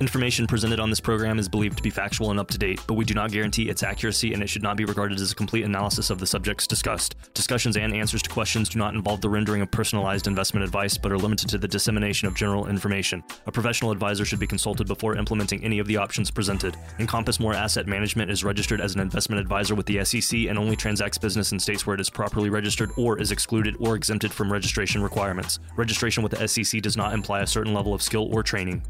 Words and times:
Information 0.00 0.46
presented 0.46 0.78
on 0.78 0.90
this 0.90 1.00
program 1.00 1.40
is 1.40 1.48
believed 1.48 1.76
to 1.76 1.82
be 1.82 1.90
factual 1.90 2.30
and 2.30 2.38
up 2.38 2.48
to 2.48 2.56
date, 2.56 2.80
but 2.86 2.94
we 2.94 3.04
do 3.04 3.14
not 3.14 3.32
guarantee 3.32 3.68
its 3.68 3.82
accuracy 3.82 4.32
and 4.32 4.40
it 4.40 4.48
should 4.48 4.62
not 4.62 4.76
be 4.76 4.84
regarded 4.84 5.18
as 5.20 5.32
a 5.32 5.34
complete 5.34 5.64
analysis 5.64 6.08
of 6.08 6.20
the 6.20 6.26
subjects 6.26 6.68
discussed. 6.68 7.16
Discussions 7.34 7.76
and 7.76 7.92
answers 7.92 8.22
to 8.22 8.30
questions 8.30 8.68
do 8.68 8.78
not 8.78 8.94
involve 8.94 9.20
the 9.20 9.28
rendering 9.28 9.60
of 9.60 9.72
personalized 9.72 10.28
investment 10.28 10.62
advice, 10.62 10.96
but 10.96 11.10
are 11.10 11.18
limited 11.18 11.48
to 11.48 11.58
the 11.58 11.66
dissemination 11.66 12.28
of 12.28 12.36
general 12.36 12.68
information. 12.68 13.24
A 13.46 13.52
professional 13.52 13.90
advisor 13.90 14.24
should 14.24 14.38
be 14.38 14.46
consulted 14.46 14.86
before 14.86 15.16
implementing 15.16 15.64
any 15.64 15.80
of 15.80 15.88
the 15.88 15.96
options 15.96 16.30
presented. 16.30 16.76
Encompass 17.00 17.40
More 17.40 17.54
Asset 17.54 17.88
Management 17.88 18.30
is 18.30 18.44
registered 18.44 18.80
as 18.80 18.94
an 18.94 19.00
investment 19.00 19.40
advisor 19.40 19.74
with 19.74 19.86
the 19.86 20.04
SEC 20.04 20.46
and 20.46 20.60
only 20.60 20.76
transacts 20.76 21.18
business 21.18 21.50
in 21.50 21.58
states 21.58 21.88
where 21.88 21.94
it 21.94 22.00
is 22.00 22.08
properly 22.08 22.50
registered 22.50 22.92
or 22.96 23.20
is 23.20 23.32
excluded 23.32 23.74
or 23.80 23.96
exempted 23.96 24.32
from 24.32 24.52
registration 24.52 25.02
requirements. 25.02 25.58
Registration 25.76 26.22
with 26.22 26.30
the 26.30 26.46
SEC 26.46 26.80
does 26.82 26.96
not 26.96 27.12
imply 27.12 27.40
a 27.40 27.46
certain 27.48 27.74
level 27.74 27.94
of 27.94 28.00
skill 28.00 28.32
or 28.32 28.44
training. 28.44 28.80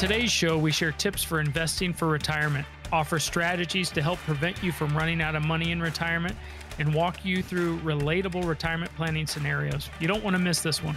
On 0.00 0.08
today's 0.08 0.32
show, 0.32 0.56
we 0.56 0.72
share 0.72 0.92
tips 0.92 1.22
for 1.22 1.40
investing 1.40 1.92
for 1.92 2.08
retirement, 2.08 2.66
offer 2.90 3.18
strategies 3.18 3.90
to 3.90 4.00
help 4.00 4.18
prevent 4.20 4.62
you 4.62 4.72
from 4.72 4.96
running 4.96 5.20
out 5.20 5.34
of 5.34 5.44
money 5.44 5.72
in 5.72 5.82
retirement, 5.82 6.34
and 6.78 6.94
walk 6.94 7.22
you 7.22 7.42
through 7.42 7.78
relatable 7.80 8.46
retirement 8.46 8.90
planning 8.96 9.26
scenarios. 9.26 9.90
You 10.00 10.08
don't 10.08 10.24
want 10.24 10.34
to 10.36 10.42
miss 10.42 10.62
this 10.62 10.82
one. 10.82 10.96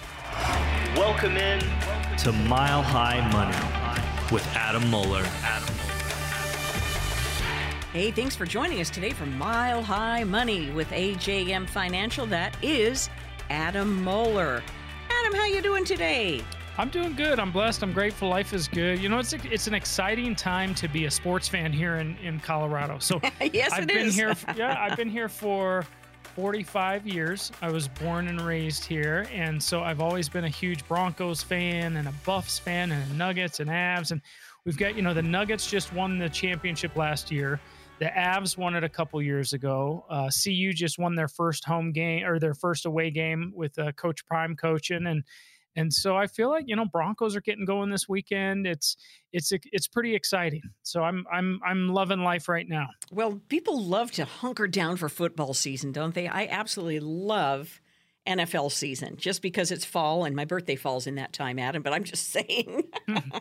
Welcome 0.95 1.35
in 1.35 1.59
to 2.19 2.31
Mile 2.47 2.81
High 2.81 3.29
Money 3.33 4.33
with 4.33 4.47
Adam 4.55 4.89
Moeller. 4.89 5.25
Adam 5.41 5.75
Hey, 7.91 8.09
thanks 8.11 8.37
for 8.37 8.45
joining 8.45 8.79
us 8.79 8.89
today 8.89 9.11
for 9.11 9.25
Mile 9.25 9.83
High 9.83 10.23
Money 10.23 10.71
with 10.71 10.89
AJM 10.91 11.67
Financial. 11.67 12.25
That 12.25 12.55
is 12.63 13.09
Adam 13.49 14.01
Moeller. 14.01 14.63
Adam, 15.09 15.33
how 15.33 15.45
you 15.45 15.61
doing 15.61 15.83
today? 15.83 16.41
I'm 16.75 16.89
doing 16.89 17.13
good. 17.13 17.39
I'm 17.39 17.51
blessed. 17.51 17.83
I'm 17.83 17.93
grateful. 17.93 18.29
Life 18.29 18.51
is 18.51 18.67
good. 18.67 18.99
You 18.99 19.07
know, 19.07 19.19
it's 19.19 19.33
it's 19.33 19.67
an 19.67 19.75
exciting 19.75 20.35
time 20.35 20.73
to 20.75 20.87
be 20.87 21.05
a 21.05 21.11
sports 21.11 21.47
fan 21.47 21.71
here 21.71 21.97
in, 21.97 22.17
in 22.17 22.39
Colorado. 22.39 22.97
So 22.97 23.21
yes, 23.53 23.71
I've 23.73 23.83
it 23.83 23.89
been 23.89 24.07
is. 24.07 24.15
here. 24.15 24.33
Yeah, 24.55 24.75
I've 24.79 24.97
been 24.97 25.09
here 25.09 25.29
for 25.29 25.85
45 26.35 27.05
years. 27.07 27.51
I 27.61 27.69
was 27.69 27.87
born 27.87 28.27
and 28.27 28.41
raised 28.41 28.85
here, 28.85 29.27
and 29.31 29.61
so 29.61 29.83
I've 29.83 30.01
always 30.01 30.27
been 30.29 30.45
a 30.45 30.49
huge 30.49 30.87
Broncos 30.87 31.43
fan 31.43 31.97
and 31.97 32.07
a 32.07 32.13
Buffs 32.25 32.57
fan 32.57 32.91
and 32.91 33.11
a 33.11 33.13
Nuggets 33.15 33.59
and 33.59 33.69
Avs. 33.69 34.11
And 34.11 34.19
we've 34.65 34.77
got 34.77 34.95
you 34.95 35.03
know 35.03 35.13
the 35.13 35.21
Nuggets 35.21 35.69
just 35.69 35.93
won 35.93 36.17
the 36.17 36.29
championship 36.29 36.95
last 36.95 37.29
year. 37.29 37.59
The 37.99 38.05
Avs 38.05 38.57
won 38.57 38.75
it 38.75 38.83
a 38.83 38.89
couple 38.89 39.21
years 39.21 39.53
ago. 39.53 40.05
Uh, 40.09 40.31
CU 40.43 40.73
just 40.73 40.97
won 40.97 41.13
their 41.13 41.27
first 41.27 41.65
home 41.65 41.91
game 41.91 42.25
or 42.25 42.39
their 42.39 42.55
first 42.55 42.87
away 42.87 43.11
game 43.11 43.53
with 43.55 43.77
uh, 43.77 43.91
Coach 43.91 44.25
Prime 44.25 44.55
coaching, 44.55 45.05
and 45.05 45.07
and 45.07 45.23
so 45.93 46.15
I 46.15 46.27
feel 46.27 46.49
like 46.49 46.65
you 46.67 46.75
know 46.75 46.85
Broncos 46.85 47.35
are 47.35 47.41
getting 47.41 47.65
going 47.65 47.89
this 47.89 48.07
weekend. 48.07 48.67
It's 48.67 48.95
it's 49.31 49.51
it's 49.71 49.87
pretty 49.87 50.15
exciting. 50.15 50.61
So 50.83 51.03
I'm 51.03 51.25
I'm 51.31 51.59
I'm 51.65 51.89
loving 51.89 52.19
life 52.23 52.47
right 52.47 52.67
now. 52.67 52.87
Well, 53.11 53.41
people 53.49 53.83
love 53.83 54.11
to 54.13 54.25
hunker 54.25 54.67
down 54.67 54.97
for 54.97 55.09
football 55.09 55.53
season, 55.53 55.91
don't 55.91 56.13
they? 56.13 56.27
I 56.27 56.47
absolutely 56.47 56.99
love 56.99 57.81
NFL 58.27 58.71
season 58.71 59.17
just 59.17 59.41
because 59.41 59.71
it's 59.71 59.85
fall 59.85 60.23
and 60.25 60.35
my 60.35 60.45
birthday 60.45 60.75
falls 60.75 61.07
in 61.07 61.15
that 61.15 61.33
time, 61.33 61.59
Adam. 61.59 61.83
But 61.83 61.93
I'm 61.93 62.03
just 62.03 62.29
saying. 62.31 62.83
Mm-hmm. 63.07 63.37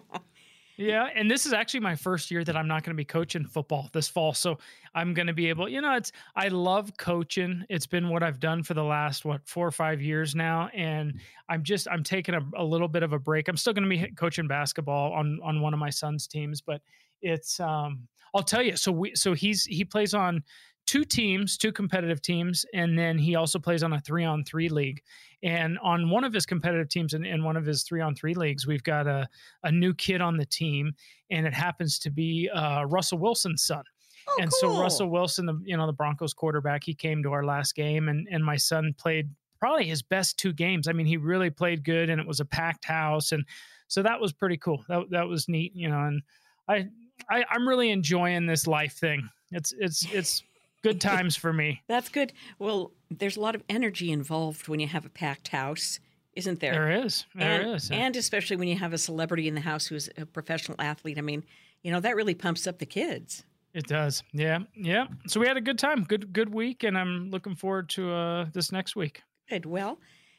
Yeah, 0.83 1.09
and 1.15 1.31
this 1.31 1.47
is 1.47 1.53
actually 1.53 1.81
my 1.81 1.95
first 1.95 2.29
year 2.31 2.43
that 2.43 2.57
I'm 2.57 2.67
not 2.67 2.83
going 2.83 2.91
to 2.95 3.01
be 3.01 3.05
coaching 3.05 3.45
football 3.45 3.89
this 3.93 4.09
fall. 4.09 4.35
So 4.35 4.59
I'm 4.97 5.15
going 5.15 5.29
to 5.29 5.33
be 5.33 5.49
able, 5.49 5.69
you 5.69 5.81
know, 5.81 5.95
it's 5.95 6.11
I 6.35 6.49
love 6.49 6.97
coaching. 6.97 7.65
It's 7.69 7.87
been 7.87 8.09
what 8.09 8.25
I've 8.25 8.41
done 8.41 8.65
for 8.65 8.75
the 8.75 8.83
last 8.83 9.25
what 9.25 9.47
4 9.47 9.69
or 9.69 9.71
5 9.71 10.03
years 10.03 10.35
now 10.35 10.69
and 10.75 11.21
I'm 11.49 11.63
just 11.63 11.87
I'm 11.89 12.03
taking 12.03 12.35
a, 12.35 12.43
a 12.57 12.65
little 12.65 12.89
bit 12.89 13.05
of 13.05 13.13
a 13.13 13.19
break. 13.19 13.47
I'm 13.47 13.57
still 13.57 13.73
going 13.73 13.89
to 13.89 13.89
be 13.89 14.13
coaching 14.17 14.49
basketball 14.49 15.13
on 15.13 15.39
on 15.45 15.61
one 15.61 15.73
of 15.73 15.79
my 15.79 15.91
son's 15.91 16.27
teams, 16.27 16.61
but 16.61 16.81
it's 17.21 17.61
um 17.61 18.09
I'll 18.35 18.43
tell 18.43 18.63
you. 18.63 18.77
So 18.77 18.91
we 18.91 19.15
so 19.15 19.35
he's 19.35 19.65
he 19.65 19.85
plays 19.85 20.15
on 20.15 20.43
two 20.87 21.05
teams, 21.05 21.57
two 21.57 21.73
competitive 21.73 22.21
teams, 22.21 22.65
and 22.75 22.99
then 22.99 23.19
he 23.19 23.35
also 23.35 23.59
plays 23.59 23.83
on 23.83 23.93
a 23.93 24.01
three 24.01 24.25
on 24.25 24.45
three 24.45 24.69
league. 24.69 25.03
And 25.43 25.79
on 25.81 26.11
one 26.11 26.25
of 26.25 26.33
his 26.33 26.47
competitive 26.47 26.89
teams 26.89 27.15
and 27.15 27.27
in, 27.27 27.35
in, 27.35 27.45
one 27.45 27.57
of 27.57 27.67
his 27.67 27.83
three 27.83 28.01
on 28.01 28.15
three 28.15 28.35
leagues, 28.35 28.67
we've 28.67 28.83
got 28.83 29.07
a, 29.07 29.29
a 29.65 29.73
new 29.73 29.93
kid 29.93 30.21
on 30.21 30.37
the 30.37 30.47
team, 30.47 30.93
and 31.31 31.47
it 31.47 31.55
happens 31.55 31.99
to 32.01 32.11
be 32.11 32.49
uh, 32.51 32.85
Russell 32.85 33.19
Wilson's 33.19 33.65
son. 33.65 33.83
Oh, 34.29 34.37
and 34.41 34.51
cool. 34.51 34.75
so 34.75 34.81
Russell 34.81 35.11
Wilson, 35.11 35.47
the 35.47 35.61
you 35.65 35.77
know 35.77 35.87
the 35.87 35.93
Broncos 35.93 36.33
quarterback, 36.33 36.85
he 36.85 36.95
came 36.95 37.23
to 37.25 37.33
our 37.33 37.45
last 37.45 37.75
game, 37.75 38.09
and 38.09 38.29
and 38.31 38.45
my 38.45 38.57
son 38.57 38.95
played 38.97 39.31
probably 39.59 39.87
his 39.87 40.03
best 40.03 40.39
two 40.39 40.53
games. 40.53 40.89
I 40.89 40.93
mean, 40.93 41.07
he 41.07 41.17
really 41.17 41.51
played 41.51 41.85
good, 41.85 42.11
and 42.11 42.21
it 42.21 42.27
was 42.27 42.41
a 42.41 42.45
packed 42.45 42.85
house, 42.85 43.33
and 43.33 43.45
so 43.89 44.03
that 44.03 44.21
was 44.21 44.33
pretty 44.33 44.57
cool. 44.57 44.85
That 44.89 45.11
that 45.11 45.29
was 45.29 45.49
neat, 45.49 45.73
you 45.75 45.89
know. 45.89 46.05
And 46.05 46.23
I, 46.69 46.89
I 47.31 47.45
I'm 47.51 47.69
really 47.69 47.91
enjoying 47.91 48.47
this 48.47 48.67
life 48.67 48.95
thing. 48.95 49.29
It's 49.51 49.75
it's 49.79 50.07
it's 50.13 50.43
good 50.83 51.01
times 51.01 51.37
for 51.37 51.53
me. 51.53 51.83
That's 51.89 52.09
good. 52.09 52.33
Well, 52.59 52.93
there's 53.11 53.37
a 53.37 53.41
lot 53.41 53.55
of 53.55 53.63
energy 53.69 54.11
involved 54.11 54.69
when 54.69 54.81
you 54.81 54.87
have 54.89 55.05
a 55.05 55.11
packed 55.11 55.49
house, 55.49 56.01
isn't 56.35 56.61
there? 56.61 56.73
There 56.73 57.05
is. 57.05 57.27
There 57.35 57.63
and, 57.63 57.75
is. 57.75 57.91
And 57.91 58.17
especially 58.17 58.57
when 58.57 58.69
you 58.69 58.77
have 58.77 58.93
a 58.93 58.99
celebrity 58.99 59.49
in 59.49 59.55
the 59.55 59.61
house 59.61 59.87
who's 59.87 60.09
a 60.17 60.27
professional 60.27 60.81
athlete. 60.81 61.19
I 61.19 61.23
mean, 61.23 61.45
you 61.83 61.91
know, 61.91 62.01
that 62.01 62.17
really 62.17 62.35
pumps 62.35 62.67
up 62.67 62.79
the 62.79 62.87
kids. 62.87 63.45
It 63.75 63.87
does. 63.87 64.23
Yeah. 64.33 64.61
Yeah. 64.75 65.07
So 65.27 65.41
we 65.41 65.47
had 65.47 65.57
a 65.57 65.63
good 65.63 65.79
time. 65.79 66.05
Good 66.05 66.33
good 66.33 66.53
week 66.53 66.85
and 66.85 66.97
I'm 66.97 67.31
looking 67.31 67.55
forward 67.55 67.89
to 67.91 68.13
uh 68.13 68.47
this 68.53 68.71
next 68.71 68.97
week. 68.97 69.23
Good. 69.49 69.65
Well, 69.65 69.99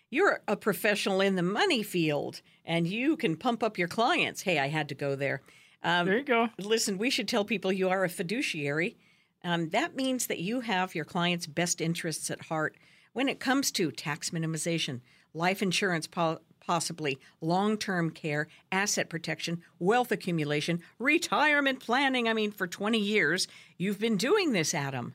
you're 0.10 0.42
a 0.48 0.56
professional 0.56 1.20
in 1.22 1.36
the 1.36 1.44
money 1.44 1.82
field 1.82 2.42
and 2.66 2.88
you 2.88 3.18
can 3.18 3.36
pump 3.36 3.64
up 3.64 3.78
your 3.78 3.88
clients. 3.88 4.42
Hey, 4.44 4.60
I 4.60 4.68
had 4.68 4.90
to 4.90 4.96
go 4.96 5.16
there. 5.16 5.42
Um, 5.84 6.06
there 6.06 6.18
you 6.18 6.24
go. 6.24 6.50
Listen, 6.60 6.98
we 6.98 7.10
should 7.10 7.28
tell 7.28 7.44
people 7.44 7.72
you 7.72 7.90
are 7.90 8.04
a 8.04 8.10
fiduciary. 8.10 8.96
Um, 9.44 9.70
that 9.70 9.96
means 9.96 10.28
that 10.28 10.40
you 10.40 10.62
have 10.62 10.96
your 10.96 11.06
client's 11.06 11.48
best 11.48 11.82
interests 11.82 12.32
at 12.32 12.46
heart 12.46 12.78
when 13.14 13.30
it 13.30 13.40
comes 13.40 13.72
to 13.74 13.92
tax 13.92 14.30
minimization, 14.30 15.02
life 15.34 15.62
insurance, 15.62 16.08
po- 16.08 16.40
possibly 16.66 17.20
long 17.42 17.78
term 17.78 18.10
care, 18.10 18.48
asset 18.72 19.10
protection, 19.10 19.62
wealth 19.80 20.12
accumulation, 20.12 20.82
retirement 20.98 21.80
planning. 21.80 22.28
I 22.28 22.34
mean, 22.34 22.52
for 22.52 22.68
20 22.68 22.98
years, 22.98 23.48
you've 23.78 24.00
been 24.00 24.18
doing 24.18 24.54
this, 24.54 24.74
Adam. 24.74 25.14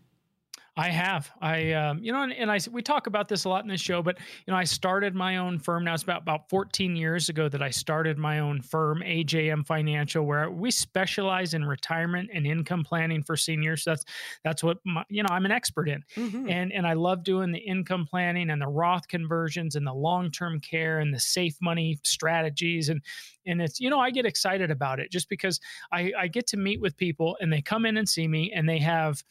I 0.78 0.90
have. 0.90 1.30
I, 1.40 1.72
um, 1.72 1.98
you 2.02 2.12
know, 2.12 2.22
and, 2.22 2.32
and, 2.32 2.50
I 2.50 2.58
we 2.70 2.82
talk 2.82 3.08
about 3.08 3.28
this 3.28 3.44
a 3.44 3.48
lot 3.48 3.64
in 3.64 3.68
this 3.68 3.80
show, 3.80 4.00
but 4.00 4.16
you 4.46 4.52
know, 4.52 4.56
I 4.56 4.62
started 4.62 5.12
my 5.12 5.38
own 5.38 5.58
firm. 5.58 5.84
Now 5.84 5.94
it's 5.94 6.04
about 6.04 6.22
about 6.22 6.48
14 6.48 6.94
years 6.94 7.28
ago 7.28 7.48
that 7.48 7.62
I 7.62 7.70
started 7.70 8.16
my 8.16 8.38
own 8.38 8.62
firm, 8.62 9.02
AJM 9.04 9.66
Financial, 9.66 10.24
where 10.24 10.50
we 10.50 10.70
specialize 10.70 11.52
in 11.52 11.64
retirement 11.64 12.30
and 12.32 12.46
income 12.46 12.84
planning 12.84 13.24
for 13.24 13.36
seniors. 13.36 13.82
That's 13.84 14.04
that's 14.44 14.62
what 14.62 14.78
my, 14.84 15.02
you 15.08 15.24
know 15.24 15.28
I'm 15.32 15.44
an 15.46 15.50
expert 15.50 15.88
in, 15.88 16.04
mm-hmm. 16.14 16.48
and 16.48 16.72
and 16.72 16.86
I 16.86 16.92
love 16.92 17.24
doing 17.24 17.50
the 17.50 17.58
income 17.58 18.06
planning 18.08 18.50
and 18.50 18.62
the 18.62 18.68
Roth 18.68 19.08
conversions 19.08 19.74
and 19.74 19.84
the 19.84 19.94
long 19.94 20.30
term 20.30 20.60
care 20.60 21.00
and 21.00 21.12
the 21.12 21.20
safe 21.20 21.56
money 21.60 21.98
strategies 22.04 22.88
and 22.88 23.02
and 23.46 23.60
it's 23.60 23.80
you 23.80 23.90
know 23.90 23.98
I 23.98 24.10
get 24.10 24.26
excited 24.26 24.70
about 24.70 25.00
it 25.00 25.10
just 25.10 25.28
because 25.28 25.58
I 25.90 26.12
I 26.16 26.28
get 26.28 26.46
to 26.48 26.56
meet 26.56 26.80
with 26.80 26.96
people 26.96 27.36
and 27.40 27.52
they 27.52 27.62
come 27.62 27.84
in 27.84 27.96
and 27.96 28.08
see 28.08 28.28
me 28.28 28.52
and 28.54 28.68
they 28.68 28.78
have 28.78 29.24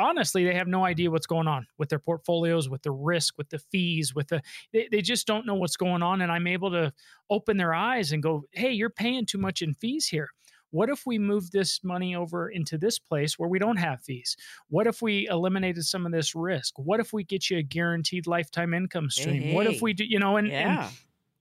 honestly 0.00 0.44
they 0.44 0.54
have 0.54 0.66
no 0.66 0.84
idea 0.84 1.10
what's 1.10 1.26
going 1.26 1.46
on 1.46 1.66
with 1.78 1.88
their 1.88 1.98
portfolios 1.98 2.68
with 2.68 2.82
the 2.82 2.90
risk 2.90 3.36
with 3.38 3.48
the 3.50 3.58
fees 3.58 4.14
with 4.14 4.28
the 4.28 4.42
they, 4.72 4.88
they 4.90 5.00
just 5.00 5.26
don't 5.26 5.46
know 5.46 5.54
what's 5.54 5.76
going 5.76 6.02
on 6.02 6.20
and 6.20 6.32
i'm 6.32 6.46
able 6.46 6.70
to 6.70 6.92
open 7.28 7.56
their 7.56 7.74
eyes 7.74 8.12
and 8.12 8.22
go 8.22 8.42
hey 8.52 8.70
you're 8.72 8.90
paying 8.90 9.26
too 9.26 9.38
much 9.38 9.62
in 9.62 9.74
fees 9.74 10.06
here 10.06 10.28
what 10.72 10.88
if 10.88 11.04
we 11.04 11.18
move 11.18 11.50
this 11.50 11.82
money 11.82 12.14
over 12.14 12.48
into 12.48 12.78
this 12.78 12.98
place 12.98 13.38
where 13.38 13.48
we 13.48 13.58
don't 13.58 13.78
have 13.78 14.02
fees? 14.02 14.36
What 14.68 14.86
if 14.86 15.02
we 15.02 15.26
eliminated 15.28 15.84
some 15.84 16.06
of 16.06 16.12
this 16.12 16.34
risk? 16.34 16.78
What 16.78 17.00
if 17.00 17.12
we 17.12 17.24
get 17.24 17.50
you 17.50 17.58
a 17.58 17.62
guaranteed 17.62 18.28
lifetime 18.28 18.72
income 18.72 19.10
stream? 19.10 19.42
Hey, 19.42 19.54
what 19.54 19.66
if 19.66 19.82
we 19.82 19.92
do, 19.92 20.04
you 20.04 20.20
know, 20.20 20.36
and, 20.36 20.48
yeah. 20.48 20.84
and 20.84 20.92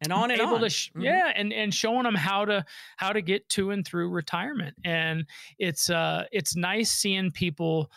and 0.02 0.14
on 0.14 0.32
and 0.32 0.42
able 0.42 0.56
on. 0.56 0.62
to 0.62 0.70
sh- 0.70 0.92
mm-hmm. 0.92 1.02
yeah 1.02 1.32
and 1.36 1.52
and 1.52 1.74
showing 1.74 2.04
them 2.04 2.16
how 2.16 2.46
to 2.46 2.64
how 2.98 3.12
to 3.12 3.22
get 3.22 3.48
to 3.50 3.72
and 3.72 3.86
through 3.86 4.10
retirement 4.10 4.76
and 4.86 5.26
it's 5.58 5.90
uh 5.90 6.24
it's 6.32 6.56
nice 6.56 6.90
seeing 6.92 7.32
people 7.32 7.92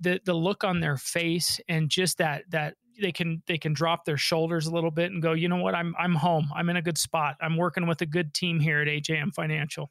the 0.00 0.20
the 0.24 0.34
look 0.34 0.64
on 0.64 0.80
their 0.80 0.96
face 0.96 1.60
and 1.68 1.88
just 1.88 2.18
that 2.18 2.44
that 2.50 2.74
they 3.00 3.12
can 3.12 3.42
they 3.46 3.58
can 3.58 3.72
drop 3.72 4.04
their 4.04 4.16
shoulders 4.16 4.66
a 4.66 4.70
little 4.70 4.90
bit 4.90 5.12
and 5.12 5.22
go 5.22 5.32
you 5.32 5.48
know 5.48 5.56
what? 5.56 5.74
I'm 5.74 5.94
i'm 5.98 6.14
home. 6.14 6.50
I'm 6.54 6.68
in 6.68 6.76
a 6.76 6.82
good 6.82 6.98
spot. 6.98 7.36
I'm 7.40 7.56
working 7.56 7.86
with 7.86 8.00
a 8.02 8.06
good 8.06 8.34
team 8.34 8.60
here 8.60 8.80
at 8.80 8.88
ajm 8.88 9.34
financial. 9.34 9.90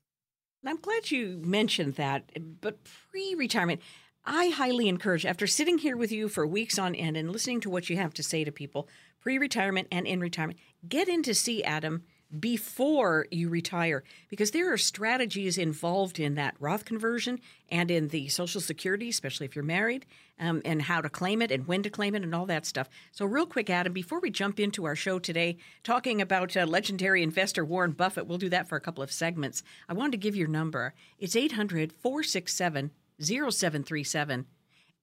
I'm 0.66 0.82
glad 0.82 1.12
you 1.12 1.40
mentioned 1.44 1.96
that 1.96 2.32
but 2.62 2.80
pre-retirement 3.12 3.82
i 4.26 4.50
highly 4.50 4.88
encourage 4.90 5.24
after 5.24 5.46
sitting 5.46 5.78
here 5.78 5.96
with 5.96 6.12
you 6.12 6.28
for 6.28 6.48
weeks 6.48 6.80
on 6.80 6.96
end 6.96 7.16
and 7.16 7.32
listening 7.32 7.62
to 7.62 7.70
what 7.70 7.88
you 7.88 7.98
have 7.98 8.16
to 8.16 8.24
say 8.24 8.44
to 8.44 8.52
people 8.52 8.90
pre-retirement 9.22 9.88
and 9.92 10.08
in 10.08 10.20
retirement 10.20 10.58
get 10.90 11.08
in 11.08 11.22
to 11.22 11.36
see 11.36 11.64
adam 11.64 12.02
before 12.40 13.28
you 13.32 13.50
retire 13.50 14.04
because 14.30 14.52
there 14.52 14.72
are 14.72 14.78
strategies 14.78 15.58
involved 15.58 16.20
in 16.20 16.36
that 16.36 16.56
Roth 16.60 16.86
conversion 16.86 17.40
and 17.70 17.90
in 17.90 18.10
the 18.10 18.28
Social 18.30 18.62
Security, 18.62 19.10
especially 19.10 19.46
if 19.46 19.56
you're 19.56 19.64
married, 19.64 20.06
um, 20.40 20.62
and 20.66 20.84
how 20.84 21.02
to 21.02 21.10
claim 21.10 21.42
it 21.42 21.52
and 21.52 21.68
when 21.68 21.84
to 21.84 21.90
claim 21.90 22.16
it 22.16 22.24
and 22.24 22.36
all 22.36 22.46
that 22.46 22.66
stuff. 22.66 22.90
So, 23.12 23.26
real 23.26 23.46
quick, 23.46 23.70
Adam, 23.70 23.94
before 23.94 24.20
we 24.20 24.30
jump 24.30 24.60
into 24.60 24.86
our 24.86 24.96
show 24.96 25.20
today, 25.20 25.58
talking 25.84 26.22
about 26.22 26.56
uh, 26.58 26.66
legendary 26.66 27.24
investor 27.24 27.64
Warren 27.64 27.92
Buffett, 27.92 28.28
we'll 28.28 28.38
do 28.38 28.50
that 28.50 28.68
for 28.68 28.76
a 28.76 28.82
couple 28.82 29.04
of 29.04 29.12
segments. 29.12 29.64
I 29.88 29.94
wanted 29.94 30.14
to 30.14 30.18
give 30.18 30.36
your 30.36 30.48
number. 30.48 30.94
It's 31.20 31.36
800 31.36 31.92
467 31.92 32.92
0737. 33.20 34.46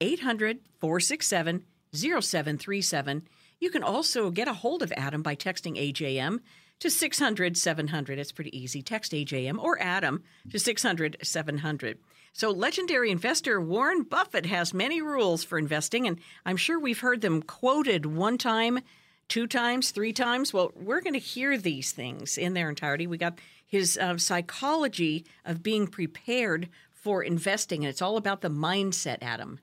800 0.01 0.59
467 0.81 1.65
0737. 1.95 3.29
You 3.61 3.71
can 3.71 3.83
also 3.83 4.31
get 4.31 4.49
a 4.49 4.55
hold 4.55 4.83
of 4.83 4.93
Adam 4.97 5.23
by 5.23 5.37
texting 5.37 5.79
AJM 5.79 6.41
to 6.83 6.91
600 6.91 7.57
700. 7.57 8.19
It's 8.19 8.33
pretty 8.33 8.59
easy. 8.59 8.83
Text 8.83 9.13
AJM 9.13 9.63
or 9.63 9.81
Adam 9.81 10.25
to 10.51 10.59
600 10.59 11.17
700. 11.23 11.99
So, 12.33 12.51
legendary 12.51 13.13
investor 13.13 13.61
Warren 13.61 14.03
Buffett 14.03 14.47
has 14.47 14.75
many 14.75 15.01
rules 15.01 15.45
for 15.45 15.59
investing, 15.59 16.09
and 16.09 16.19
I'm 16.45 16.57
sure 16.57 16.81
we've 16.81 16.99
heard 16.99 17.21
them 17.21 17.41
quoted 17.41 18.05
one 18.05 18.37
time, 18.37 18.81
two 19.29 19.47
times, 19.47 19.93
three 19.93 20.13
times. 20.13 20.53
Well, 20.53 20.73
we're 20.75 21.01
going 21.01 21.13
to 21.13 21.21
hear 21.21 21.57
these 21.57 21.93
things 21.93 22.37
in 22.37 22.55
their 22.55 22.69
entirety. 22.69 23.07
We 23.07 23.17
got 23.17 23.39
his 23.65 23.97
uh, 23.97 24.19
psychology 24.19 25.25
of 25.45 25.63
being 25.63 25.87
prepared 25.87 26.69
for 26.91 27.23
investing, 27.23 27.85
and 27.85 27.91
it's 27.91 28.03
all 28.03 28.17
about 28.17 28.41
the 28.41 28.51
mindset, 28.51 29.19
Adam. 29.23 29.61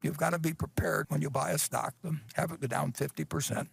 You've 0.00 0.18
got 0.18 0.30
to 0.30 0.38
be 0.38 0.52
prepared 0.52 1.06
when 1.08 1.22
you 1.22 1.30
buy 1.30 1.50
a 1.50 1.58
stock 1.58 1.94
to 2.02 2.18
have 2.34 2.52
it 2.52 2.60
go 2.60 2.68
down 2.68 2.92
50% 2.92 3.66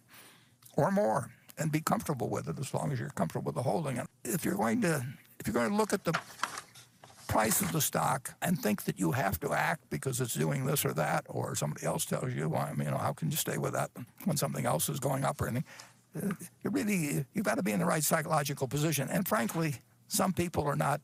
or 0.76 0.90
more 0.90 1.30
and 1.60 1.70
be 1.70 1.80
comfortable 1.80 2.28
with 2.28 2.48
it 2.48 2.58
as 2.58 2.72
long 2.74 2.90
as 2.92 2.98
you're 2.98 3.10
comfortable 3.10 3.46
with 3.46 3.54
the 3.54 3.62
holding 3.62 3.98
it. 3.98 4.06
If 4.24 4.44
you're 4.44 4.56
going 4.56 4.80
to 4.82 5.06
if 5.38 5.46
you're 5.46 5.54
going 5.54 5.70
to 5.70 5.76
look 5.76 5.92
at 5.92 6.04
the 6.04 6.18
price 7.28 7.60
of 7.60 7.70
the 7.70 7.80
stock 7.80 8.34
and 8.42 8.60
think 8.60 8.84
that 8.84 8.98
you 8.98 9.12
have 9.12 9.38
to 9.40 9.52
act 9.52 9.88
because 9.88 10.20
it's 10.20 10.34
doing 10.34 10.66
this 10.66 10.84
or 10.84 10.92
that, 10.94 11.24
or 11.28 11.54
somebody 11.54 11.86
else 11.86 12.04
tells 12.04 12.34
you, 12.34 12.48
well, 12.48 12.68
you 12.76 12.90
know, 12.90 12.98
how 12.98 13.12
can 13.12 13.30
you 13.30 13.36
stay 13.36 13.56
with 13.56 13.72
that 13.72 13.90
when 14.24 14.36
something 14.36 14.66
else 14.66 14.88
is 14.88 14.98
going 14.98 15.24
up 15.24 15.40
or 15.40 15.46
anything? 15.46 15.64
Uh, 16.16 16.34
you 16.64 16.70
really 16.70 17.24
you've 17.32 17.44
got 17.44 17.56
to 17.56 17.62
be 17.62 17.70
in 17.72 17.78
the 17.78 17.86
right 17.86 18.02
psychological 18.02 18.66
position. 18.66 19.08
And 19.10 19.28
frankly, 19.28 19.76
some 20.08 20.32
people 20.32 20.64
are 20.64 20.76
not 20.76 21.00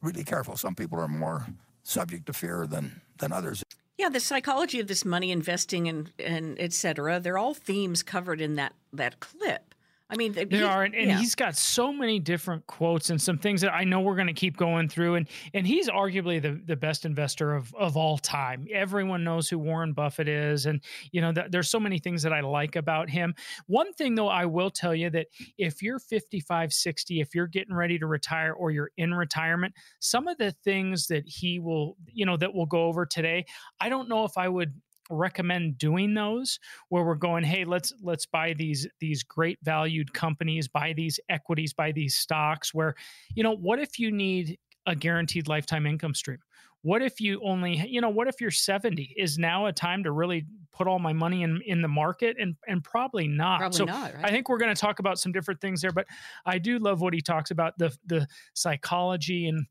really 0.00 0.24
careful. 0.24 0.56
Some 0.56 0.74
people 0.74 0.98
are 0.98 1.08
more 1.08 1.46
subject 1.82 2.26
to 2.26 2.32
fear 2.32 2.66
than 2.66 3.02
than 3.18 3.32
others. 3.32 3.62
Yeah, 3.98 4.08
the 4.08 4.20
psychology 4.20 4.80
of 4.80 4.86
this 4.86 5.04
money 5.04 5.30
investing 5.30 5.88
and 5.88 6.10
and 6.18 6.58
et 6.58 6.72
cetera, 6.72 7.20
they're 7.20 7.36
all 7.36 7.52
themes 7.52 8.02
covered 8.02 8.40
in 8.40 8.54
that 8.54 8.72
that 8.94 9.20
clip. 9.20 9.69
I 10.10 10.16
mean, 10.16 10.32
there 10.32 10.46
he, 10.50 10.62
are, 10.62 10.82
and, 10.82 10.94
and 10.94 11.08
yeah. 11.08 11.18
he's 11.18 11.36
got 11.36 11.56
so 11.56 11.92
many 11.92 12.18
different 12.18 12.66
quotes 12.66 13.10
and 13.10 13.22
some 13.22 13.38
things 13.38 13.60
that 13.60 13.72
I 13.72 13.84
know 13.84 14.00
we're 14.00 14.16
going 14.16 14.26
to 14.26 14.32
keep 14.32 14.56
going 14.56 14.88
through. 14.88 15.14
And 15.14 15.28
and 15.54 15.66
he's 15.66 15.88
arguably 15.88 16.42
the 16.42 16.60
the 16.64 16.76
best 16.76 17.04
investor 17.04 17.54
of 17.54 17.72
of 17.74 17.96
all 17.96 18.18
time. 18.18 18.66
Everyone 18.72 19.22
knows 19.22 19.48
who 19.48 19.58
Warren 19.58 19.92
Buffett 19.92 20.28
is, 20.28 20.66
and 20.66 20.80
you 21.12 21.20
know, 21.20 21.32
th- 21.32 21.46
there's 21.50 21.68
so 21.68 21.78
many 21.78 21.98
things 21.98 22.22
that 22.22 22.32
I 22.32 22.40
like 22.40 22.74
about 22.74 23.08
him. 23.08 23.34
One 23.66 23.92
thing 23.92 24.16
though, 24.16 24.28
I 24.28 24.46
will 24.46 24.70
tell 24.70 24.94
you 24.94 25.10
that 25.10 25.28
if 25.58 25.80
you're 25.82 26.00
55, 26.00 26.72
60, 26.72 27.20
if 27.20 27.34
you're 27.34 27.46
getting 27.46 27.74
ready 27.74 27.98
to 27.98 28.06
retire 28.06 28.52
or 28.52 28.72
you're 28.72 28.90
in 28.96 29.14
retirement, 29.14 29.74
some 30.00 30.26
of 30.26 30.38
the 30.38 30.50
things 30.64 31.06
that 31.06 31.22
he 31.26 31.60
will, 31.60 31.96
you 32.06 32.26
know, 32.26 32.36
that 32.36 32.52
we'll 32.52 32.66
go 32.66 32.86
over 32.86 33.06
today, 33.06 33.44
I 33.80 33.88
don't 33.88 34.08
know 34.08 34.24
if 34.24 34.36
I 34.36 34.48
would 34.48 34.74
recommend 35.10 35.76
doing 35.76 36.14
those 36.14 36.58
where 36.88 37.04
we're 37.04 37.14
going 37.14 37.44
hey 37.44 37.64
let's 37.64 37.92
let's 38.02 38.26
buy 38.26 38.52
these 38.54 38.86
these 39.00 39.22
great 39.22 39.58
valued 39.62 40.12
companies 40.12 40.68
buy 40.68 40.92
these 40.96 41.18
equities 41.28 41.72
buy 41.72 41.92
these 41.92 42.14
stocks 42.14 42.72
where 42.72 42.94
you 43.34 43.42
know 43.42 43.56
what 43.56 43.78
if 43.78 43.98
you 43.98 44.10
need 44.12 44.58
a 44.86 44.94
guaranteed 44.94 45.48
lifetime 45.48 45.86
income 45.86 46.14
stream? 46.14 46.38
What 46.82 47.02
if 47.02 47.20
you 47.20 47.40
only 47.44 47.86
you 47.86 48.00
know 48.00 48.08
what 48.08 48.26
if 48.26 48.40
you're 48.40 48.50
70 48.50 49.14
is 49.16 49.38
now 49.38 49.66
a 49.66 49.72
time 49.72 50.02
to 50.04 50.12
really 50.12 50.46
put 50.72 50.86
all 50.86 50.98
my 50.98 51.12
money 51.12 51.42
in 51.42 51.60
in 51.66 51.82
the 51.82 51.88
market? 51.88 52.36
And 52.40 52.56
and 52.66 52.82
probably 52.82 53.28
not. 53.28 53.60
Probably 53.60 53.76
so 53.76 53.84
not, 53.84 54.14
right? 54.14 54.24
i 54.24 54.30
think 54.30 54.48
we're 54.48 54.58
going 54.58 54.74
to 54.74 54.80
talk 54.80 54.98
about 54.98 55.18
some 55.18 55.30
different 55.30 55.60
things 55.60 55.82
there 55.82 55.92
but 55.92 56.06
i 56.46 56.58
do 56.58 56.78
love 56.78 57.02
what 57.02 57.12
he 57.12 57.20
talks 57.20 57.50
about 57.50 57.76
the 57.76 57.94
the 58.06 58.26
psychology 58.54 59.46
and 59.46 59.66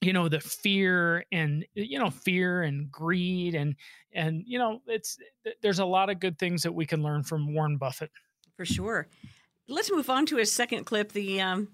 you 0.00 0.12
know 0.12 0.28
the 0.28 0.40
fear 0.40 1.24
and 1.30 1.64
you 1.74 1.98
know 1.98 2.10
fear 2.10 2.62
and 2.62 2.90
greed 2.90 3.54
and 3.54 3.74
and 4.12 4.42
you 4.46 4.58
know 4.58 4.80
it's 4.86 5.18
there's 5.62 5.78
a 5.78 5.84
lot 5.84 6.10
of 6.10 6.20
good 6.20 6.38
things 6.38 6.62
that 6.62 6.72
we 6.72 6.86
can 6.86 7.02
learn 7.02 7.22
from 7.22 7.52
Warren 7.54 7.76
Buffett. 7.76 8.10
For 8.56 8.64
sure. 8.64 9.08
Let's 9.68 9.92
move 9.92 10.10
on 10.10 10.26
to 10.26 10.36
his 10.36 10.52
second 10.52 10.84
clip 10.84 11.12
the 11.12 11.40
um 11.40 11.68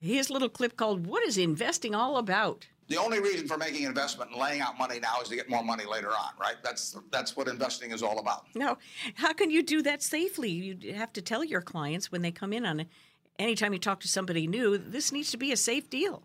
his 0.00 0.30
little 0.30 0.48
clip 0.48 0.76
called 0.76 1.06
what 1.06 1.22
is 1.24 1.38
investing 1.38 1.94
all 1.94 2.16
about? 2.16 2.66
The 2.88 2.96
only 2.96 3.20
reason 3.20 3.46
for 3.46 3.58
making 3.58 3.82
an 3.82 3.88
investment 3.88 4.30
and 4.30 4.40
laying 4.40 4.62
out 4.62 4.78
money 4.78 4.98
now 4.98 5.20
is 5.20 5.28
to 5.28 5.36
get 5.36 5.50
more 5.50 5.62
money 5.62 5.84
later 5.84 6.08
on 6.08 6.32
right? 6.40 6.56
That's 6.62 6.96
that's 7.12 7.36
what 7.36 7.48
investing 7.48 7.90
is 7.90 8.02
all 8.02 8.18
about. 8.18 8.46
No. 8.54 8.78
How 9.14 9.34
can 9.34 9.50
you 9.50 9.62
do 9.62 9.82
that 9.82 10.02
safely? 10.02 10.48
You 10.50 10.94
have 10.94 11.12
to 11.12 11.22
tell 11.22 11.44
your 11.44 11.60
clients 11.60 12.10
when 12.10 12.22
they 12.22 12.30
come 12.30 12.54
in 12.54 12.64
on 12.64 12.80
it. 12.80 12.88
Anytime 13.38 13.72
you 13.74 13.78
talk 13.78 14.00
to 14.00 14.08
somebody 14.08 14.46
new 14.46 14.78
this 14.78 15.12
needs 15.12 15.30
to 15.32 15.36
be 15.36 15.52
a 15.52 15.56
safe 15.56 15.90
deal 15.90 16.22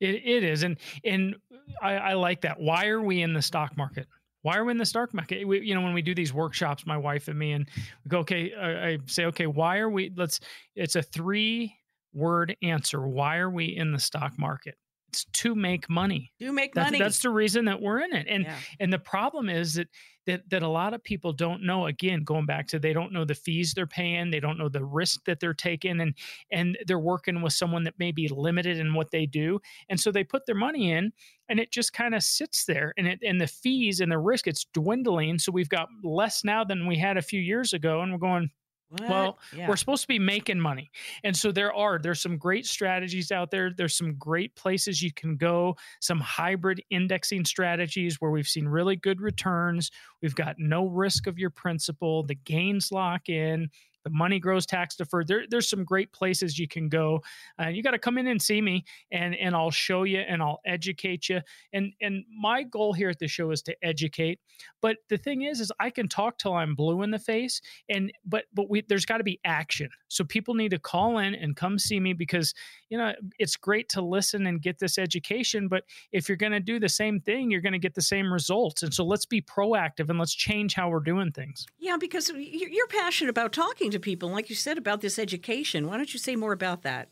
it, 0.00 0.14
it 0.24 0.44
is, 0.44 0.62
and 0.62 0.76
and 1.04 1.36
I, 1.82 1.94
I 1.94 2.12
like 2.14 2.42
that. 2.42 2.60
Why 2.60 2.86
are 2.86 3.02
we 3.02 3.22
in 3.22 3.32
the 3.32 3.42
stock 3.42 3.76
market? 3.76 4.06
Why 4.42 4.56
are 4.56 4.64
we 4.64 4.70
in 4.70 4.78
the 4.78 4.86
stock 4.86 5.12
market? 5.12 5.46
We, 5.46 5.60
you 5.60 5.74
know, 5.74 5.82
when 5.82 5.92
we 5.92 6.02
do 6.02 6.14
these 6.14 6.32
workshops, 6.32 6.86
my 6.86 6.96
wife 6.96 7.28
and 7.28 7.38
me, 7.38 7.52
and 7.52 7.68
we 8.04 8.08
go, 8.08 8.18
okay, 8.20 8.54
I, 8.54 8.88
I 8.88 8.98
say, 9.06 9.26
okay, 9.26 9.46
why 9.46 9.78
are 9.78 9.90
we? 9.90 10.12
Let's. 10.16 10.40
It's 10.76 10.96
a 10.96 11.02
three 11.02 11.74
word 12.12 12.56
answer. 12.62 13.06
Why 13.06 13.38
are 13.38 13.50
we 13.50 13.76
in 13.76 13.92
the 13.92 13.98
stock 13.98 14.38
market? 14.38 14.76
It's 15.08 15.24
to 15.24 15.54
make 15.54 15.88
money. 15.88 16.32
To 16.40 16.52
make 16.52 16.74
that's, 16.74 16.86
money. 16.86 16.98
That's 16.98 17.20
the 17.20 17.30
reason 17.30 17.64
that 17.66 17.80
we're 17.80 18.00
in 18.00 18.14
it. 18.14 18.26
And 18.28 18.44
yeah. 18.44 18.56
and 18.78 18.92
the 18.92 18.98
problem 18.98 19.48
is 19.48 19.74
that 19.74 19.88
that 20.26 20.48
that 20.50 20.62
a 20.62 20.68
lot 20.68 20.92
of 20.92 21.02
people 21.02 21.32
don't 21.32 21.62
know. 21.62 21.86
Again, 21.86 22.22
going 22.22 22.44
back 22.44 22.68
to 22.68 22.78
they 22.78 22.92
don't 22.92 23.12
know 23.12 23.24
the 23.24 23.34
fees 23.34 23.72
they're 23.72 23.86
paying, 23.86 24.30
they 24.30 24.40
don't 24.40 24.58
know 24.58 24.68
the 24.68 24.84
risk 24.84 25.24
that 25.24 25.40
they're 25.40 25.54
taking, 25.54 26.00
and 26.00 26.14
and 26.52 26.78
they're 26.86 26.98
working 26.98 27.40
with 27.40 27.54
someone 27.54 27.84
that 27.84 27.98
may 27.98 28.12
be 28.12 28.28
limited 28.28 28.78
in 28.78 28.94
what 28.94 29.10
they 29.10 29.24
do, 29.24 29.58
and 29.88 29.98
so 29.98 30.12
they 30.12 30.22
put 30.22 30.44
their 30.44 30.54
money 30.54 30.92
in, 30.92 31.10
and 31.48 31.58
it 31.58 31.72
just 31.72 31.94
kind 31.94 32.14
of 32.14 32.22
sits 32.22 32.66
there, 32.66 32.92
and 32.98 33.08
it 33.08 33.20
and 33.24 33.40
the 33.40 33.46
fees 33.46 34.00
and 34.00 34.12
the 34.12 34.18
risk 34.18 34.46
it's 34.46 34.66
dwindling. 34.74 35.38
So 35.38 35.50
we've 35.50 35.68
got 35.70 35.88
less 36.04 36.44
now 36.44 36.62
than 36.62 36.86
we 36.86 36.98
had 36.98 37.16
a 37.16 37.22
few 37.22 37.40
years 37.40 37.72
ago, 37.72 38.02
and 38.02 38.12
we're 38.12 38.18
going 38.18 38.50
what? 38.88 39.08
Well, 39.08 39.38
yeah. 39.54 39.68
we're 39.68 39.76
supposed 39.76 40.02
to 40.02 40.08
be 40.08 40.18
making 40.18 40.60
money. 40.60 40.90
And 41.24 41.36
so 41.36 41.52
there 41.52 41.72
are 41.72 41.98
there's 41.98 42.20
some 42.20 42.38
great 42.38 42.66
strategies 42.66 43.30
out 43.30 43.50
there. 43.50 43.70
There's 43.70 43.96
some 43.96 44.14
great 44.14 44.54
places 44.56 45.02
you 45.02 45.12
can 45.12 45.36
go, 45.36 45.76
some 46.00 46.20
hybrid 46.20 46.82
indexing 46.90 47.44
strategies 47.44 48.20
where 48.20 48.30
we've 48.30 48.48
seen 48.48 48.66
really 48.66 48.96
good 48.96 49.20
returns. 49.20 49.90
We've 50.22 50.34
got 50.34 50.56
no 50.58 50.86
risk 50.86 51.26
of 51.26 51.38
your 51.38 51.50
principal, 51.50 52.22
the 52.22 52.34
gains 52.34 52.90
lock 52.90 53.28
in, 53.28 53.70
the 54.04 54.10
money 54.10 54.38
grows 54.38 54.66
tax 54.66 54.96
deferred. 54.96 55.28
There, 55.28 55.44
there's 55.48 55.68
some 55.68 55.84
great 55.84 56.12
places 56.12 56.58
you 56.58 56.68
can 56.68 56.88
go. 56.88 57.20
Uh, 57.60 57.68
you 57.68 57.82
got 57.82 57.92
to 57.92 57.98
come 57.98 58.18
in 58.18 58.26
and 58.26 58.40
see 58.40 58.60
me, 58.60 58.84
and 59.12 59.34
and 59.34 59.54
I'll 59.54 59.70
show 59.70 60.04
you 60.04 60.20
and 60.20 60.42
I'll 60.42 60.60
educate 60.64 61.28
you. 61.28 61.40
And 61.72 61.92
and 62.00 62.24
my 62.30 62.62
goal 62.62 62.92
here 62.92 63.10
at 63.10 63.18
the 63.18 63.28
show 63.28 63.50
is 63.50 63.62
to 63.62 63.76
educate. 63.82 64.40
But 64.80 64.96
the 65.08 65.18
thing 65.18 65.42
is, 65.42 65.60
is 65.60 65.72
I 65.80 65.90
can 65.90 66.08
talk 66.08 66.38
till 66.38 66.54
I'm 66.54 66.74
blue 66.74 67.02
in 67.02 67.10
the 67.10 67.18
face, 67.18 67.60
and 67.88 68.12
but 68.24 68.44
but 68.54 68.70
we 68.70 68.82
there's 68.88 69.06
got 69.06 69.18
to 69.18 69.24
be 69.24 69.40
action. 69.44 69.90
So 70.08 70.24
people 70.24 70.54
need 70.54 70.70
to 70.70 70.78
call 70.78 71.18
in 71.18 71.34
and 71.34 71.56
come 71.56 71.78
see 71.78 72.00
me 72.00 72.12
because 72.12 72.54
you 72.88 72.98
know 72.98 73.12
it's 73.38 73.56
great 73.56 73.88
to 73.90 74.02
listen 74.02 74.46
and 74.46 74.62
get 74.62 74.78
this 74.78 74.98
education, 74.98 75.68
but 75.68 75.84
if 76.12 76.28
you're 76.28 76.36
going 76.36 76.52
to 76.52 76.60
do 76.60 76.78
the 76.78 76.88
same 76.88 77.20
thing, 77.20 77.50
you're 77.50 77.60
going 77.60 77.72
to 77.72 77.78
get 77.78 77.94
the 77.94 78.02
same 78.02 78.32
results. 78.32 78.82
And 78.82 78.92
so 78.92 79.04
let's 79.04 79.26
be 79.26 79.42
proactive 79.42 80.08
and 80.08 80.18
let's 80.18 80.34
change 80.34 80.74
how 80.74 80.88
we're 80.88 81.00
doing 81.00 81.32
things. 81.32 81.66
Yeah, 81.78 81.96
because 81.98 82.30
you're 82.30 82.86
passionate 82.88 83.30
about 83.30 83.52
talking 83.52 83.87
to 83.90 84.00
people, 84.00 84.30
like 84.30 84.50
you 84.50 84.56
said 84.56 84.78
about 84.78 85.00
this 85.00 85.18
education. 85.18 85.86
Why 85.86 85.96
don't 85.96 86.12
you 86.12 86.18
say 86.18 86.36
more 86.36 86.52
about 86.52 86.82
that? 86.82 87.08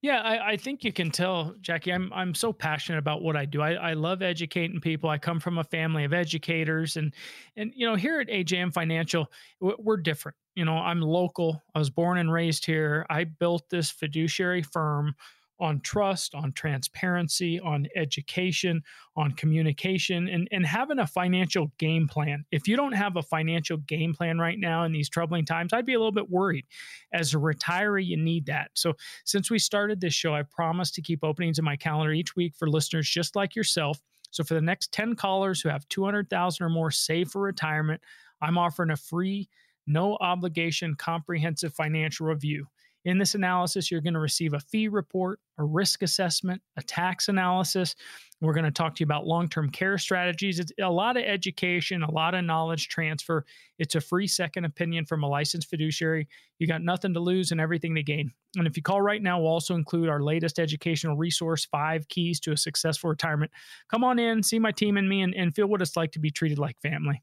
Yeah, 0.00 0.20
I, 0.20 0.52
I, 0.52 0.56
think 0.56 0.84
you 0.84 0.92
can 0.92 1.10
tell, 1.10 1.56
Jackie. 1.60 1.92
I'm 1.92 2.12
I'm 2.12 2.32
so 2.32 2.52
passionate 2.52 2.98
about 2.98 3.20
what 3.20 3.34
I 3.34 3.44
do. 3.44 3.62
I, 3.62 3.72
I 3.72 3.92
love 3.94 4.22
educating 4.22 4.80
people. 4.80 5.10
I 5.10 5.18
come 5.18 5.40
from 5.40 5.58
a 5.58 5.64
family 5.64 6.04
of 6.04 6.12
educators, 6.12 6.96
and 6.96 7.12
and 7.56 7.72
you 7.74 7.84
know 7.84 7.96
here 7.96 8.20
at 8.20 8.28
AJM 8.28 8.72
Financial, 8.72 9.28
we're 9.60 9.96
different. 9.96 10.36
You 10.54 10.64
know, 10.64 10.76
I'm 10.76 11.00
local. 11.00 11.60
I 11.74 11.80
was 11.80 11.90
born 11.90 12.18
and 12.18 12.32
raised 12.32 12.64
here. 12.64 13.06
I 13.10 13.24
built 13.24 13.68
this 13.70 13.90
fiduciary 13.90 14.62
firm 14.62 15.16
on 15.60 15.80
trust, 15.80 16.34
on 16.34 16.52
transparency, 16.52 17.58
on 17.60 17.86
education, 17.96 18.82
on 19.16 19.32
communication, 19.32 20.28
and, 20.28 20.48
and 20.52 20.64
having 20.64 20.98
a 20.98 21.06
financial 21.06 21.72
game 21.78 22.06
plan. 22.06 22.44
If 22.52 22.68
you 22.68 22.76
don't 22.76 22.92
have 22.92 23.16
a 23.16 23.22
financial 23.22 23.78
game 23.78 24.14
plan 24.14 24.38
right 24.38 24.58
now 24.58 24.84
in 24.84 24.92
these 24.92 25.08
troubling 25.08 25.44
times, 25.44 25.72
I'd 25.72 25.86
be 25.86 25.94
a 25.94 25.98
little 25.98 26.12
bit 26.12 26.30
worried. 26.30 26.66
As 27.12 27.34
a 27.34 27.38
retiree, 27.38 28.06
you 28.06 28.16
need 28.16 28.46
that. 28.46 28.70
So, 28.74 28.94
since 29.24 29.50
we 29.50 29.58
started 29.58 30.00
this 30.00 30.14
show, 30.14 30.34
I 30.34 30.42
promised 30.42 30.94
to 30.94 31.02
keep 31.02 31.24
openings 31.24 31.58
in 31.58 31.64
my 31.64 31.76
calendar 31.76 32.12
each 32.12 32.36
week 32.36 32.54
for 32.56 32.68
listeners 32.68 33.08
just 33.08 33.34
like 33.34 33.56
yourself. 33.56 34.00
So, 34.30 34.44
for 34.44 34.54
the 34.54 34.60
next 34.60 34.92
10 34.92 35.16
callers 35.16 35.60
who 35.60 35.68
have 35.68 35.88
200,000 35.88 36.64
or 36.64 36.68
more 36.68 36.90
saved 36.90 37.32
for 37.32 37.40
retirement, 37.40 38.00
I'm 38.40 38.58
offering 38.58 38.90
a 38.90 38.96
free, 38.96 39.48
no 39.86 40.16
obligation, 40.20 40.94
comprehensive 40.94 41.74
financial 41.74 42.26
review. 42.26 42.66
In 43.04 43.18
this 43.18 43.34
analysis, 43.34 43.90
you're 43.90 44.00
going 44.00 44.14
to 44.14 44.20
receive 44.20 44.54
a 44.54 44.60
fee 44.60 44.88
report, 44.88 45.40
a 45.56 45.64
risk 45.64 46.02
assessment, 46.02 46.60
a 46.76 46.82
tax 46.82 47.28
analysis. 47.28 47.94
We're 48.40 48.52
going 48.52 48.64
to 48.64 48.70
talk 48.70 48.94
to 48.96 49.00
you 49.00 49.04
about 49.04 49.26
long 49.26 49.48
term 49.48 49.70
care 49.70 49.98
strategies. 49.98 50.58
It's 50.58 50.72
a 50.80 50.90
lot 50.90 51.16
of 51.16 51.22
education, 51.22 52.02
a 52.02 52.10
lot 52.10 52.34
of 52.34 52.44
knowledge 52.44 52.88
transfer. 52.88 53.44
It's 53.78 53.94
a 53.94 54.00
free 54.00 54.26
second 54.26 54.64
opinion 54.64 55.06
from 55.06 55.22
a 55.22 55.28
licensed 55.28 55.70
fiduciary. 55.70 56.28
You 56.58 56.66
got 56.66 56.82
nothing 56.82 57.14
to 57.14 57.20
lose 57.20 57.52
and 57.52 57.60
everything 57.60 57.94
to 57.94 58.02
gain. 58.02 58.32
And 58.56 58.66
if 58.66 58.76
you 58.76 58.82
call 58.82 59.00
right 59.00 59.22
now, 59.22 59.40
we'll 59.40 59.52
also 59.52 59.74
include 59.74 60.08
our 60.08 60.20
latest 60.20 60.58
educational 60.58 61.16
resource 61.16 61.64
five 61.64 62.08
keys 62.08 62.40
to 62.40 62.52
a 62.52 62.56
successful 62.56 63.10
retirement. 63.10 63.52
Come 63.90 64.04
on 64.04 64.18
in, 64.18 64.42
see 64.42 64.58
my 64.58 64.72
team 64.72 64.96
and 64.96 65.08
me, 65.08 65.22
and, 65.22 65.34
and 65.34 65.54
feel 65.54 65.66
what 65.66 65.82
it's 65.82 65.96
like 65.96 66.12
to 66.12 66.18
be 66.18 66.30
treated 66.30 66.58
like 66.58 66.80
family. 66.80 67.22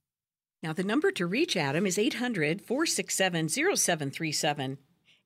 Now, 0.64 0.74
the 0.74 0.84
number 0.84 1.12
to 1.12 1.28
reach 1.28 1.56
Adam 1.56 1.86
is 1.86 2.00
800 2.00 2.62
467 2.62 3.50
0737. 3.50 4.78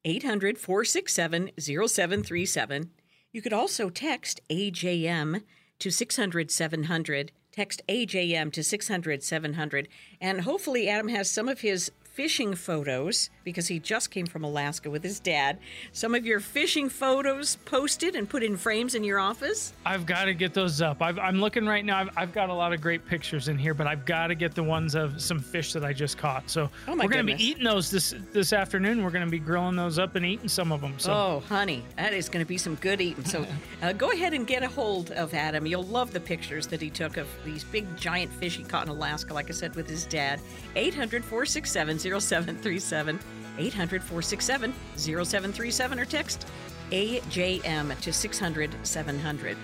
800 0.06 0.58
467 0.58 1.52
0737. 1.60 2.90
You 3.32 3.42
could 3.42 3.54
also 3.54 3.90
text 3.90 4.42
AJM 4.50 5.44
to 5.80 5.92
600 5.92 6.52
700. 6.52 7.32
Text 7.52 7.82
AJM 7.90 8.52
to 8.54 8.64
600 8.64 9.24
700. 9.24 9.88
And 10.22 10.42
hopefully, 10.42 10.88
Adam 10.88 11.10
has 11.10 11.30
some 11.30 11.50
of 11.50 11.62
his 11.62 11.92
fishing 12.20 12.54
photos 12.54 13.30
because 13.46 13.70
he 13.70 13.80
just 13.80 14.12
came 14.12 14.26
from 14.26 14.44
Alaska 14.44 14.90
with 14.90 15.02
his 15.02 15.22
dad. 15.22 15.58
Some 15.94 16.14
of 16.14 16.26
your 16.26 16.42
fishing 16.42 16.90
photos 16.90 17.56
posted 17.64 18.14
and 18.14 18.28
put 18.28 18.44
in 18.44 18.58
frames 18.58 18.94
in 18.94 19.06
your 19.06 19.20
office. 19.20 19.72
I've 19.86 20.06
got 20.06 20.26
to 20.26 20.34
get 20.34 20.54
those 20.54 20.82
up. 20.82 21.02
i 21.02 21.12
am 21.12 21.40
looking 21.40 21.66
right 21.66 21.86
now. 21.86 21.98
I've, 21.98 22.10
I've, 22.18 22.34
got 22.34 22.50
a 22.50 22.54
lot 22.54 22.74
of 22.74 22.82
great 22.82 23.06
pictures 23.08 23.48
in 23.48 23.58
here, 23.58 23.74
but 23.74 23.88
I've 23.88 24.06
got 24.06 24.28
to 24.28 24.36
get 24.36 24.54
the 24.54 24.62
ones 24.62 24.96
of 24.96 25.22
some 25.22 25.40
fish 25.40 25.72
that 25.72 25.86
I 25.86 25.94
just 25.94 26.18
caught. 26.18 26.50
So 26.50 26.70
oh 26.90 26.92
we're 26.92 27.08
going 27.08 27.26
to 27.26 27.38
be 27.38 27.42
eating 27.42 27.64
those 27.64 27.90
this 27.90 28.14
this 28.34 28.52
afternoon. 28.52 29.02
We're 29.02 29.12
going 29.12 29.24
to 29.24 29.32
be 29.32 29.40
grilling 29.40 29.78
those 29.78 29.98
up 29.98 30.16
and 30.16 30.26
eating 30.26 30.50
some 30.50 30.74
of 30.74 30.82
them. 30.82 31.00
So. 31.00 31.14
Oh, 31.14 31.44
honey, 31.48 31.86
that 31.96 32.12
is 32.12 32.28
going 32.28 32.44
to 32.44 32.50
be 32.50 32.58
some 32.58 32.76
good 32.76 33.00
eating. 33.00 33.24
So 33.24 33.46
uh, 33.82 33.94
go 33.94 34.12
ahead 34.12 34.34
and 34.34 34.46
get 34.46 34.62
a 34.62 34.68
hold 34.68 35.12
of 35.12 35.34
Adam. 35.34 35.66
You'll 35.66 35.84
love 35.84 36.12
the 36.12 36.20
pictures 36.20 36.68
that 36.68 36.82
he 36.82 36.90
took 36.90 37.16
of 37.16 37.30
these 37.46 37.64
big 37.64 37.96
giant 37.96 38.34
fish 38.34 38.58
he 38.58 38.64
caught 38.66 38.84
in 38.84 38.90
Alaska, 38.90 39.34
like 39.34 39.50
I 39.50 39.54
said, 39.54 39.74
with 39.76 39.90
his 39.90 40.06
dad. 40.06 40.42
800 40.76 41.24
467 41.24 42.09
0737. 42.18 43.20
800 43.58 44.02
467 44.02 44.74
0737 44.96 46.00
or 46.00 46.06
text 46.06 46.48
AJM 46.92 48.00
to 48.02 48.14
600 48.14 48.76
700. 48.84 49.58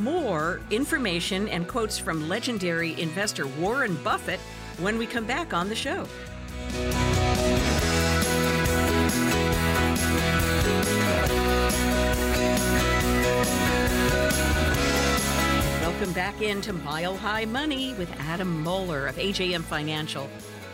More 0.00 0.60
information 0.70 1.48
and 1.48 1.66
quotes 1.66 1.98
from 1.98 2.28
legendary 2.28 3.00
investor 3.00 3.46
Warren 3.46 3.96
Buffett 4.04 4.40
when 4.78 4.98
we 4.98 5.06
come 5.06 5.24
back 5.24 5.54
on 5.54 5.68
the 5.68 5.74
show. 5.74 6.06
Welcome 15.80 16.12
back 16.12 16.42
into 16.42 16.72
Mile 16.74 17.16
High 17.16 17.46
Money 17.46 17.94
with 17.94 18.12
Adam 18.20 18.62
Moeller 18.62 19.06
of 19.06 19.16
AJM 19.16 19.62
Financial. 19.62 20.28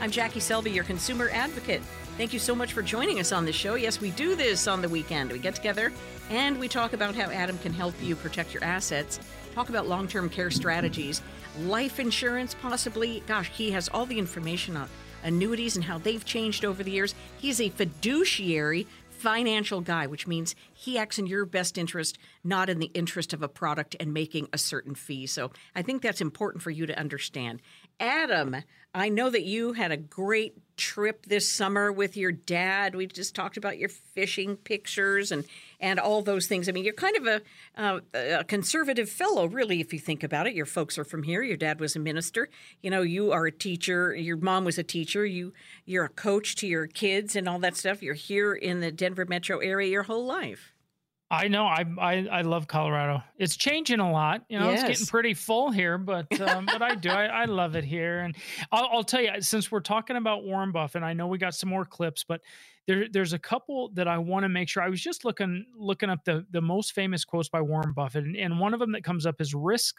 I'm 0.05 0.11
Jackie 0.11 0.39
Selby, 0.39 0.71
your 0.71 0.85
consumer 0.85 1.31
advocate. 1.33 1.81
Thank 2.19 2.35
you 2.35 2.39
so 2.39 2.55
much 2.55 2.75
for 2.75 2.83
joining 2.83 3.21
us 3.21 3.33
on 3.33 3.47
the 3.47 3.53
show. 3.55 3.75
Yes, 3.75 4.03
we 4.03 4.11
do 4.11 4.35
this 4.35 4.69
on 4.69 4.83
the 4.83 4.89
weekend. 4.91 5.33
We 5.33 5.39
get 5.39 5.55
together 5.55 5.95
and 6.29 6.61
we 6.61 6.69
talk 6.69 6.93
about 6.93 7.15
how 7.15 7.31
Adam 7.31 7.57
can 7.57 7.73
help 7.73 7.95
you 8.03 8.15
protect 8.15 8.53
your 8.53 8.63
assets, 8.63 9.19
talk 9.55 9.71
about 9.71 9.89
long 9.89 10.07
term 10.07 10.29
care 10.29 10.51
strategies, 10.51 11.23
life 11.61 11.99
insurance, 11.99 12.55
possibly. 12.61 13.23
Gosh, 13.27 13.49
he 13.49 13.71
has 13.71 13.89
all 13.89 14.05
the 14.05 14.19
information 14.19 14.77
on 14.77 14.91
annuities 15.23 15.75
and 15.75 15.83
how 15.87 15.97
they've 15.97 16.23
changed 16.23 16.67
over 16.67 16.83
the 16.83 16.91
years. 16.91 17.15
He's 17.39 17.59
a 17.59 17.71
fiduciary 17.71 18.87
financial 19.09 19.81
guy, 19.81 20.07
which 20.07 20.27
means 20.27 20.55
he 20.75 20.99
acts 20.99 21.19
in 21.19 21.27
your 21.27 21.47
best 21.47 21.79
interest, 21.79 22.19
not 22.45 22.69
in 22.69 22.79
the 22.79 22.91
interest 22.93 23.33
of 23.33 23.43
a 23.43 23.49
product 23.49 23.97
and 23.99 24.13
making 24.13 24.49
a 24.53 24.59
certain 24.59 24.95
fee. 24.95 25.27
So 25.27 25.51
I 25.75 25.81
think 25.81 26.03
that's 26.03 26.21
important 26.21 26.63
for 26.63 26.71
you 26.71 26.85
to 26.85 26.99
understand. 26.99 27.63
Adam, 27.99 28.57
I 28.95 29.09
know 29.09 29.29
that 29.29 29.43
you 29.43 29.73
had 29.73 29.91
a 29.91 29.97
great 29.97 30.55
trip 30.77 31.27
this 31.27 31.51
summer 31.51 31.91
with 31.91 32.17
your 32.17 32.31
dad. 32.31 32.95
We 32.95 33.07
just 33.07 33.35
talked 33.35 33.57
about 33.57 33.79
your 33.79 33.89
fishing 33.89 34.57
pictures 34.57 35.33
and 35.33 35.45
and 35.81 35.99
all 35.99 36.23
those 36.23 36.47
things. 36.47 36.69
I 36.69 36.73
mean, 36.73 36.85
you're 36.85 36.95
kind 36.95 37.17
of 37.17 37.27
a, 37.27 37.43
uh, 37.77 38.01
a 38.39 38.45
conservative 38.45 39.11
fellow, 39.11 39.47
really, 39.47 39.81
if 39.81 39.93
you 39.93 39.99
think 39.99 40.23
about 40.23 40.47
it. 40.47 40.55
Your 40.55 40.65
folks 40.65 40.97
are 40.97 41.05
from 41.05 41.25
here. 41.25 41.43
Your 41.43 41.57
dad 41.57 41.81
was 41.81 41.95
a 41.95 41.99
minister. 41.99 42.49
You 42.83 42.91
know, 42.91 43.03
you 43.03 43.33
are 43.33 43.47
a 43.47 43.53
teacher. 43.53 44.15
Your 44.15 44.37
mom 44.37 44.65
was 44.65 44.79
a 44.79 44.85
teacher. 44.85 45.27
You 45.27 45.53
you're 45.85 46.05
a 46.05 46.11
coach 46.11 46.55
to 46.57 46.67
your 46.67 46.87
kids 46.87 47.35
and 47.35 47.49
all 47.49 47.59
that 47.61 47.77
stuff. 47.77 48.03
You're 48.03 48.15
here 48.15 48.55
in 48.55 48.81
the 48.81 48.93
Denver 48.93 49.27
metro 49.27 49.59
area 49.59 49.91
your 49.91 50.05
whole 50.05 50.25
life. 50.25 50.74
I 51.35 51.49
know. 51.49 51.67
I, 51.67 51.85
I 51.99 52.27
I 52.31 52.41
love 52.43 52.67
Colorado. 52.67 53.23
It's 53.39 53.57
changing 53.57 54.01
a 54.01 54.11
lot. 54.11 54.43
You 54.49 54.59
know, 54.59 54.71
yes. 54.71 54.81
it's 54.81 54.89
getting 54.89 55.07
pretty 55.07 55.35
full 55.35 55.71
here, 55.71 55.99
but 55.99 56.41
um, 56.41 56.67
but 56.67 56.83
I 56.83 56.95
do. 56.95 57.09
I, 57.09 57.27
I 57.27 57.45
love 57.47 57.77
it 57.77 57.85
here. 57.85 58.21
And 58.21 58.35
I'll, 58.73 58.89
I'll, 58.93 59.05
tell 59.05 59.21
you, 59.21 59.31
since 59.41 59.71
we're 59.71 59.81
talking 59.81 60.17
about 60.17 60.45
Warren 60.45 60.73
Buffett, 60.73 61.03
I 61.03 61.13
know 61.13 61.27
we 61.27 61.39
got 61.39 61.55
some 61.55 61.69
more 61.69 61.85
clips, 61.85 62.25
but 62.25 62.41
there 62.87 63.07
there's 63.11 63.33
a 63.33 63.39
couple 63.39 63.91
that 63.95 64.09
I 64.09 64.19
want 64.19 64.45
to 64.45 64.49
make 64.49 64.69
sure. 64.69 64.83
I 64.83 64.89
was 64.89 65.01
just 65.01 65.25
looking 65.25 65.67
looking 65.77 66.11
up 66.11 66.25
the 66.25 66.47
the 66.51 66.61
most 66.61 66.93
famous 66.93 67.25
quotes 67.25 67.49
by 67.49 67.61
Warren 67.61 67.93
Buffett, 67.93 68.25
and, 68.25 68.37
and 68.37 68.59
one 68.59 68.75
of 68.75 68.81
them 68.81 68.93
that 68.93 69.05
comes 69.05 69.27
up 69.27 69.41
is 69.41 69.55
risk. 69.55 69.97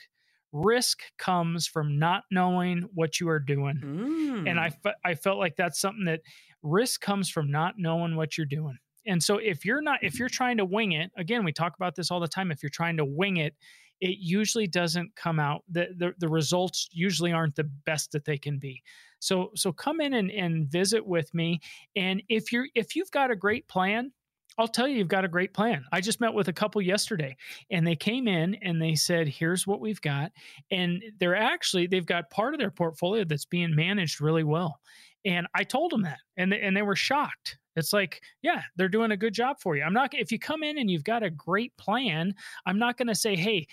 Risk 0.52 1.00
comes 1.18 1.68
from 1.68 2.00
not 2.00 2.24
knowing 2.32 2.88
what 2.94 3.20
you 3.20 3.28
are 3.30 3.40
doing, 3.40 3.82
mm. 3.84 4.50
and 4.50 4.60
I 4.60 4.72
I 5.04 5.16
felt 5.16 5.38
like 5.38 5.56
that's 5.58 5.80
something 5.80 6.06
that 6.06 6.22
risk 6.64 7.02
comes 7.02 7.30
from 7.30 7.52
not 7.52 7.76
knowing 7.78 8.16
what 8.16 8.38
you're 8.38 8.48
doing 8.48 8.78
and 9.06 9.22
so 9.22 9.38
if 9.38 9.66
you're 9.66 9.82
not 9.82 10.00
if 10.02 10.20
you're 10.20 10.30
trying 10.30 10.58
to 10.58 10.66
wing 10.66 10.94
it 10.94 11.12
again 11.18 11.44
we 11.44 11.52
talk 11.52 11.76
about 11.76 11.96
this 11.96 12.12
all 12.12 12.20
the 12.20 12.28
time 12.28 12.52
if 12.52 12.62
you're 12.62 12.70
trying 12.70 12.98
to 12.98 13.06
wing 13.06 13.38
it 13.38 13.56
it 14.02 14.18
usually 14.20 14.68
doesn't 14.68 15.16
come 15.16 15.40
out 15.40 15.64
the, 15.70 15.88
the, 15.98 16.14
the 16.20 16.28
results 16.28 16.90
usually 16.92 17.32
aren't 17.32 17.56
the 17.56 17.70
best 17.86 18.12
that 18.12 18.26
they 18.26 18.38
can 18.38 18.60
be 18.60 18.82
so 19.20 19.52
so 19.56 19.72
come 19.72 20.02
in 20.02 20.14
and, 20.14 20.32
and 20.32 20.68
visit 20.68 21.06
with 21.06 21.34
me 21.34 21.60
and 21.96 22.22
if 22.30 22.52
you're 22.52 22.68
if 22.76 22.96
you've 22.96 23.12
got 23.12 23.32
a 23.32 23.36
great 23.36 23.68
plan 23.68 24.12
I'll 24.58 24.68
tell 24.68 24.88
you, 24.88 24.98
you've 24.98 25.08
got 25.08 25.26
a 25.26 25.30
great 25.30 25.54
plan. 25.54 25.84
I 25.92 26.00
just 26.00 26.22
met 26.22 26.34
with 26.34 26.48
a 26.48 26.54
couple 26.54 26.82
yesterday 26.82 27.36
and 27.70 27.86
they 27.86 27.96
came 27.96 28.28
in 28.28 28.56
and 28.62 28.82
they 28.82 28.96
said, 28.96 29.28
here's 29.28 29.68
what 29.68 29.82
we've 29.82 30.02
got. 30.02 30.32
And 30.72 31.04
they're 31.20 31.36
actually, 31.36 31.88
they've 31.88 32.06
got 32.06 32.30
part 32.30 32.54
of 32.54 32.60
their 32.60 32.72
portfolio 32.72 33.26
that's 33.26 33.46
being 33.46 33.76
managed 33.76 34.22
really 34.22 34.44
well. 34.46 34.80
And 35.26 35.48
I 35.54 35.64
told 35.64 35.92
them 35.92 36.04
that 36.04 36.20
and, 36.38 36.54
and 36.54 36.76
they 36.76 36.84
were 36.84 36.96
shocked. 36.96 37.58
It's 37.76 37.94
like, 37.94 38.22
yeah, 38.42 38.62
they're 38.76 38.90
doing 38.90 39.12
a 39.12 39.18
good 39.18 39.34
job 39.34 39.58
for 39.60 39.76
you. 39.76 39.84
I'm 39.84 39.94
not 39.94 40.14
if 40.14 40.32
you 40.32 40.40
come 40.40 40.64
in 40.64 40.78
and 40.78 40.90
you've 40.90 41.04
got 41.04 41.24
a 41.24 41.30
great 41.30 41.76
plan, 41.78 42.34
I'm 42.66 42.80
not 42.80 42.98
going 42.98 43.08
to 43.08 43.16
say, 43.16 43.36
"Hey, 43.36 43.68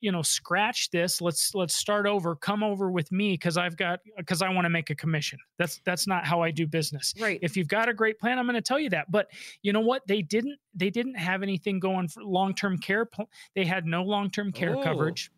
you 0.00 0.10
know, 0.10 0.22
scratch 0.22 0.90
this. 0.90 1.20
Let's 1.20 1.54
let's 1.54 1.74
start 1.74 2.06
over. 2.06 2.36
Come 2.36 2.62
over 2.62 2.90
with 2.90 3.10
me 3.12 3.34
because 3.34 3.56
I've 3.56 3.76
got 3.76 4.00
because 4.16 4.42
I 4.42 4.48
want 4.48 4.64
to 4.64 4.70
make 4.70 4.90
a 4.90 4.94
commission." 4.94 5.38
That's 5.58 5.80
that's 5.84 6.06
not 6.06 6.26
how 6.26 6.42
I 6.42 6.50
do 6.50 6.66
business. 6.66 7.14
Right. 7.20 7.38
If 7.42 7.56
you've 7.56 7.68
got 7.68 7.88
a 7.88 7.94
great 7.94 8.18
plan, 8.18 8.38
I'm 8.38 8.46
going 8.46 8.54
to 8.54 8.62
tell 8.62 8.80
you 8.80 8.90
that. 8.90 9.10
But 9.10 9.28
you 9.62 9.72
know 9.72 9.80
what? 9.80 10.06
They 10.06 10.22
didn't 10.22 10.58
they 10.74 10.90
didn't 10.90 11.16
have 11.16 11.42
anything 11.42 11.78
going 11.78 12.08
for 12.08 12.22
long-term 12.22 12.78
care. 12.78 13.08
They 13.54 13.64
had 13.64 13.86
no 13.86 14.02
long-term 14.02 14.52
care 14.52 14.76
oh. 14.76 14.82
coverage 14.82 15.30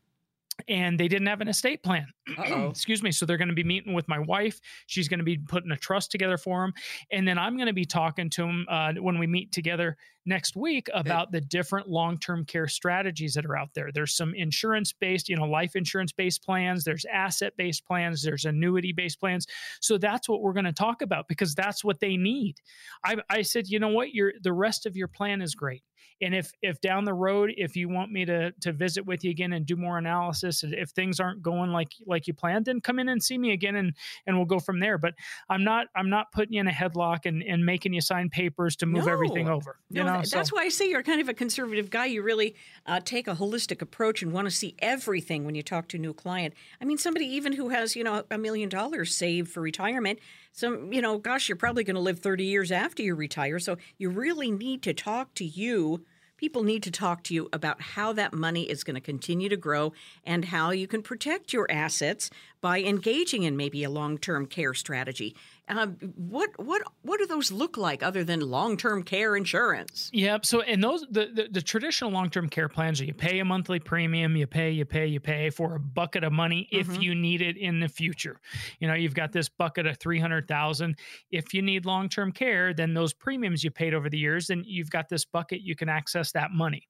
and 0.68 0.99
they 0.99 1.08
didn't 1.08 1.26
have 1.26 1.40
an 1.40 1.49
estate 1.49 1.82
plan. 1.82 2.06
Excuse 2.71 3.02
me. 3.02 3.12
So 3.12 3.25
they're 3.25 3.37
going 3.37 3.49
to 3.49 3.54
be 3.54 3.64
meeting 3.64 3.95
with 3.95 4.09
my 4.09 4.18
wife. 4.18 4.61
She's 4.87 5.09
going 5.09 5.18
to 5.18 5.25
be 5.25 5.38
putting 5.38 5.71
a 5.71 5.76
trust 5.76 6.11
together 6.11 6.37
for 6.37 6.62
them, 6.62 6.73
and 7.12 7.26
then 7.26 7.38
I'm 7.38 7.56
going 7.56 7.68
to 7.68 7.73
be 7.73 7.85
talking 7.85 8.30
to 8.30 8.42
them 8.42 8.66
uh, 8.68 8.92
when 8.95 9.18
we 9.18 9.26
meet 9.26 9.52
together 9.52 9.97
next 10.28 10.56
week 10.56 10.88
about 10.92 11.30
the 11.30 11.40
different 11.40 11.88
long-term 11.88 12.45
care 12.45 12.66
strategies 12.66 13.35
that 13.35 13.47
are 13.47 13.56
out 13.56 13.71
there. 13.75 13.90
There's 13.92 14.16
some 14.16 14.35
insurance-based, 14.35 15.28
you 15.28 15.37
know, 15.37 15.45
life 15.45 15.76
insurance-based 15.76 16.45
plans. 16.45 16.83
There's 16.83 17.04
asset-based 17.04 17.87
plans. 17.87 18.25
There's 18.25 18.45
annuity-based 18.45 19.21
plans. 19.21 19.47
So 19.80 19.99
that's 19.99 20.28
what 20.28 20.42
we're 20.42 20.52
going 20.52 20.64
to 20.64 20.73
talk 20.73 21.00
about 21.00 21.28
because 21.28 21.54
that's 21.54 21.85
what 21.85 22.00
they 22.00 22.16
need. 22.16 22.56
I, 23.04 23.16
I 23.30 23.42
said, 23.42 23.68
you 23.68 23.78
know 23.78 23.88
what, 23.88 24.12
your 24.12 24.33
the 24.42 24.52
rest 24.52 24.85
of 24.85 24.97
your 24.97 25.09
plan 25.09 25.40
is 25.42 25.54
great 25.54 25.85
and 26.21 26.35
if 26.35 26.50
if 26.62 26.80
down 26.80 27.04
the 27.04 27.14
road 27.14 27.52
if 27.56 27.76
you 27.76 27.88
want 27.88 28.11
me 28.11 28.25
to 28.25 28.52
to 28.61 28.73
visit 28.73 29.04
with 29.04 29.25
you 29.25 29.30
again 29.30 29.52
and 29.52 29.66
do 29.66 29.76
more 29.76 29.99
analysis 29.99 30.64
if 30.64 30.90
things 30.90 31.21
aren't 31.21 31.42
going 31.42 31.71
like 31.73 31.92
like 32.06 32.15
you 32.26 32.35
planned 32.35 32.64
then 32.64 32.80
come 32.80 32.99
in 32.99 33.08
and 33.08 33.23
see 33.23 33.37
me 33.37 33.52
again 33.52 33.76
and 33.76 33.92
and 34.26 34.37
we'll 34.37 34.46
go 34.46 34.58
from 34.58 34.78
there 34.78 34.99
but 34.99 35.14
i'm 35.50 35.64
not 35.64 35.88
i'm 35.96 36.08
not 36.08 36.30
putting 36.32 36.54
you 36.54 36.61
in 36.61 36.68
a 36.68 36.73
headlock 36.73 37.26
and 37.26 37.42
and 37.42 37.64
making 37.64 37.92
you 37.92 38.00
sign 38.00 38.30
papers 38.30 38.76
to 38.76 38.87
move 38.87 39.06
no. 39.06 39.12
everything 39.12 39.49
over 39.49 39.78
you 39.90 40.02
no, 40.02 40.14
know 40.14 40.23
that's 40.30 40.50
so. 40.50 40.56
why 40.56 40.62
i 40.62 40.68
say 40.68 40.88
you're 40.88 41.02
kind 41.02 41.20
of 41.20 41.28
a 41.28 41.35
conservative 41.35 41.90
guy 41.90 42.06
you 42.06 42.23
really 42.23 42.54
uh, 42.87 43.00
take 43.04 43.26
a 43.26 43.35
holistic 43.35 43.82
approach 43.82 44.23
and 44.23 44.32
want 44.32 44.46
to 44.46 44.50
see 44.50 44.75
everything 44.78 45.44
when 45.44 45.54
you 45.54 45.62
talk 45.62 45.88
to 45.88 45.96
a 45.96 46.00
new 46.00 46.12
client 46.12 46.54
i 46.80 46.85
mean 46.85 46.99
somebody 46.99 47.26
even 47.26 47.52
who 47.52 47.70
has 47.70 47.96
you 47.96 48.04
know 48.04 48.23
a 48.30 48.38
million 48.38 48.68
dollars 48.68 49.14
saved 49.14 49.50
for 49.50 49.61
retirement 49.61 50.18
so, 50.56 50.88
you 50.90 51.02
know, 51.02 51.18
gosh, 51.18 51.50
you're 51.50 51.56
probably 51.56 51.85
going 51.85 51.96
to 51.96 52.00
live 52.00 52.20
30 52.20 52.44
years 52.44 52.73
after 52.73 53.02
you 53.02 53.14
retire. 53.14 53.58
So 53.58 53.76
you 53.99 54.08
really 54.08 54.50
need 54.50 54.82
to 54.85 54.94
talk 54.94 55.35
to 55.35 55.44
you. 55.44 56.06
People 56.36 56.62
need 56.62 56.82
to 56.82 56.90
talk 56.90 57.22
to 57.24 57.34
you 57.34 57.48
about 57.50 57.80
how 57.80 58.12
that 58.12 58.34
money 58.34 58.64
is 58.64 58.84
going 58.84 58.94
to 58.94 59.00
continue 59.00 59.48
to 59.48 59.56
grow 59.56 59.94
and 60.24 60.44
how 60.44 60.70
you 60.70 60.86
can 60.86 61.02
protect 61.02 61.52
your 61.52 61.70
assets 61.70 62.28
by 62.60 62.80
engaging 62.82 63.44
in 63.44 63.56
maybe 63.56 63.82
a 63.82 63.90
long-term 63.90 64.46
care 64.46 64.74
strategy. 64.74 65.34
Um, 65.68 65.96
what 66.14 66.50
what 66.58 66.82
what 67.02 67.18
do 67.18 67.26
those 67.26 67.50
look 67.50 67.76
like 67.76 68.02
other 68.02 68.23
than 68.23 68.40
long-term 68.40 69.02
care 69.02 69.35
insurance? 69.35 70.11
Yep. 70.12 70.46
So, 70.46 70.61
and 70.61 70.82
those 70.82 71.02
the 71.11 71.26
the, 71.26 71.49
the 71.50 71.62
traditional 71.62 72.11
long-term 72.11 72.49
care 72.50 72.68
plans 72.68 73.00
are 73.00 73.04
you 73.04 73.12
pay 73.14 73.40
a 73.40 73.44
monthly 73.44 73.80
premium, 73.80 74.37
you 74.37 74.46
pay, 74.46 74.70
you 74.70 74.85
pay, 74.85 75.06
you 75.06 75.18
pay 75.18 75.50
for 75.50 75.75
a 75.75 75.80
bucket 75.80 76.23
of 76.23 76.32
money 76.32 76.68
if 76.70 76.87
Mhm. 76.87 77.02
you 77.02 77.14
need 77.16 77.42
it 77.42 77.56
in 77.56 77.80
the 77.80 77.88
future. 77.88 78.40
You 78.78 78.87
know, 78.87 78.94
you've 78.94 79.14
got 79.14 79.32
this 79.32 79.49
bucket 79.49 79.87
of 79.87 79.99
three 79.99 80.20
hundred 80.20 80.46
thousand. 80.46 80.99
If 81.30 81.52
you 81.52 81.62
need 81.62 81.85
long-term 81.85 82.32
care, 82.32 82.73
then 82.73 82.94
those 82.94 83.12
premiums 83.12 83.64
you 83.64 83.73
paid 83.73 83.92
over 83.92 84.08
the 84.08 84.18
years, 84.18 84.46
then 84.46 84.62
you've 84.64 84.90
got 84.90 85.08
this 85.08 85.25
bucket 85.25 85.62
you 85.62 85.75
can 85.75 85.88
access 85.88 86.30
that 86.32 86.52
money. 86.52 86.88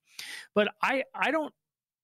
But 0.54 0.68
I 0.82 1.04
I 1.14 1.30
don't 1.30 1.52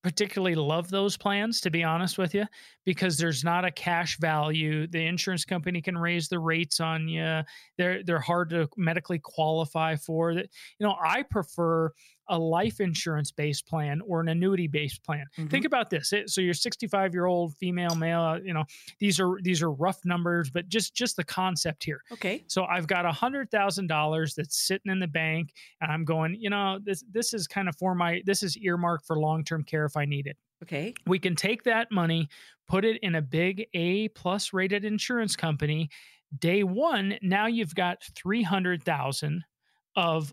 particularly 0.02 0.54
love 0.54 0.90
those 0.90 1.16
plans 1.16 1.61
to 1.61 1.71
be 1.71 1.85
honest 1.85 2.18
with 2.18 2.35
you 2.35 2.44
because 2.85 3.16
there's 3.16 3.44
not 3.44 3.64
a 3.64 3.71
cash 3.71 4.18
value. 4.18 4.87
The 4.87 5.06
insurance 5.06 5.44
company 5.44 5.80
can 5.80 5.97
raise 5.97 6.28
the 6.28 6.38
rates 6.38 6.80
on 6.80 7.09
you 7.09 7.42
they're 7.78 8.02
they're 8.02 8.21
hard 8.21 8.50
to 8.50 8.68
medically 8.76 9.21
qualify 9.21 9.97
for. 9.97 10.35
That 10.35 10.49
you 10.78 10.87
know 10.87 10.97
i 11.04 11.23
prefer 11.23 11.92
a 12.29 12.38
life 12.38 12.81
insurance 12.81 13.31
based 13.31 13.67
plan 13.67 14.00
or 14.07 14.21
an 14.21 14.29
annuity 14.29 14.67
based 14.67 15.02
plan 15.05 15.25
think 15.49 15.64
about 15.64 15.91
this 15.91 16.12
it, 16.12 16.31
so 16.31 16.41
you're 16.41 16.55
65 16.55 17.12
year 17.12 17.26
old 17.26 17.55
female 17.57 17.95
male 17.95 18.21
uh, 18.23 18.38
you 18.38 18.55
know 18.55 18.64
these 19.00 19.19
are 19.21 19.38
these 19.43 19.62
are 19.62 19.71
rough 19.73 19.99
numbers 20.05 20.50
but 20.50 20.69
just 20.69 20.95
just 20.95 21.17
the 21.17 21.25
concept 21.25 21.85
here 21.85 22.00
Okay. 22.12 22.45
so 22.47 22.64
I've 22.64 22.87
got 22.87 23.05
a 23.05 23.12
hundred 23.12 23.50
thousand 23.50 23.88
dollars 23.88 24.35
that's 24.35 24.57
sitting 24.67 24.91
in 24.93 24.99
the 24.99 25.07
bank, 25.09 25.52
and 25.81 25.91
I'm 25.91 26.05
going, 26.05 26.37
you 26.38 26.50
know, 26.50 26.79
this 26.83 27.05
this 27.11 27.35
is 27.35 27.47
kind 27.47 27.69
of 27.69 27.76
for 27.76 27.95
my 27.95 28.23
this 28.25 28.43
is 28.43 28.57
earmarked 28.57 29.07
for 29.07 29.19
long 29.19 29.45
term 29.45 29.64
care 29.64 29.85
if 29.85 29.97
I 29.97 30.05
need 30.05 30.26
it. 30.26 30.37
Okay. 30.62 30.95
We 31.07 31.19
can 31.19 31.35
take 31.35 31.64
that 31.64 31.91
money, 31.91 32.29
put 32.69 32.85
it 32.85 32.99
in 33.02 33.14
a 33.17 33.23
big 33.23 33.67
A 33.75 34.09
plus 34.09 34.52
rated 34.52 34.85
insurance 34.85 35.35
company. 35.37 35.88
Day 36.38 36.62
one, 36.62 37.19
now 37.23 37.47
you've 37.47 37.75
got 37.75 38.02
three 38.14 38.43
hundred 38.43 38.83
thousand 38.83 39.43
of 39.97 40.33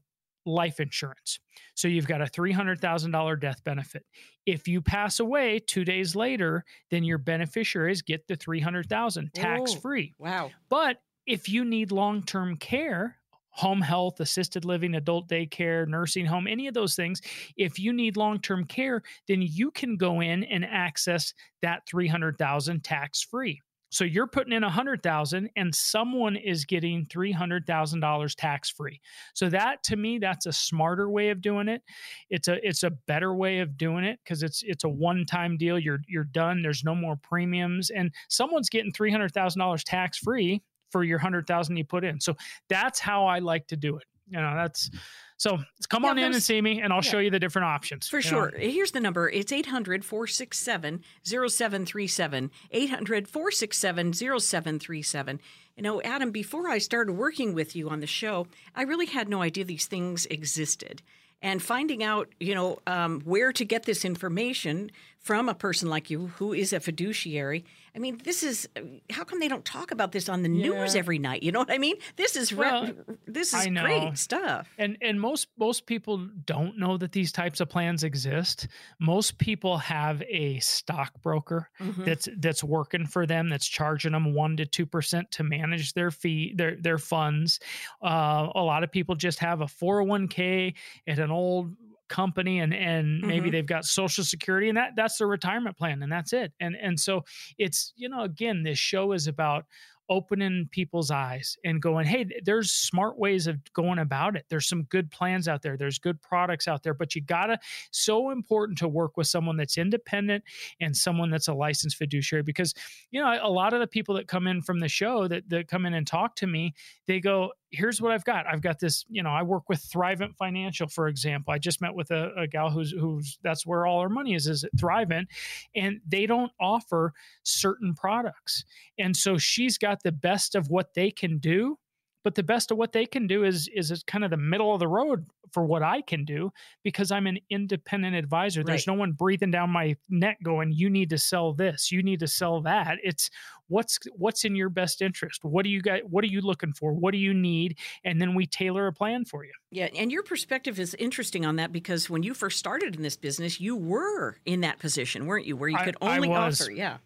life 0.50 0.80
insurance. 0.80 1.40
So 1.76 1.88
you've 1.88 2.08
got 2.08 2.22
a 2.22 2.26
$300,000 2.26 3.40
death 3.40 3.64
benefit. 3.64 4.06
If 4.46 4.68
you 4.68 4.82
pass 4.82 5.20
away 5.20 5.60
2 5.60 5.86
days 5.86 6.16
later, 6.16 6.66
then 6.92 7.04
your 7.04 7.18
beneficiaries 7.18 8.02
get 8.02 8.28
the 8.28 8.36
300,000 8.36 9.34
tax 9.34 9.74
free. 9.74 10.14
Wow. 10.18 10.52
But 10.70 11.02
if 11.26 11.48
you 11.48 11.64
need 11.64 11.92
long 11.92 12.24
term 12.24 12.58
care, 12.58 13.18
home 13.52 13.82
health, 13.82 14.20
assisted 14.20 14.64
living, 14.66 14.96
adult 14.96 15.28
daycare, 15.28 15.88
nursing 15.88 16.26
home, 16.26 16.48
any 16.48 16.68
of 16.68 16.74
those 16.74 16.96
things, 16.96 17.22
if 17.58 17.78
you 17.78 17.94
need 17.94 18.18
long 18.18 18.40
term 18.40 18.64
care, 18.66 19.04
then 19.28 19.42
you 19.42 19.72
can 19.72 19.98
go 19.98 20.22
in 20.22 20.44
and 20.46 20.66
access 20.66 21.34
that 21.62 21.86
300,000 21.88 22.84
tax 22.84 23.22
free. 23.22 23.62
So 23.90 24.04
you're 24.04 24.28
putting 24.28 24.54
in 24.54 24.64
a 24.64 24.68
100,000 24.68 25.50
and 25.56 25.74
someone 25.74 26.36
is 26.36 26.66
getting 26.66 27.06
$300,000 27.08 28.36
tax 28.36 28.70
free. 28.70 29.02
So 29.34 29.50
that 29.50 29.84
to 29.84 29.96
me 29.96 30.20
that's 30.20 30.46
a 30.46 30.54
smarter 30.54 31.10
way 31.10 31.30
of 31.30 31.42
doing 31.42 31.68
it. 31.68 31.82
It's 32.30 32.48
a 32.48 32.66
it's 32.68 32.84
a 32.84 32.92
better 32.92 33.34
way 33.36 33.60
of 33.60 33.78
doing 33.78 34.04
it 34.04 34.20
cuz 34.26 34.44
it's 34.44 34.64
it's 34.64 34.84
a 34.84 34.90
one-time 34.90 35.58
deal. 35.58 35.80
You're 35.80 36.02
you're 36.08 36.24
done. 36.26 36.62
There's 36.62 36.84
no 36.84 36.96
more 36.96 37.16
premiums 37.16 37.90
and 37.90 38.14
someone's 38.28 38.70
getting 38.70 38.92
$300,000 38.92 39.84
tax 39.84 40.18
free 40.18 40.62
for 40.92 41.04
your 41.04 41.18
100,000 41.20 41.78
you 41.78 41.86
put 41.86 42.04
in. 42.04 42.20
So 42.20 42.36
that's 42.68 43.00
how 43.00 43.26
I 43.26 43.40
like 43.40 43.68
to 43.68 43.78
do 43.78 43.98
it. 43.98 44.06
You 44.30 44.40
know, 44.40 44.56
that's 44.56 44.90
so 45.38 45.58
come 45.90 46.04
Yeah, 46.04 46.10
on 46.10 46.18
in 46.18 46.34
and 46.34 46.44
see 46.44 46.62
me 46.62 46.82
and 46.82 46.92
I'll 46.92 46.98
yeah. 46.98 47.12
show 47.12 47.20
you 47.20 47.32
the 47.32 47.40
different 47.40 47.68
options. 47.68 48.08
For 48.08 48.20
you 48.20 48.32
know. 48.32 48.50
sure. 48.50 48.54
Here's 48.58 48.92
the 48.92 49.00
number. 49.00 49.30
It's 49.30 49.52
800 49.52 50.04
467 50.04 51.02
0737. 51.24 52.52
800 52.72 53.28
467 53.28 54.14
0737. 54.14 55.40
You 55.78 55.84
know, 55.84 56.02
Adam, 56.02 56.32
before 56.32 56.68
I 56.68 56.78
started 56.78 57.14
working 57.14 57.54
with 57.54 57.74
you 57.74 57.90
on 57.90 58.02
the 58.02 58.08
show, 58.08 58.48
I 58.76 58.82
really 58.82 59.06
had 59.06 59.30
no 59.30 59.42
idea 59.42 59.64
these 59.64 59.88
things 59.88 60.26
existed. 60.26 61.02
And 61.42 61.64
finding 61.64 62.04
out, 62.04 62.28
you 62.42 62.54
know, 62.54 62.80
um, 62.86 63.22
where 63.22 63.54
to 63.54 63.64
get 63.64 63.84
this 63.84 64.04
information 64.04 64.92
from 65.20 65.50
a 65.50 65.54
person 65.54 65.90
like 65.90 66.10
you 66.10 66.28
who 66.38 66.54
is 66.54 66.72
a 66.74 66.80
fiduciary. 66.80 67.66
I 67.96 68.00
mean, 68.00 68.20
this 68.24 68.42
is 68.44 68.70
how 69.12 69.24
come 69.24 69.40
they 69.40 69.48
don't 69.50 69.66
talk 69.66 69.92
about 69.92 70.12
this 70.14 70.30
on 70.30 70.44
the 70.44 70.50
news 70.50 70.96
every 70.96 71.20
night? 71.20 71.44
You 71.44 71.52
know 71.52 71.60
what 71.60 71.72
I 71.72 71.78
mean? 71.78 71.96
This 72.16 72.36
is 72.38 72.54
re- 72.54 72.94
this 73.28 73.54
is 73.54 73.66
great 73.68 74.18
stuff. 74.18 74.70
and 74.78 74.98
and 75.02 75.20
most 75.20 75.48
most 75.58 75.86
people 75.88 76.18
don't 76.46 76.78
know 76.78 76.98
that 76.98 77.12
these 77.12 77.32
types 77.32 77.60
of 77.60 77.68
plans 77.70 78.04
exist 78.04 78.68
most 79.00 79.38
people 79.40 79.78
have 79.78 80.22
a 80.30 80.60
stockbroker 80.60 81.70
Mhm. 81.82 82.06
that's 82.06 82.30
that's 82.38 82.64
working 82.64 83.06
for 83.06 83.26
them 83.26 83.50
that's 83.50 83.68
charging 83.68 84.14
them 84.14 84.34
1 84.34 84.58
to 84.58 84.66
2% 84.86 85.30
to 85.32 85.44
manage 85.44 85.94
their 85.94 86.12
fee 86.12 86.54
their 86.56 86.76
their 86.76 86.98
funds 86.98 87.60
uh, 88.04 88.48
a 88.56 88.62
lot 88.62 88.84
of 88.84 88.92
people 88.92 89.16
just 89.16 89.40
have 89.40 89.62
a 89.62 89.66
401k 89.66 90.74
at 91.08 91.20
an 91.20 91.32
old 91.32 91.76
company 92.10 92.60
and 92.60 92.74
and 92.74 93.22
maybe 93.22 93.50
Mhm. 93.50 93.52
they've 93.52 93.66
got 93.66 93.86
social 93.86 94.24
security 94.24 94.70
and 94.70 94.78
that 94.78 94.96
that's 94.96 95.18
their 95.18 95.28
retirement 95.28 95.78
plan 95.78 96.02
and 96.04 96.12
that's 96.12 96.34
it 96.34 96.54
and 96.60 96.76
and 96.76 97.00
so 97.00 97.24
it's 97.58 97.94
you 97.96 98.10
know 98.10 98.22
again 98.24 98.64
this 98.64 98.80
show 98.80 99.14
is 99.14 99.28
about 99.28 99.66
opening 100.10 100.68
people's 100.72 101.12
eyes 101.12 101.58
and 101.64 101.82
going, 101.82 102.06
hey, 102.06 102.26
there's 102.44 102.72
smart 102.72 103.18
ways 103.18 103.48
of 103.48 103.60
going 103.74 104.00
about 104.00 104.36
it. 104.36 104.46
There's 104.50 104.68
some 104.68 104.84
good 104.84 105.12
plans 105.12 105.48
out 105.48 105.62
there. 105.62 105.78
There's 105.78 106.00
good 106.00 106.22
products 106.22 106.68
out 106.68 106.84
there, 106.84 106.94
but 106.94 107.16
you 107.16 107.22
gotta 107.22 107.60
so 107.92 108.32
important 108.32 108.78
to 108.80 108.88
work 108.88 109.18
with 109.18 109.28
someone 109.28 109.58
that's 109.58 109.78
independent 109.78 110.44
and 110.82 110.96
someone 110.96 111.30
that's 111.30 111.48
a 111.48 111.54
licensed 111.54 111.98
fiduciary 111.98 112.44
because 112.44 112.74
you 113.12 113.22
know 113.22 113.38
a 113.42 113.50
lot 113.50 113.74
of 113.74 113.80
the 113.80 113.88
people 113.88 114.16
that 114.16 114.28
come 114.28 114.48
in 114.48 114.62
from 114.62 114.80
the 114.80 114.90
show 114.90 115.28
that 115.28 115.48
that 115.50 115.68
come 115.68 115.86
in 115.86 115.94
and 115.94 116.08
talk 116.08 116.36
to 116.38 116.48
me, 116.48 116.74
they 117.06 117.20
go, 117.20 117.52
here's 117.72 118.02
what 118.02 118.12
I've 118.12 118.26
got. 118.26 118.48
I've 118.48 118.62
got 118.62 118.80
this, 118.80 119.06
you 119.10 119.22
know, 119.22 119.30
I 119.30 119.44
work 119.44 119.70
with 119.70 119.80
Thrivent 119.80 120.36
Financial, 120.36 120.88
for 120.88 121.08
example. 121.08 121.54
I 121.54 121.60
just 121.60 121.82
met 121.82 121.94
with 121.94 122.12
a, 122.12 122.32
a 122.36 122.48
gal 122.48 122.70
who's 122.70 122.92
who's 122.92 123.38
that's 123.44 123.66
where 123.66 123.86
all 123.86 124.02
her 124.02 124.10
money 124.10 124.34
is, 124.34 124.48
is 124.48 124.64
at 124.64 124.76
Thrivent, 124.76 125.28
and 125.76 126.00
they 126.08 126.26
don't 126.26 126.52
offer 126.60 127.14
certain 127.44 127.94
products. 127.94 128.66
And 128.98 129.16
so 129.16 129.38
she's 129.38 129.78
got 129.78 129.99
the 130.04 130.12
best 130.12 130.56
of 130.56 130.70
what 130.70 130.94
they 130.94 131.12
can 131.12 131.38
do, 131.38 131.78
but 132.24 132.36
the 132.36 132.44
best 132.44 132.70
of 132.72 132.78
what 132.78 132.92
they 132.92 133.06
can 133.06 133.28
do 133.28 133.44
is 133.44 133.70
is 133.74 134.04
kind 134.06 134.24
of 134.24 134.32
the 134.32 134.38
middle 134.38 134.74
of 134.74 134.80
the 134.80 134.88
road 134.88 135.26
for 135.54 135.66
what 135.66 135.82
I 135.82 136.02
can 136.02 136.26
do 136.26 136.52
because 136.84 137.12
I'm 137.12 137.26
an 137.26 137.40
independent 137.50 138.16
advisor. 138.16 138.64
There's 138.64 138.86
Right. 138.86 138.94
no 138.94 139.00
one 139.00 139.14
breathing 139.14 139.50
down 139.50 139.72
my 139.72 139.96
neck 140.08 140.38
going, 140.44 140.72
"You 140.72 140.90
need 140.92 141.10
to 141.10 141.18
sell 141.18 141.54
this, 141.54 141.92
you 141.92 142.04
need 142.04 142.20
to 142.20 142.28
sell 142.28 142.62
that." 142.62 142.98
It's 143.04 143.32
what's 143.68 143.98
what's 144.16 144.46
in 144.46 144.56
your 144.56 144.70
best 144.70 145.02
interest. 145.02 145.44
What 145.44 145.64
do 145.64 145.70
you 145.70 145.82
got? 145.82 146.04
What 146.10 146.24
are 146.24 146.28
you 146.28 146.42
looking 146.42 146.74
for? 146.74 146.94
What 146.94 147.14
do 147.14 147.18
you 147.18 147.34
need? 147.34 147.80
And 148.04 148.22
then 148.22 148.36
we 148.36 148.46
tailor 148.46 148.86
a 148.88 148.94
plan 148.94 149.26
for 149.26 149.44
you. 149.46 149.54
Yeah, 149.72 149.88
and 149.96 150.12
your 150.12 150.22
perspective 150.22 150.78
is 150.80 150.94
interesting 150.96 151.46
on 151.46 151.56
that 151.56 151.72
because 151.72 152.10
when 152.12 152.22
you 152.22 152.34
first 152.36 152.60
started 152.60 152.96
in 152.96 153.02
this 153.02 153.18
business, 153.18 153.60
you 153.60 153.76
were 153.76 154.38
in 154.46 154.62
that 154.62 154.78
position, 154.78 155.26
weren't 155.26 155.46
you? 155.48 155.56
Where 155.56 155.70
you 155.70 155.78
could 155.78 155.96
I 156.02 156.18
only 156.18 156.28
was. 156.30 156.62
offer, 156.62 156.72
yeah. 156.72 156.98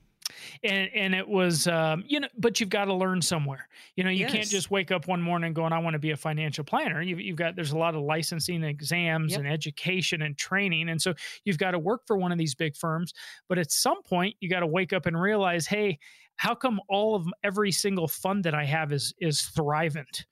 And 0.63 0.89
and 0.93 1.15
it 1.15 1.27
was 1.27 1.67
um, 1.67 2.03
you 2.07 2.19
know 2.19 2.27
but 2.37 2.59
you've 2.59 2.69
got 2.69 2.85
to 2.85 2.93
learn 2.93 3.21
somewhere. 3.21 3.67
You 3.95 4.03
know 4.03 4.09
you 4.09 4.25
can't 4.27 4.47
just 4.47 4.71
wake 4.71 4.91
up 4.91 5.07
one 5.07 5.21
morning 5.21 5.53
going 5.53 5.73
i 5.73 5.79
want 5.79 5.93
to 5.93 5.99
be 5.99 6.11
a 6.11 6.17
financial 6.17 6.63
planner. 6.63 7.01
You've, 7.01 7.19
you've 7.19 7.35
got 7.37 7.55
there's 7.55 7.71
a 7.71 7.77
lot 7.77 7.95
of 7.95 8.01
licensing 8.01 8.63
exams 8.63 9.31
Yep. 9.31 9.39
and 9.39 9.47
education 9.49 10.21
and 10.21 10.37
training 10.37 10.89
and 10.89 11.01
so 11.01 11.13
you've 11.45 11.57
got 11.57 11.71
to 11.71 11.79
work 11.79 12.01
for 12.05 12.17
one 12.17 12.31
of 12.31 12.37
these 12.37 12.55
big 12.55 12.75
firms 12.75 13.13
but 13.47 13.57
at 13.57 13.71
some 13.71 14.01
point 14.03 14.35
you 14.39 14.49
got 14.49 14.59
to 14.61 14.67
wake 14.67 14.93
up 14.93 15.05
and 15.05 15.19
realize 15.19 15.65
hey 15.65 15.97
how 16.35 16.55
come 16.55 16.79
all 16.89 17.15
of 17.15 17.25
every 17.43 17.71
single 17.71 18.07
fund 18.07 18.43
that 18.43 18.53
i 18.55 18.65
have 18.65 18.91
is 18.91 19.13
is 19.19 19.49
thrivent? 19.55 20.25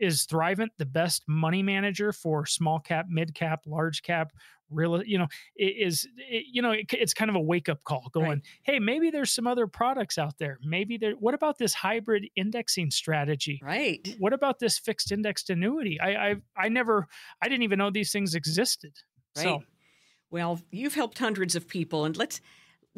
Is 0.00 0.26
thrivent 0.26 0.68
the 0.78 0.86
best 0.86 1.24
money 1.26 1.60
manager 1.62 2.12
for 2.12 2.46
small 2.46 2.78
cap 2.78 3.06
mid 3.08 3.34
cap 3.34 3.62
large 3.66 4.02
cap 4.02 4.32
real 4.70 5.02
you 5.04 5.18
know 5.18 5.26
it 5.56 5.74
is 5.86 6.06
it, 6.16 6.44
you 6.52 6.60
know 6.62 6.72
it, 6.72 6.86
it's 6.92 7.14
kind 7.14 7.28
of 7.30 7.34
a 7.36 7.40
wake 7.40 7.68
up 7.68 7.82
call 7.84 8.08
going 8.12 8.28
Right. 8.28 8.42
hey 8.62 8.78
maybe 8.78 9.10
there's 9.10 9.30
some 9.32 9.46
other 9.46 9.66
products 9.66 10.18
out 10.18 10.38
there 10.38 10.58
maybe 10.62 10.96
there 10.98 11.12
what 11.12 11.34
about 11.34 11.58
this 11.58 11.74
hybrid 11.74 12.26
indexing 12.36 12.90
strategy 12.90 13.60
Right. 13.62 14.14
what 14.18 14.32
about 14.32 14.58
this 14.58 14.78
fixed 14.78 15.10
indexed 15.12 15.50
annuity 15.50 15.98
i 16.00 16.30
i 16.30 16.34
i 16.56 16.68
never 16.68 17.06
i 17.42 17.48
didn't 17.48 17.62
even 17.62 17.78
know 17.78 17.90
these 17.90 18.12
things 18.12 18.34
existed 18.34 18.92
Right. 19.36 19.42
so 19.44 19.62
Well, 20.30 20.60
you've 20.70 20.94
helped 20.94 21.18
hundreds 21.18 21.56
of 21.56 21.68
people 21.68 22.04
and 22.04 22.16
let's 22.16 22.40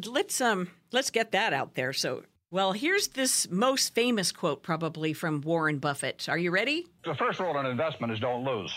let's 0.07 0.41
um 0.41 0.69
let's 0.91 1.11
get 1.11 1.31
that 1.33 1.53
out 1.53 1.75
there. 1.75 1.93
So, 1.93 2.25
well, 2.51 2.73
here's 2.73 3.09
this 3.09 3.49
most 3.51 3.95
famous 3.95 4.33
quote 4.33 4.63
probably 4.63 5.13
from 5.13 5.41
Warren 5.43 5.79
Buffett. 5.79 6.29
Are 6.29 6.39
you 6.39 6.51
ready? 6.51 6.87
The 7.05 7.15
first 7.15 7.39
rule 7.39 7.57
in 7.61 7.67
investment 7.67 8.13
is 8.13 8.19
don't 8.19 8.45
lose. 8.45 8.77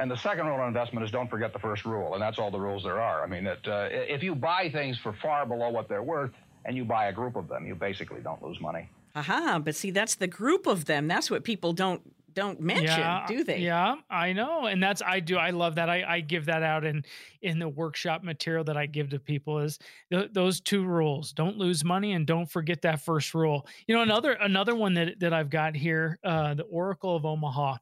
And 0.00 0.10
the 0.10 0.16
second 0.16 0.46
rule 0.46 0.58
in 0.62 0.66
investment 0.66 1.04
is 1.04 1.10
don't 1.10 1.28
forget 1.28 1.52
the 1.52 1.58
first 1.58 1.84
rule. 1.84 2.14
And 2.14 2.22
that's 2.22 2.38
all 2.38 2.50
the 2.50 2.58
rules 2.58 2.82
there 2.82 3.02
are. 3.02 3.22
I 3.22 3.26
mean, 3.26 3.44
that, 3.44 3.68
uh, 3.68 3.88
if 3.90 4.22
you 4.22 4.34
buy 4.34 4.70
things 4.70 4.96
for 4.98 5.12
far 5.12 5.44
below 5.44 5.68
what 5.68 5.90
they're 5.90 6.02
worth 6.02 6.30
and 6.64 6.74
you 6.74 6.86
buy 6.86 7.08
a 7.08 7.12
group 7.12 7.36
of 7.36 7.48
them, 7.48 7.66
you 7.66 7.74
basically 7.74 8.20
don't 8.22 8.42
lose 8.42 8.58
money. 8.62 8.88
Aha, 9.14 9.60
but 9.62 9.74
see 9.74 9.90
that's 9.90 10.14
the 10.14 10.26
group 10.26 10.66
of 10.66 10.86
them. 10.86 11.06
That's 11.06 11.30
what 11.30 11.44
people 11.44 11.74
don't 11.74 12.00
don't 12.34 12.60
mention, 12.60 12.86
yeah, 12.86 13.26
do 13.26 13.44
they? 13.44 13.58
Yeah, 13.58 13.96
I 14.08 14.32
know, 14.32 14.66
and 14.66 14.82
that's 14.82 15.02
I 15.02 15.20
do. 15.20 15.36
I 15.36 15.50
love 15.50 15.74
that. 15.76 15.88
I, 15.88 16.04
I 16.06 16.20
give 16.20 16.46
that 16.46 16.62
out 16.62 16.84
in 16.84 17.04
in 17.42 17.58
the 17.58 17.68
workshop 17.68 18.22
material 18.22 18.64
that 18.64 18.76
I 18.76 18.86
give 18.86 19.10
to 19.10 19.18
people 19.18 19.58
is 19.58 19.78
th- 20.12 20.30
those 20.32 20.60
two 20.60 20.84
rules: 20.84 21.32
don't 21.32 21.56
lose 21.56 21.84
money 21.84 22.12
and 22.12 22.26
don't 22.26 22.50
forget 22.50 22.82
that 22.82 23.00
first 23.00 23.34
rule. 23.34 23.66
You 23.86 23.94
know, 23.94 24.02
another 24.02 24.32
another 24.32 24.74
one 24.74 24.94
that 24.94 25.20
that 25.20 25.32
I've 25.32 25.50
got 25.50 25.76
here, 25.76 26.18
uh, 26.24 26.54
the 26.54 26.64
Oracle 26.64 27.16
of 27.16 27.24
Omaha. 27.24 27.76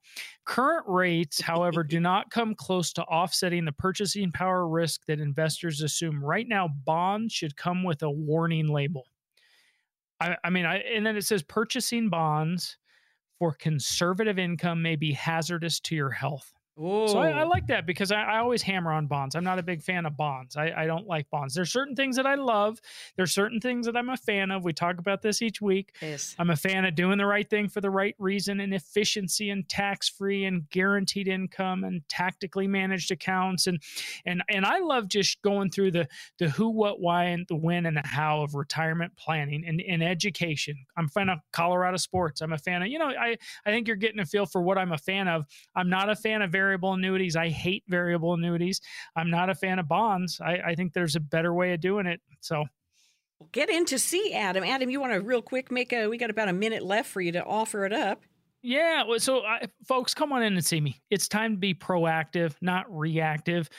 Current 0.45 0.85
rates, 0.89 1.41
however, 1.41 1.85
do 1.85 2.01
not 2.01 2.31
come 2.31 2.55
close 2.55 2.93
to 2.95 3.03
offsetting 3.03 3.65
the 3.65 3.73
purchasing 3.73 4.33
power 4.33 4.69
risk 4.69 5.05
that 5.07 5.21
investors 5.21 5.83
assume. 5.83 6.25
Right 6.25 6.49
now, 6.49 6.69
bonds 6.69 7.33
should 7.33 7.57
come 7.57 7.85
with 7.85 8.03
a 8.03 8.11
warning 8.11 8.69
label. 8.69 9.05
I, 10.21 10.37
I 10.43 10.51
mean, 10.51 10.65
I 10.65 10.79
and 10.79 11.07
then 11.07 11.17
it 11.17 11.25
says 11.25 11.43
purchasing 11.43 12.09
bonds 12.09 12.77
for 13.39 13.53
conservative 13.53 14.39
income 14.39 14.83
may 14.83 14.97
be 14.97 15.13
hazardous 15.13 15.81
to 15.81 15.95
your 15.95 16.11
health. 16.11 16.53
So 17.09 17.19
I, 17.19 17.31
I, 17.31 17.43
like 17.43 17.67
that 17.67 17.87
because 17.87 18.13
I, 18.13 18.23
I, 18.23 18.39
always 18.39 18.63
hammer 18.63 18.93
on 18.93 19.09
bonds. 19.09 19.35
I'm 19.35 19.43
not 19.43 19.59
a 19.59 19.65
big 19.65 19.83
fan 19.83 20.07
of 20.07 20.17
bonds. 20.17 20.57
I, 20.57 20.73
I, 20.77 20.87
don't 20.87 21.09
like 21.09 21.29
bonds. 21.29 21.55
There's 21.55 21.73
certain 21.73 21.97
things 21.97 22.15
that 22.17 22.27
I 22.27 22.37
love. 22.37 22.79
There's 23.17 23.33
certain 23.33 23.61
things 23.61 23.87
that 23.87 23.97
I'm 23.97 24.09
a 24.09 24.17
fan 24.17 24.53
of. 24.53 24.65
We 24.65 24.73
talk 24.73 24.99
about 24.99 25.21
this 25.21 25.43
each 25.43 25.61
week. 25.61 25.97
Yes. 26.01 26.37
I'm 26.39 26.51
a 26.51 26.57
fan 26.57 26.85
of 26.85 26.95
doing 26.95 27.19
the 27.19 27.27
right 27.27 27.49
thing 27.49 27.69
for 27.69 27.81
the 27.81 27.91
right 27.91 28.15
reason 28.19 28.61
and 28.61 28.73
efficiency 28.73 29.51
and 29.51 29.69
tax 29.69 30.09
free 30.09 30.45
and 30.45 30.71
guaranteed 30.71 31.27
income 31.27 31.83
and 31.83 32.09
tactically 32.09 32.69
managed 32.69 33.11
accounts 33.11 33.67
and 33.67 33.83
and 34.25 34.43
and 34.49 34.65
I 34.65 34.79
love 34.79 35.09
just 35.09 35.43
going 35.43 35.71
through 35.71 35.93
the 35.93 36.09
the 36.39 36.49
who, 36.49 36.69
what, 36.69 37.01
why, 37.01 37.25
and 37.25 37.45
the 37.49 37.57
when 37.57 37.87
and 37.87 37.97
the 37.97 38.07
how 38.07 38.43
of 38.43 38.55
retirement 38.55 39.17
planning 39.17 39.65
and, 39.67 39.81
and 39.81 40.03
education. 40.03 40.77
I'm 40.97 41.07
a 41.07 41.09
fan 41.09 41.29
of 41.29 41.39
Colorado 41.53 41.97
sports. 41.97 42.41
I'm 42.41 42.53
a 42.53 42.59
fan 42.59 42.83
of 42.83 42.89
you 42.89 42.99
know 42.99 43.09
I 43.09 43.37
I 43.67 43.71
think 43.71 43.89
you're 43.89 43.97
getting 43.97 44.21
a 44.21 44.27
feel 44.27 44.47
for 44.47 44.63
what 44.63 44.79
I'm 44.79 44.93
a 44.93 44.99
fan 44.99 45.27
of. 45.27 45.45
I'm 45.75 45.91
not 45.91 46.09
a 46.09 46.17
fan 46.17 46.43
of 46.43 46.53
very 46.53 46.68
variable 46.69 46.93
annuities. 46.93 47.35
I 47.35 47.49
hate 47.49 47.83
variable 47.89 48.35
annuities. 48.35 48.83
I'm 49.17 49.31
not 49.31 49.49
a 49.49 49.55
fan 49.55 49.79
of 49.79 49.89
bonds. 49.89 50.39
I, 50.39 50.59
I 50.59 50.75
think 50.75 50.93
there's 50.93 51.17
a 51.17 51.21
better 51.21 51.55
way 51.55 51.73
of 51.73 51.81
doing 51.81 52.07
it. 52.07 52.21
So 52.41 52.67
get 53.53 53.71
in 53.71 53.87
to 53.87 53.99
see 53.99 54.35
Adam. 54.35 54.65
Adam, 54.65 54.91
you 54.91 55.01
want 55.01 55.15
to 55.15 55.21
real 55.21 55.41
quick 55.41 55.71
make 55.71 55.95
a? 55.95 56.09
We 56.09 56.19
got 56.19 56.29
about 56.29 56.49
a 56.49 56.53
minute 56.53 56.83
left 56.83 57.09
for 57.09 57.23
you 57.23 57.33
to 57.33 57.45
offer 57.45 57.87
it 57.87 57.93
up. 57.95 58.21
Yeah, 58.61 59.05
so 59.19 59.45
I, 59.45 59.63
folks, 59.87 60.13
come 60.13 60.33
on 60.33 60.43
in 60.43 60.55
and 60.55 60.65
see 60.65 60.81
me. 60.81 61.01
It's 61.11 61.29
time 61.29 61.53
to 61.53 61.59
be 61.59 61.75
proactive, 61.75 62.55
not 62.61 62.85
reactive. 62.95 63.71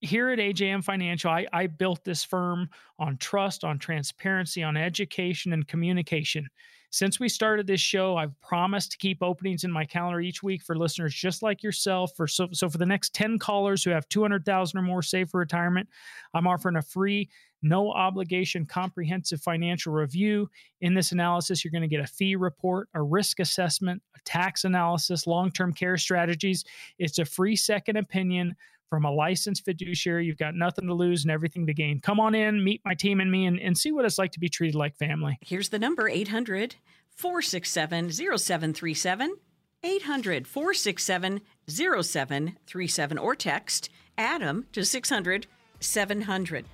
Here 0.00 0.28
at 0.28 0.38
AJM 0.38 0.84
Financial, 0.84 1.30
I, 1.30 1.46
I 1.52 1.68
built 1.68 2.04
this 2.04 2.22
firm 2.22 2.68
on 2.98 3.16
trust, 3.16 3.64
on 3.64 3.78
transparency, 3.78 4.62
on 4.62 4.76
education, 4.76 5.54
and 5.54 5.66
communication. 5.66 6.48
Since 6.96 7.20
we 7.20 7.28
started 7.28 7.66
this 7.66 7.82
show, 7.82 8.16
I've 8.16 8.40
promised 8.40 8.92
to 8.92 8.96
keep 8.96 9.22
openings 9.22 9.64
in 9.64 9.70
my 9.70 9.84
calendar 9.84 10.18
each 10.18 10.42
week 10.42 10.62
for 10.62 10.78
listeners 10.78 11.12
just 11.12 11.42
like 11.42 11.62
yourself. 11.62 12.12
For 12.16 12.26
so, 12.26 12.48
so 12.52 12.70
for 12.70 12.78
the 12.78 12.86
next 12.86 13.12
10 13.12 13.38
callers 13.38 13.84
who 13.84 13.90
have 13.90 14.08
200,000 14.08 14.78
or 14.78 14.82
more 14.82 15.02
saved 15.02 15.30
for 15.30 15.40
retirement, 15.40 15.90
I'm 16.32 16.46
offering 16.46 16.76
a 16.76 16.80
free 16.80 17.28
no 17.60 17.92
obligation 17.92 18.64
comprehensive 18.64 19.42
financial 19.42 19.92
review. 19.92 20.48
In 20.80 20.94
this 20.94 21.12
analysis, 21.12 21.62
you're 21.62 21.70
going 21.70 21.82
to 21.82 21.86
get 21.86 22.00
a 22.00 22.06
fee 22.06 22.34
report, 22.34 22.88
a 22.94 23.02
risk 23.02 23.40
assessment, 23.40 24.02
a 24.16 24.20
tax 24.24 24.64
analysis, 24.64 25.26
long 25.26 25.50
term 25.50 25.74
care 25.74 25.98
strategies. 25.98 26.64
It's 26.98 27.18
a 27.18 27.26
free 27.26 27.56
second 27.56 27.98
opinion 27.98 28.56
from 28.90 29.04
a 29.04 29.10
licensed 29.10 29.64
fiduciary. 29.64 30.26
You've 30.26 30.38
got 30.38 30.54
nothing 30.54 30.86
to 30.86 30.94
lose 30.94 31.24
and 31.24 31.30
everything 31.30 31.66
to 31.66 31.74
gain. 31.74 32.00
Come 32.00 32.20
on 32.20 32.34
in, 32.34 32.62
meet 32.62 32.80
my 32.84 32.94
team 32.94 33.20
and 33.20 33.30
me, 33.30 33.46
and, 33.46 33.58
and 33.60 33.76
see 33.76 33.92
what 33.92 34.04
it's 34.04 34.18
like 34.18 34.32
to 34.32 34.40
be 34.40 34.48
treated 34.48 34.74
like 34.74 34.96
family. 34.96 35.38
Here's 35.40 35.68
the 35.68 35.78
number 35.78 36.08
800 36.08 36.76
467 37.10 38.10
0737. 38.12 39.36
800 39.82 40.46
467 40.46 41.40
0737 41.68 43.18
or 43.18 43.34
text 43.34 43.90
Adam 44.18 44.66
to 44.72 44.84
600 44.84 45.46
700. 45.80 46.64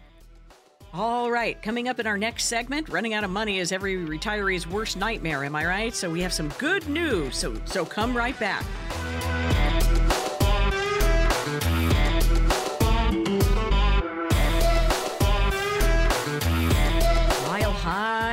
All 0.95 1.31
right, 1.31 1.61
coming 1.63 1.89
up 1.89 1.99
in 2.01 2.07
our 2.07 2.19
next 2.19 2.45
segment, 2.45 2.91
running 2.91 3.15
out 3.15 3.25
of 3.25 3.31
money 3.31 3.59
is 3.59 3.73
every 3.73 3.97
retiree's 3.97 4.67
worst 4.67 4.99
nightmare, 4.99 5.43
am 5.43 5.57
I 5.57 5.65
right? 5.65 5.95
So 5.95 6.11
we 6.11 6.21
have 6.21 6.35
some 6.35 6.51
good 6.59 6.87
news. 6.89 7.37
So 7.37 7.55
so 7.65 7.85
come 7.85 8.17
right 8.17 8.39
back. 8.39 8.65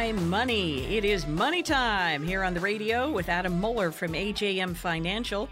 Money. 0.08 0.96
It 0.96 1.04
is 1.04 1.28
money 1.28 1.62
time 1.62 2.24
here 2.24 2.42
on 2.42 2.54
the 2.54 2.62
radio 2.62 3.12
with 3.12 3.28
Adam 3.28 3.60
Moeller 3.60 3.92
from 3.92 4.14
AJM 4.14 4.74
Financial. 4.74 5.50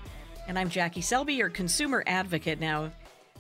And 0.47 0.57
I'm 0.57 0.69
Jackie 0.69 1.01
Selby, 1.01 1.33
your 1.33 1.49
consumer 1.49 2.01
advocate. 2.07 2.57
Now, 2.57 2.93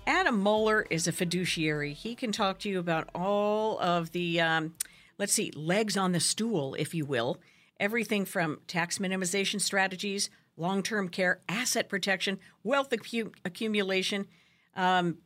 Adam 0.05 0.37
Moeller 0.37 0.85
is 0.89 1.07
a 1.07 1.13
fiduciary. 1.13 1.93
He 1.93 2.13
can 2.13 2.33
talk 2.33 2.59
to 2.59 2.69
you 2.69 2.77
about 2.77 3.09
all 3.15 3.79
of 3.79 4.11
the, 4.11 4.41
um, 4.41 4.75
let's 5.17 5.31
see, 5.31 5.49
legs 5.55 5.95
on 5.95 6.11
the 6.11 6.19
stool, 6.19 6.75
if 6.75 6.93
you 6.93 7.05
will. 7.05 7.39
Everything 7.79 8.25
from 8.25 8.59
tax 8.67 8.97
minimization 8.97 9.61
strategies, 9.61 10.29
long 10.57 10.83
term 10.83 11.07
care, 11.07 11.39
asset 11.47 11.87
protection, 11.87 12.37
wealth 12.65 12.89
accu- 12.89 13.33
accumulation, 13.45 14.27
um, 14.75 15.19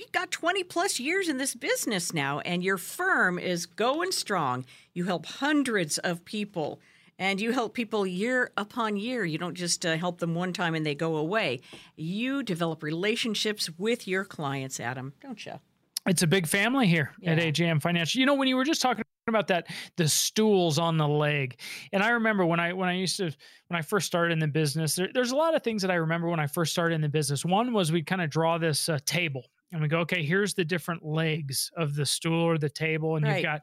you've 0.00 0.12
got 0.12 0.30
20 0.30 0.64
plus 0.64 0.98
years 0.98 1.28
in 1.28 1.36
this 1.36 1.54
business 1.54 2.14
now, 2.14 2.40
and 2.40 2.64
your 2.64 2.78
firm 2.78 3.38
is 3.38 3.66
going 3.66 4.12
strong. 4.12 4.64
You 4.94 5.04
help 5.04 5.26
hundreds 5.26 5.98
of 5.98 6.24
people, 6.24 6.80
and 7.18 7.40
you 7.40 7.52
help 7.52 7.74
people 7.74 8.06
year 8.06 8.50
upon 8.56 8.96
year. 8.96 9.24
You 9.24 9.36
don't 9.36 9.54
just 9.54 9.84
uh, 9.84 9.96
help 9.96 10.18
them 10.18 10.34
one 10.34 10.54
time 10.54 10.74
and 10.74 10.86
they 10.86 10.94
go 10.94 11.16
away. 11.16 11.60
You 11.96 12.42
develop 12.42 12.82
relationships 12.82 13.68
with 13.78 14.08
your 14.08 14.24
clients, 14.24 14.80
Adam, 14.80 15.12
don't 15.20 15.44
you? 15.44 15.60
It's 16.06 16.22
a 16.22 16.26
big 16.26 16.46
family 16.46 16.86
here 16.86 17.12
yeah. 17.20 17.32
at 17.32 17.38
AJM 17.38 17.82
Financial. 17.82 18.18
You 18.18 18.26
know, 18.26 18.34
when 18.34 18.48
you 18.48 18.56
were 18.56 18.64
just 18.64 18.80
talking 18.80 19.04
about 19.28 19.48
that 19.48 19.66
the 19.96 20.08
stools 20.08 20.76
on 20.78 20.96
the 20.96 21.06
leg 21.06 21.60
and 21.92 22.02
i 22.02 22.08
remember 22.08 22.44
when 22.44 22.58
i 22.58 22.72
when 22.72 22.88
i 22.88 22.94
used 22.94 23.16
to 23.18 23.24
when 23.68 23.78
i 23.78 23.82
first 23.82 24.06
started 24.06 24.32
in 24.32 24.40
the 24.40 24.48
business 24.48 24.96
there, 24.96 25.08
there's 25.14 25.30
a 25.30 25.36
lot 25.36 25.54
of 25.54 25.62
things 25.62 25.82
that 25.82 25.90
i 25.90 25.94
remember 25.94 26.26
when 26.26 26.40
i 26.40 26.48
first 26.48 26.72
started 26.72 26.96
in 26.96 27.00
the 27.00 27.08
business 27.08 27.44
one 27.44 27.72
was 27.72 27.92
we 27.92 28.02
kind 28.02 28.22
of 28.22 28.28
draw 28.28 28.58
this 28.58 28.88
uh, 28.88 28.98
table 29.04 29.44
and 29.72 29.80
we 29.80 29.88
go, 29.88 30.00
okay, 30.00 30.22
here's 30.22 30.54
the 30.54 30.64
different 30.64 31.04
legs 31.04 31.70
of 31.76 31.94
the 31.94 32.06
stool 32.06 32.42
or 32.42 32.58
the 32.58 32.68
table, 32.68 33.16
and 33.16 33.24
right. 33.24 33.36
you've 33.36 33.42
got 33.42 33.60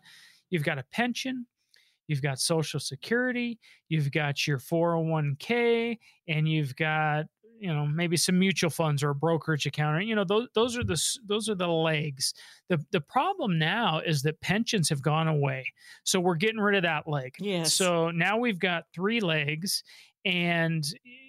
you've 0.50 0.64
got 0.64 0.80
a 0.80 0.86
pension, 0.92 1.46
you've 2.08 2.22
got 2.22 2.40
social 2.40 2.80
security, 2.80 3.60
you've 3.90 4.12
got 4.12 4.48
your 4.48 4.60
401k, 4.60 5.98
and 6.28 6.48
you've 6.48 6.76
got 6.76 7.26
you 7.60 7.74
know 7.74 7.86
maybe 7.86 8.18
some 8.18 8.38
mutual 8.38 8.70
funds 8.70 9.04
or 9.04 9.10
a 9.10 9.16
brokerage 9.16 9.66
account 9.66 9.98
or 9.98 10.02
you 10.02 10.16
know 10.16 10.24
those 10.24 10.48
those 10.54 10.78
are 10.78 10.84
the 10.84 11.02
those 11.26 11.50
are 11.50 11.56
the 11.56 11.68
legs. 11.68 12.34
The 12.70 12.84
the 12.92 13.02
problem 13.02 13.58
now 13.58 14.00
is 14.00 14.22
that 14.24 14.40
pensions 14.42 14.90
have 14.90 15.02
gone 15.02 15.28
away 15.28 15.66
so 16.04 16.20
we're 16.20 16.36
getting 16.36 16.60
rid 16.60 16.76
of 16.76 16.84
that 16.84 17.08
leg. 17.08 17.36
Yes. 17.40 17.74
So 17.74 18.12
now 18.12 18.38
we've 18.38 18.60
got 18.60 18.86
three 18.94 19.20
legs 19.20 19.84
and 20.26 20.86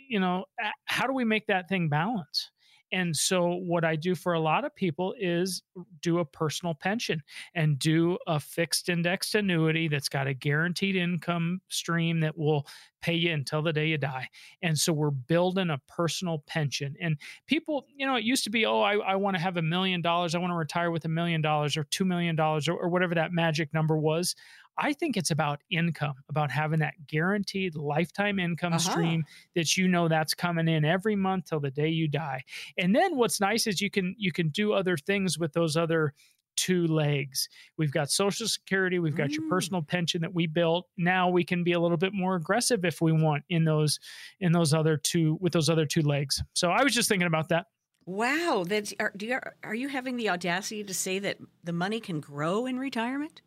you 0.08 0.20
know 0.20 0.44
how 0.84 1.06
do 1.06 1.12
we 1.12 1.24
make 1.24 1.46
that 1.46 1.68
thing 1.68 1.88
balance 1.88 2.50
and 2.92 3.16
so, 3.16 3.54
what 3.54 3.84
I 3.84 3.96
do 3.96 4.14
for 4.14 4.32
a 4.32 4.40
lot 4.40 4.64
of 4.64 4.74
people 4.74 5.14
is 5.18 5.62
do 6.00 6.18
a 6.18 6.24
personal 6.24 6.74
pension 6.74 7.22
and 7.54 7.78
do 7.78 8.18
a 8.26 8.40
fixed 8.40 8.88
indexed 8.88 9.34
annuity 9.34 9.88
that's 9.88 10.08
got 10.08 10.26
a 10.26 10.34
guaranteed 10.34 10.96
income 10.96 11.60
stream 11.68 12.20
that 12.20 12.36
will 12.36 12.66
pay 13.00 13.14
you 13.14 13.32
until 13.32 13.62
the 13.62 13.72
day 13.72 13.88
you 13.88 13.98
die. 13.98 14.28
And 14.62 14.78
so, 14.78 14.92
we're 14.92 15.10
building 15.10 15.70
a 15.70 15.78
personal 15.88 16.38
pension. 16.46 16.94
And 17.00 17.18
people, 17.46 17.86
you 17.94 18.06
know, 18.06 18.16
it 18.16 18.24
used 18.24 18.44
to 18.44 18.50
be, 18.50 18.64
oh, 18.66 18.80
I, 18.80 18.96
I 18.96 19.16
want 19.16 19.36
to 19.36 19.42
have 19.42 19.56
a 19.56 19.62
million 19.62 20.00
dollars. 20.00 20.34
I 20.34 20.38
want 20.38 20.52
to 20.52 20.56
retire 20.56 20.90
with 20.90 21.04
a 21.04 21.08
million 21.08 21.42
dollars 21.42 21.76
or 21.76 21.84
$2 21.84 22.06
million 22.06 22.38
or, 22.40 22.60
or 22.68 22.88
whatever 22.88 23.14
that 23.14 23.32
magic 23.32 23.72
number 23.74 23.96
was. 23.96 24.34
I 24.78 24.92
think 24.92 25.16
it's 25.16 25.30
about 25.30 25.60
income, 25.70 26.14
about 26.28 26.50
having 26.50 26.78
that 26.80 26.94
guaranteed 27.06 27.74
lifetime 27.74 28.38
income 28.38 28.74
uh-huh. 28.74 28.90
stream 28.90 29.24
that 29.54 29.76
you 29.76 29.88
know 29.88 30.08
that's 30.08 30.34
coming 30.34 30.68
in 30.68 30.84
every 30.84 31.16
month 31.16 31.46
till 31.46 31.60
the 31.60 31.70
day 31.70 31.88
you 31.88 32.08
die. 32.08 32.44
And 32.78 32.94
then 32.94 33.16
what's 33.16 33.40
nice 33.40 33.66
is 33.66 33.80
you 33.80 33.90
can 33.90 34.14
you 34.18 34.32
can 34.32 34.48
do 34.48 34.72
other 34.72 34.96
things 34.96 35.38
with 35.38 35.52
those 35.52 35.76
other 35.76 36.14
two 36.56 36.86
legs. 36.88 37.48
We've 37.76 37.92
got 37.92 38.10
social 38.10 38.48
security, 38.48 38.98
we've 38.98 39.16
got 39.16 39.28
mm. 39.28 39.36
your 39.36 39.48
personal 39.48 39.80
pension 39.82 40.20
that 40.22 40.34
we 40.34 40.46
built. 40.46 40.86
Now 40.96 41.28
we 41.28 41.44
can 41.44 41.62
be 41.62 41.72
a 41.72 41.80
little 41.80 41.96
bit 41.96 42.12
more 42.12 42.34
aggressive 42.34 42.84
if 42.84 43.00
we 43.00 43.12
want 43.12 43.44
in 43.48 43.64
those 43.64 43.98
in 44.40 44.52
those 44.52 44.74
other 44.74 44.96
two 44.96 45.38
with 45.40 45.52
those 45.52 45.68
other 45.68 45.86
two 45.86 46.02
legs. 46.02 46.42
So 46.54 46.70
I 46.70 46.82
was 46.82 46.94
just 46.94 47.08
thinking 47.08 47.26
about 47.26 47.48
that. 47.50 47.66
Wow, 48.06 48.64
that's 48.66 48.94
are, 48.98 49.12
do 49.14 49.26
you, 49.26 49.38
are 49.62 49.74
you 49.74 49.88
having 49.88 50.16
the 50.16 50.30
audacity 50.30 50.82
to 50.82 50.94
say 50.94 51.18
that 51.18 51.36
the 51.62 51.74
money 51.74 52.00
can 52.00 52.20
grow 52.20 52.64
in 52.64 52.78
retirement? 52.78 53.42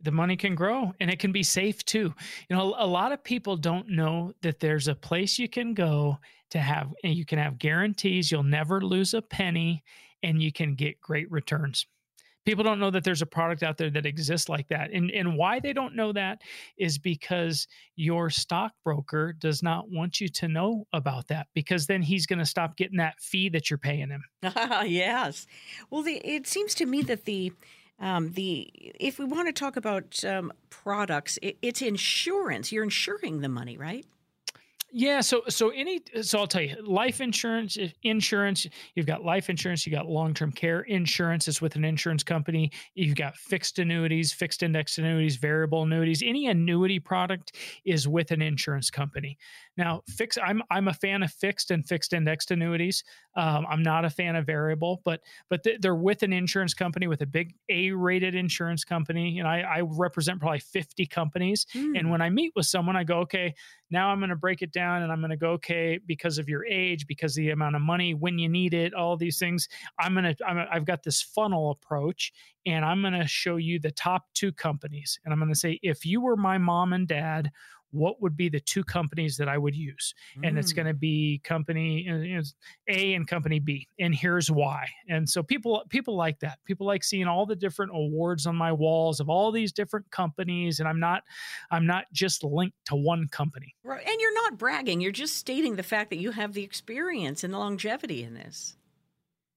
The 0.00 0.10
money 0.10 0.36
can 0.36 0.54
grow 0.54 0.92
and 1.00 1.10
it 1.10 1.18
can 1.18 1.32
be 1.32 1.42
safe 1.42 1.84
too. 1.84 2.14
You 2.48 2.56
know, 2.56 2.74
a 2.78 2.86
lot 2.86 3.12
of 3.12 3.24
people 3.24 3.56
don't 3.56 3.88
know 3.90 4.32
that 4.42 4.60
there's 4.60 4.88
a 4.88 4.94
place 4.94 5.38
you 5.38 5.48
can 5.48 5.74
go 5.74 6.18
to 6.50 6.58
have, 6.58 6.92
and 7.02 7.14
you 7.14 7.24
can 7.24 7.38
have 7.38 7.58
guarantees 7.58 8.30
you'll 8.30 8.42
never 8.42 8.80
lose 8.80 9.14
a 9.14 9.22
penny 9.22 9.82
and 10.22 10.42
you 10.42 10.52
can 10.52 10.74
get 10.74 11.00
great 11.00 11.30
returns. 11.30 11.86
People 12.44 12.62
don't 12.62 12.78
know 12.78 12.92
that 12.92 13.02
there's 13.02 13.22
a 13.22 13.26
product 13.26 13.64
out 13.64 13.76
there 13.76 13.90
that 13.90 14.06
exists 14.06 14.48
like 14.48 14.68
that. 14.68 14.92
And 14.92 15.10
and 15.10 15.36
why 15.36 15.58
they 15.58 15.72
don't 15.72 15.96
know 15.96 16.12
that 16.12 16.42
is 16.78 16.96
because 16.96 17.66
your 17.96 18.30
stockbroker 18.30 19.32
does 19.32 19.64
not 19.64 19.90
want 19.90 20.20
you 20.20 20.28
to 20.28 20.46
know 20.46 20.86
about 20.92 21.26
that 21.26 21.48
because 21.54 21.88
then 21.88 22.02
he's 22.02 22.24
going 22.24 22.38
to 22.38 22.46
stop 22.46 22.76
getting 22.76 22.98
that 22.98 23.18
fee 23.20 23.48
that 23.48 23.68
you're 23.68 23.80
paying 23.80 24.10
him. 24.10 24.22
yes. 24.86 25.48
Well, 25.90 26.02
the, 26.02 26.20
it 26.24 26.46
seems 26.46 26.76
to 26.76 26.86
me 26.86 27.02
that 27.02 27.24
the 27.24 27.52
um, 27.98 28.32
the 28.32 28.70
if 28.74 29.18
we 29.18 29.24
want 29.24 29.48
to 29.48 29.52
talk 29.52 29.76
about 29.76 30.24
um, 30.24 30.52
products, 30.70 31.38
it, 31.42 31.56
it's 31.62 31.82
insurance. 31.82 32.72
You're 32.72 32.84
insuring 32.84 33.40
the 33.40 33.48
money, 33.48 33.76
right? 33.76 34.04
Yeah, 34.98 35.20
so 35.20 35.42
so 35.50 35.68
any 35.68 36.00
so 36.22 36.38
I'll 36.38 36.46
tell 36.46 36.62
you, 36.62 36.74
life 36.82 37.20
insurance, 37.20 37.76
insurance, 38.02 38.66
you've 38.94 39.04
got 39.04 39.22
life 39.22 39.50
insurance, 39.50 39.84
you 39.84 39.92
got 39.92 40.06
long-term 40.06 40.52
care 40.52 40.80
insurance 40.80 41.48
is 41.48 41.60
with 41.60 41.76
an 41.76 41.84
insurance 41.84 42.22
company, 42.22 42.72
you've 42.94 43.14
got 43.14 43.36
fixed 43.36 43.78
annuities, 43.78 44.32
fixed 44.32 44.62
index 44.62 44.96
annuities, 44.96 45.36
variable 45.36 45.82
annuities, 45.82 46.22
any 46.24 46.46
annuity 46.46 46.98
product 46.98 47.56
is 47.84 48.08
with 48.08 48.30
an 48.30 48.40
insurance 48.40 48.88
company. 48.88 49.36
Now, 49.76 50.00
fix 50.08 50.38
I'm 50.42 50.62
I'm 50.70 50.88
a 50.88 50.94
fan 50.94 51.22
of 51.22 51.30
fixed 51.30 51.70
and 51.70 51.86
fixed 51.86 52.14
indexed 52.14 52.50
annuities. 52.50 53.04
Um, 53.36 53.66
I'm 53.68 53.82
not 53.82 54.06
a 54.06 54.10
fan 54.10 54.34
of 54.34 54.46
variable, 54.46 55.02
but 55.04 55.20
but 55.50 55.62
they're 55.80 55.94
with 55.94 56.22
an 56.22 56.32
insurance 56.32 56.72
company 56.72 57.06
with 57.06 57.20
a 57.20 57.26
big 57.26 57.54
A-rated 57.68 58.34
insurance 58.34 58.82
company, 58.82 59.40
and 59.40 59.46
I, 59.46 59.60
I 59.60 59.80
represent 59.82 60.40
probably 60.40 60.60
50 60.60 61.04
companies. 61.04 61.66
Mm. 61.74 61.98
And 61.98 62.10
when 62.10 62.22
I 62.22 62.30
meet 62.30 62.54
with 62.56 62.64
someone, 62.64 62.96
I 62.96 63.04
go, 63.04 63.18
okay, 63.18 63.54
now 63.90 64.08
I'm 64.08 64.18
going 64.18 64.30
to 64.30 64.36
break 64.36 64.62
it 64.62 64.72
down, 64.72 65.02
and 65.02 65.12
I'm 65.12 65.20
going 65.20 65.30
to 65.30 65.36
go, 65.36 65.50
okay, 65.52 65.98
because 66.06 66.38
of 66.38 66.48
your 66.48 66.64
age, 66.66 67.06
because 67.06 67.34
the 67.34 67.50
amount 67.50 67.76
of 67.76 67.82
money, 67.82 68.14
when 68.14 68.38
you 68.38 68.48
need 68.48 68.74
it, 68.74 68.94
all 68.94 69.16
these 69.16 69.38
things. 69.38 69.68
I'm 69.98 70.14
gonna 70.14 70.34
I'm, 70.46 70.66
I've 70.70 70.84
got 70.84 71.02
this 71.02 71.22
funnel 71.22 71.70
approach, 71.70 72.32
and 72.64 72.84
I'm 72.84 73.00
going 73.00 73.14
to 73.14 73.26
show 73.26 73.56
you 73.56 73.78
the 73.78 73.92
top 73.92 74.24
two 74.34 74.52
companies, 74.52 75.18
and 75.24 75.32
I'm 75.32 75.38
going 75.38 75.52
to 75.52 75.58
say 75.58 75.78
if 75.82 76.04
you 76.04 76.20
were 76.20 76.36
my 76.36 76.58
mom 76.58 76.92
and 76.92 77.06
dad 77.06 77.50
what 77.90 78.20
would 78.20 78.36
be 78.36 78.48
the 78.48 78.60
two 78.60 78.84
companies 78.84 79.36
that 79.36 79.48
I 79.48 79.58
would 79.58 79.74
use? 79.74 80.14
Mm. 80.38 80.48
And 80.48 80.58
it's 80.58 80.72
going 80.72 80.86
to 80.86 80.94
mm. 80.94 81.00
be 81.00 81.40
company 81.44 82.06
A 82.88 83.14
and 83.14 83.26
company 83.26 83.58
B. 83.58 83.88
And 83.98 84.14
here's 84.14 84.50
why. 84.50 84.86
And 85.08 85.28
so 85.28 85.42
people 85.42 85.84
people 85.88 86.16
like 86.16 86.40
that. 86.40 86.58
People 86.64 86.86
like 86.86 87.04
seeing 87.04 87.26
all 87.26 87.46
the 87.46 87.56
different 87.56 87.92
awards 87.94 88.46
on 88.46 88.56
my 88.56 88.72
walls 88.72 89.20
of 89.20 89.28
all 89.28 89.50
these 89.52 89.72
different 89.72 90.10
companies 90.10 90.80
and 90.80 90.88
I'm 90.88 91.00
not 91.00 91.22
I'm 91.70 91.86
not 91.86 92.04
just 92.12 92.44
linked 92.44 92.76
to 92.86 92.96
one 92.96 93.28
company. 93.28 93.74
Right. 93.82 94.06
And 94.06 94.20
you're 94.20 94.34
not 94.34 94.58
bragging. 94.58 95.00
You're 95.00 95.12
just 95.12 95.36
stating 95.36 95.76
the 95.76 95.82
fact 95.82 96.10
that 96.10 96.18
you 96.18 96.32
have 96.32 96.52
the 96.52 96.64
experience 96.64 97.44
and 97.44 97.52
the 97.52 97.58
longevity 97.58 98.22
in 98.22 98.34
this. 98.34 98.76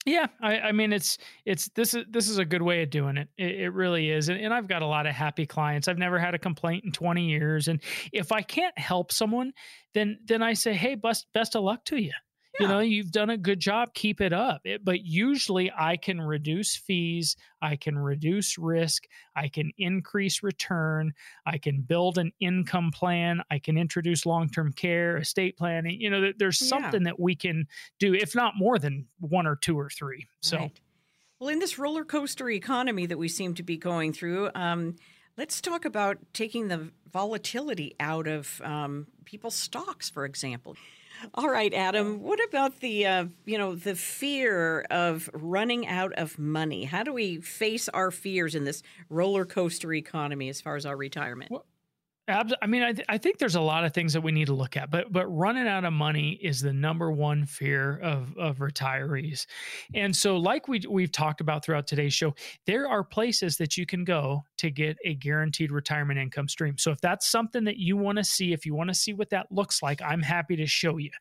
Yeah, 0.06 0.28
I, 0.42 0.60
I, 0.60 0.72
mean 0.72 0.94
it's 0.94 1.18
it's 1.46 1.68
this 1.76 1.94
is 1.94 2.06
this 2.10 2.30
is 2.30 2.38
a 2.38 2.46
good 2.46 2.62
way 2.62 2.84
of 2.84 2.90
doing 2.90 3.18
it. 3.18 3.28
It, 3.38 3.60
it 3.60 3.70
really 3.70 4.10
is, 4.10 4.30
and, 4.30 4.40
and, 4.40 4.54
I've 4.54 4.68
got 4.68 4.82
a 4.82 4.86
lot 4.86 5.06
of 5.06 5.14
happy 5.14 5.46
clients. 5.46 5.88
I've 5.88 5.98
never 5.98 6.18
had 6.18 6.34
a 6.34 6.40
complaint 6.40 6.86
in 6.86 6.92
twenty 6.92 7.30
years, 7.30 7.68
and 7.68 7.82
if 8.14 8.32
I 8.32 8.42
can't 8.42 8.78
help 8.80 9.12
someone, 9.12 9.52
then 9.94 10.18
then 10.26 10.42
I 10.42 10.54
say, 10.54 10.74
hey, 10.74 10.96
best 10.96 11.28
best 11.34 11.56
of 11.56 11.64
luck 11.64 11.84
to 11.86 11.98
you 11.98 12.14
you 12.60 12.68
know 12.68 12.80
you've 12.80 13.12
done 13.12 13.30
a 13.30 13.38
good 13.38 13.60
job 13.60 13.94
keep 13.94 14.22
it 14.22 14.34
up 14.34 14.62
it, 14.64 14.84
but 14.84 15.02
usually 15.06 15.72
i 15.78 15.96
can 15.96 16.22
reduce 16.22 16.76
fees 16.76 17.36
i 17.62 17.76
can 17.76 17.98
reduce 17.98 18.58
risk 18.58 19.06
i 19.36 19.48
can 19.48 19.72
increase 19.78 20.44
return 20.44 21.14
i 21.46 21.58
can 21.58 21.82
build 21.82 22.18
an 22.18 22.32
income 22.40 22.92
plan 22.92 23.42
i 23.50 23.58
can 23.58 23.78
introduce 23.78 24.26
long-term 24.26 24.74
care 24.74 25.18
estate 25.18 25.58
planning 25.58 26.00
you 26.00 26.10
know 26.10 26.32
there's 26.38 26.60
something 26.60 27.02
yeah. 27.02 27.10
that 27.10 27.20
we 27.20 27.36
can 27.36 27.66
do 28.00 28.14
if 28.14 28.36
not 28.36 28.54
more 28.58 28.78
than 28.78 29.06
one 29.20 29.48
or 29.48 29.56
two 29.56 29.80
or 29.80 29.90
three 29.90 30.28
so 30.42 30.58
right. 30.58 30.80
well 31.40 31.50
in 31.50 31.60
this 31.60 31.80
roller 31.80 32.04
coaster 32.04 32.50
economy 32.50 33.06
that 33.06 33.18
we 33.18 33.28
seem 33.28 33.54
to 33.54 33.64
be 33.64 33.78
going 33.78 34.14
through 34.14 34.50
um, 34.56 34.96
let's 35.38 35.62
talk 35.62 35.86
about 35.86 36.18
taking 36.34 36.68
the 36.68 36.92
volatility 37.12 37.96
out 38.00 38.28
of 38.28 38.62
um, 38.64 39.08
people's 39.26 39.56
stocks 39.56 40.10
for 40.10 40.26
example 40.26 40.76
all 41.34 41.50
right, 41.50 41.74
Adam. 41.74 42.22
What 42.22 42.40
about 42.48 42.80
the 42.80 43.06
uh, 43.06 43.26
you 43.46 43.58
know 43.58 43.76
the 43.76 43.96
fear 43.96 44.82
of 44.90 45.30
running 45.34 45.88
out 45.88 46.14
of 46.14 46.38
money? 46.40 46.86
How 46.86 47.04
do 47.04 47.14
we 47.14 47.38
face 47.42 47.90
our 47.90 48.12
fears 48.12 48.56
in 48.56 48.64
this 48.64 48.84
roller 49.10 49.46
coaster 49.46 49.94
economy 49.94 50.50
as 50.50 50.62
far 50.62 50.76
as 50.76 50.86
our 50.86 50.98
retirement? 50.98 51.52
Well, 51.52 51.66
I 52.30 52.68
mean, 52.68 52.84
I, 52.84 52.94
th- 52.94 53.06
I 53.10 53.18
think 53.18 53.38
there's 53.38 53.56
a 53.56 53.62
lot 53.62 53.84
of 53.84 53.94
things 53.94 54.14
that 54.14 54.22
we 54.22 54.32
need 54.32 54.48
to 54.48 54.54
look 54.54 54.78
at, 54.78 54.92
but 54.92 55.12
but 55.12 55.26
running 55.28 55.68
out 55.68 55.86
of 55.86 55.94
money 55.94 56.40
is 56.42 56.62
the 56.62 56.74
number 56.74 57.12
one 57.12 57.46
fear 57.46 57.98
of 58.00 58.38
of 58.38 58.58
retirees, 58.58 59.46
and 59.94 60.16
so 60.16 60.38
like 60.38 60.68
we 60.68 60.82
we've 60.90 61.12
talked 61.12 61.42
about 61.42 61.66
throughout 61.66 61.88
today's 61.88 62.14
show, 62.14 62.36
there 62.66 62.88
are 62.88 63.04
places 63.04 63.58
that 63.58 63.78
you 63.78 63.86
can 63.86 64.04
go 64.04 64.44
to 64.58 64.70
get 64.70 64.98
a 65.06 65.16
guaranteed 65.16 65.72
retirement 65.72 66.20
income 66.20 66.48
stream. 66.48 66.78
So 66.78 66.92
if 66.92 67.02
that's 67.02 67.28
something 67.28 67.64
that 67.66 67.78
you 67.78 67.98
want 67.98 68.18
to 68.18 68.24
see, 68.24 68.54
if 68.54 68.66
you 68.66 68.76
want 68.76 68.90
to 68.90 68.96
see 68.96 69.14
what 69.14 69.30
that 69.32 69.52
looks 69.52 69.82
like, 69.82 70.02
I'm 70.02 70.22
happy 70.22 70.56
to 70.58 70.66
show 70.66 70.98
you. 70.98 71.12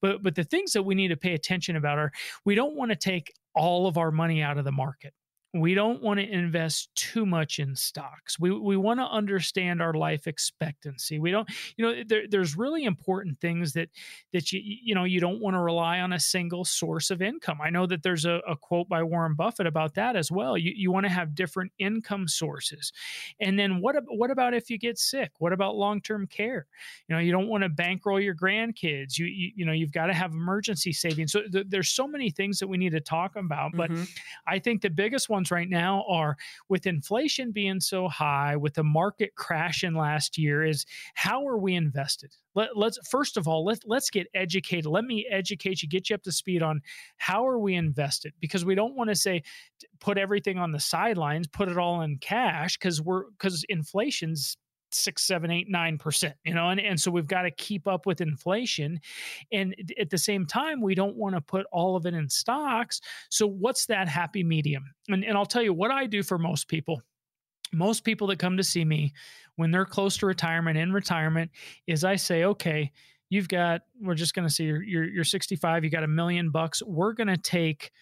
But 0.00 0.22
but 0.22 0.34
the 0.34 0.44
things 0.44 0.72
that 0.72 0.82
we 0.82 0.94
need 0.94 1.08
to 1.08 1.16
pay 1.16 1.34
attention 1.34 1.76
about 1.76 1.98
are 1.98 2.12
we 2.44 2.54
don't 2.54 2.76
want 2.76 2.90
to 2.90 2.96
take 2.96 3.32
all 3.54 3.86
of 3.86 3.98
our 3.98 4.10
money 4.10 4.42
out 4.42 4.58
of 4.58 4.64
the 4.64 4.72
market 4.72 5.12
we 5.52 5.74
don't 5.74 6.00
want 6.00 6.20
to 6.20 6.28
invest 6.28 6.94
too 6.94 7.26
much 7.26 7.58
in 7.58 7.74
stocks. 7.74 8.38
We 8.38 8.52
we 8.52 8.76
want 8.76 9.00
to 9.00 9.04
understand 9.04 9.82
our 9.82 9.94
life 9.94 10.28
expectancy. 10.28 11.18
We 11.18 11.32
don't, 11.32 11.48
you 11.76 11.84
know, 11.84 12.02
there, 12.06 12.22
there's 12.28 12.56
really 12.56 12.84
important 12.84 13.40
things 13.40 13.72
that 13.72 13.88
that 14.32 14.52
you 14.52 14.60
you 14.62 14.94
know 14.94 15.04
you 15.04 15.18
don't 15.18 15.40
want 15.40 15.54
to 15.54 15.60
rely 15.60 16.00
on 16.00 16.12
a 16.12 16.20
single 16.20 16.64
source 16.64 17.10
of 17.10 17.20
income. 17.20 17.58
I 17.60 17.70
know 17.70 17.86
that 17.86 18.04
there's 18.04 18.26
a, 18.26 18.40
a 18.48 18.56
quote 18.56 18.88
by 18.88 19.02
Warren 19.02 19.34
Buffett 19.34 19.66
about 19.66 19.94
that 19.94 20.14
as 20.14 20.30
well. 20.30 20.56
You 20.56 20.72
you 20.74 20.92
want 20.92 21.06
to 21.06 21.10
have 21.10 21.34
different 21.34 21.72
income 21.78 22.28
sources, 22.28 22.92
and 23.40 23.58
then 23.58 23.80
what 23.80 23.96
what 24.08 24.30
about 24.30 24.54
if 24.54 24.70
you 24.70 24.78
get 24.78 24.98
sick? 24.98 25.32
What 25.38 25.52
about 25.52 25.74
long 25.74 26.00
term 26.00 26.28
care? 26.28 26.68
You 27.08 27.16
know, 27.16 27.20
you 27.20 27.32
don't 27.32 27.48
want 27.48 27.64
to 27.64 27.68
bankroll 27.68 28.20
your 28.20 28.36
grandkids. 28.36 29.18
You 29.18 29.26
you, 29.26 29.50
you 29.56 29.64
know 29.66 29.72
you've 29.72 29.92
got 29.92 30.06
to 30.06 30.14
have 30.14 30.30
emergency 30.30 30.92
savings. 30.92 31.32
So 31.32 31.42
th- 31.50 31.66
there's 31.68 31.90
so 31.90 32.06
many 32.06 32.30
things 32.30 32.60
that 32.60 32.68
we 32.68 32.78
need 32.78 32.92
to 32.92 33.00
talk 33.00 33.34
about. 33.34 33.72
But 33.74 33.90
mm-hmm. 33.90 34.04
I 34.46 34.60
think 34.60 34.82
the 34.82 34.90
biggest 34.90 35.28
one 35.28 35.39
right 35.50 35.68
now 35.68 36.04
are 36.08 36.36
with 36.68 36.86
inflation 36.86 37.52
being 37.52 37.80
so 37.80 38.08
high, 38.08 38.56
with 38.56 38.74
the 38.74 38.84
market 38.84 39.34
crashing 39.36 39.94
last 39.94 40.36
year, 40.36 40.64
is 40.64 40.84
how 41.14 41.46
are 41.46 41.58
we 41.58 41.74
invested? 41.74 42.34
Let, 42.54 42.70
us 42.76 42.98
first 43.08 43.36
of 43.36 43.46
all 43.46 43.64
let 43.64 43.78
let's 43.86 44.10
get 44.10 44.26
educated. 44.34 44.86
Let 44.86 45.04
me 45.04 45.26
educate 45.30 45.82
you, 45.82 45.88
get 45.88 46.10
you 46.10 46.14
up 46.14 46.22
to 46.24 46.32
speed 46.32 46.62
on 46.62 46.80
how 47.16 47.46
are 47.46 47.58
we 47.58 47.74
invested 47.74 48.32
because 48.40 48.64
we 48.64 48.74
don't 48.74 48.96
want 48.96 49.08
to 49.10 49.16
say 49.16 49.42
put 50.00 50.18
everything 50.18 50.58
on 50.58 50.72
the 50.72 50.80
sidelines, 50.80 51.46
put 51.46 51.68
it 51.68 51.78
all 51.78 52.02
in 52.02 52.18
cash 52.18 52.76
because 52.76 53.00
we're 53.00 53.30
because 53.30 53.64
inflation's 53.68 54.56
six, 54.94 55.22
seven, 55.22 55.50
eight, 55.50 55.68
nine 55.68 55.98
percent, 55.98 56.34
you 56.44 56.54
know, 56.54 56.70
and, 56.70 56.80
and 56.80 57.00
so 57.00 57.10
we've 57.10 57.26
got 57.26 57.42
to 57.42 57.50
keep 57.50 57.86
up 57.86 58.06
with 58.06 58.20
inflation. 58.20 59.00
And 59.52 59.74
at 59.98 60.10
the 60.10 60.18
same 60.18 60.46
time, 60.46 60.80
we 60.80 60.94
don't 60.94 61.16
want 61.16 61.34
to 61.34 61.40
put 61.40 61.66
all 61.72 61.96
of 61.96 62.06
it 62.06 62.14
in 62.14 62.28
stocks. 62.28 63.00
So 63.28 63.46
what's 63.46 63.86
that 63.86 64.08
happy 64.08 64.42
medium? 64.42 64.84
And, 65.08 65.24
and 65.24 65.36
I'll 65.36 65.46
tell 65.46 65.62
you 65.62 65.74
what 65.74 65.90
I 65.90 66.06
do 66.06 66.22
for 66.22 66.38
most 66.38 66.68
people. 66.68 67.02
Most 67.72 68.04
people 68.04 68.26
that 68.28 68.38
come 68.38 68.56
to 68.56 68.64
see 68.64 68.84
me 68.84 69.12
when 69.56 69.70
they're 69.70 69.84
close 69.84 70.16
to 70.18 70.26
retirement 70.26 70.76
in 70.76 70.92
retirement 70.92 71.50
is 71.86 72.04
I 72.04 72.16
say, 72.16 72.44
okay, 72.44 72.90
you've 73.28 73.48
got, 73.48 73.82
we're 74.00 74.14
just 74.14 74.34
going 74.34 74.46
to 74.46 74.52
say 74.52 74.64
you're, 74.64 74.82
you're, 74.82 75.04
you're 75.04 75.24
65, 75.24 75.84
you 75.84 75.90
got 75.90 76.02
a 76.02 76.08
million 76.08 76.50
bucks. 76.50 76.82
We're 76.82 77.12
going 77.12 77.28
to 77.28 77.36
take 77.36 77.92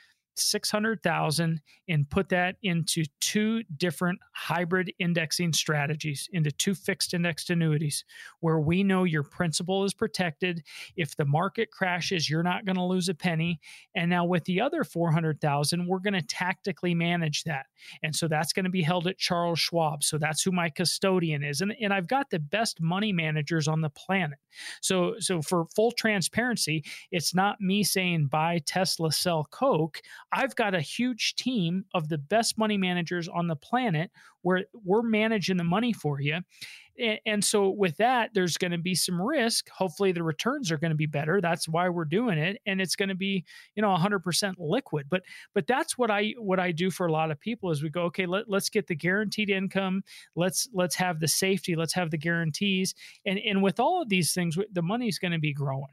600,000 0.41 1.61
and 1.89 2.11
put 2.11 2.29
that 2.31 2.57
into 2.63 3.05
two 3.21 3.63
different 3.77 4.19
hybrid 4.33 4.93
indexing 4.99 5.53
strategies, 5.53 6.29
into 6.33 6.51
two 6.51 6.75
fixed 6.75 7.15
indexed 7.15 7.51
annuities 7.51 8.05
where 8.41 8.61
we 8.61 8.83
know 8.83 9.05
your 9.05 9.23
principal 9.23 9.85
is 9.85 9.95
protected. 9.95 10.63
If 10.97 11.17
the 11.17 11.25
market 11.25 11.71
crashes, 11.71 12.29
you're 12.29 12.43
not 12.43 12.65
going 12.65 12.77
to 12.77 12.85
lose 12.85 13.09
a 13.09 13.15
penny. 13.15 13.61
And 13.95 14.11
now 14.11 14.25
with 14.25 14.45
the 14.45 14.61
other 14.61 14.85
400,000, 14.85 15.87
we're 15.87 15.99
going 15.99 16.15
to 16.15 16.23
tactically 16.23 16.95
manage 16.95 17.45
that. 17.45 17.67
And 18.03 18.15
so 18.15 18.29
that's 18.29 18.53
going 18.53 18.65
to 18.65 18.71
be 18.71 18.83
held 18.83 19.07
at 19.07 19.19
Charles 19.19 19.59
Schwab. 19.59 20.03
So 20.03 20.19
that's 20.19 20.43
who 20.43 20.53
my 20.53 20.69
custodian 20.69 21.43
is. 21.43 21.61
And, 21.61 21.75
and 21.81 21.93
I've 21.93 22.09
got 22.09 22.31
the 22.31 22.39
best 22.39 22.81
money 22.81 23.13
managers 23.13 23.69
on 23.69 23.81
the 23.81 23.91
planet. 23.91 24.39
So 24.81 25.15
so 25.19 25.43
for 25.43 25.67
full 25.75 25.93
transparency, 25.93 26.85
it's 27.11 27.35
not 27.35 27.61
me 27.61 27.85
saying 27.85 28.27
buy 28.27 28.61
Tesla, 28.67 29.13
sell 29.13 29.47
Coke. 29.51 30.01
I've 30.33 30.55
got 30.57 30.75
a 30.75 30.81
huge 30.81 31.35
team 31.37 31.85
of 31.95 32.09
the 32.09 32.19
best 32.19 32.59
money 32.59 32.77
managers 32.77 33.29
on 33.29 33.47
the 33.47 33.57
planet 33.57 34.11
where 34.43 34.65
we're 34.85 35.03
managing 35.03 35.57
the 35.57 35.65
money 35.65 35.93
for 35.93 36.21
you. 36.21 36.41
And, 37.25 37.45
so 37.45 37.71
with 37.71 37.97
that, 37.99 38.31
there's 38.35 38.57
going 38.57 38.73
to 38.73 38.79
be 38.79 38.97
some 38.97 39.23
risk. 39.23 39.69
Hopefully 39.71 40.11
the 40.11 40.25
returns 40.25 40.73
are 40.73 40.79
going 40.79 40.91
to 40.91 40.97
be 40.97 41.07
better. 41.07 41.41
That's 41.41 41.69
why 41.69 41.89
we're 41.89 42.05
doing 42.05 42.39
it. 42.39 42.61
And 42.67 42.81
it's 42.81 42.97
going 42.97 43.09
to 43.09 43.15
be, 43.15 43.45
you 43.77 43.83
know, 43.83 43.95
100% 43.97 44.55
liquid. 44.59 45.07
But 45.09 45.23
but 45.55 45.69
that's 45.69 45.97
what 45.97 46.11
I 46.11 46.35
what 46.39 46.59
I 46.59 46.73
do 46.73 46.91
for 46.91 47.07
a 47.07 47.13
lot 47.13 47.31
of 47.31 47.39
people 47.39 47.71
is 47.71 47.85
we 47.85 47.89
go, 47.89 48.03
okay, 48.05 48.27
let, 48.27 48.51
let's 48.51 48.69
get 48.69 48.89
the 48.89 48.97
guaranteed 48.97 49.49
income. 49.49 50.03
Let's 50.35 50.69
let's 50.73 50.97
have 50.97 51.21
the 51.21 51.29
safety. 51.29 51.77
Let's 51.77 51.95
have 51.95 52.11
the 52.11 52.19
guarantees. 52.19 52.97
And 53.25 53.39
and 53.39 53.63
with 53.63 53.79
all 53.79 54.03
of 54.03 54.09
these 54.09 54.35
things, 54.35 54.59
the 54.73 54.83
money's 54.83 55.21
going 55.21 55.33
to 55.33 55.39
be 55.39 55.53
growing 55.53 55.87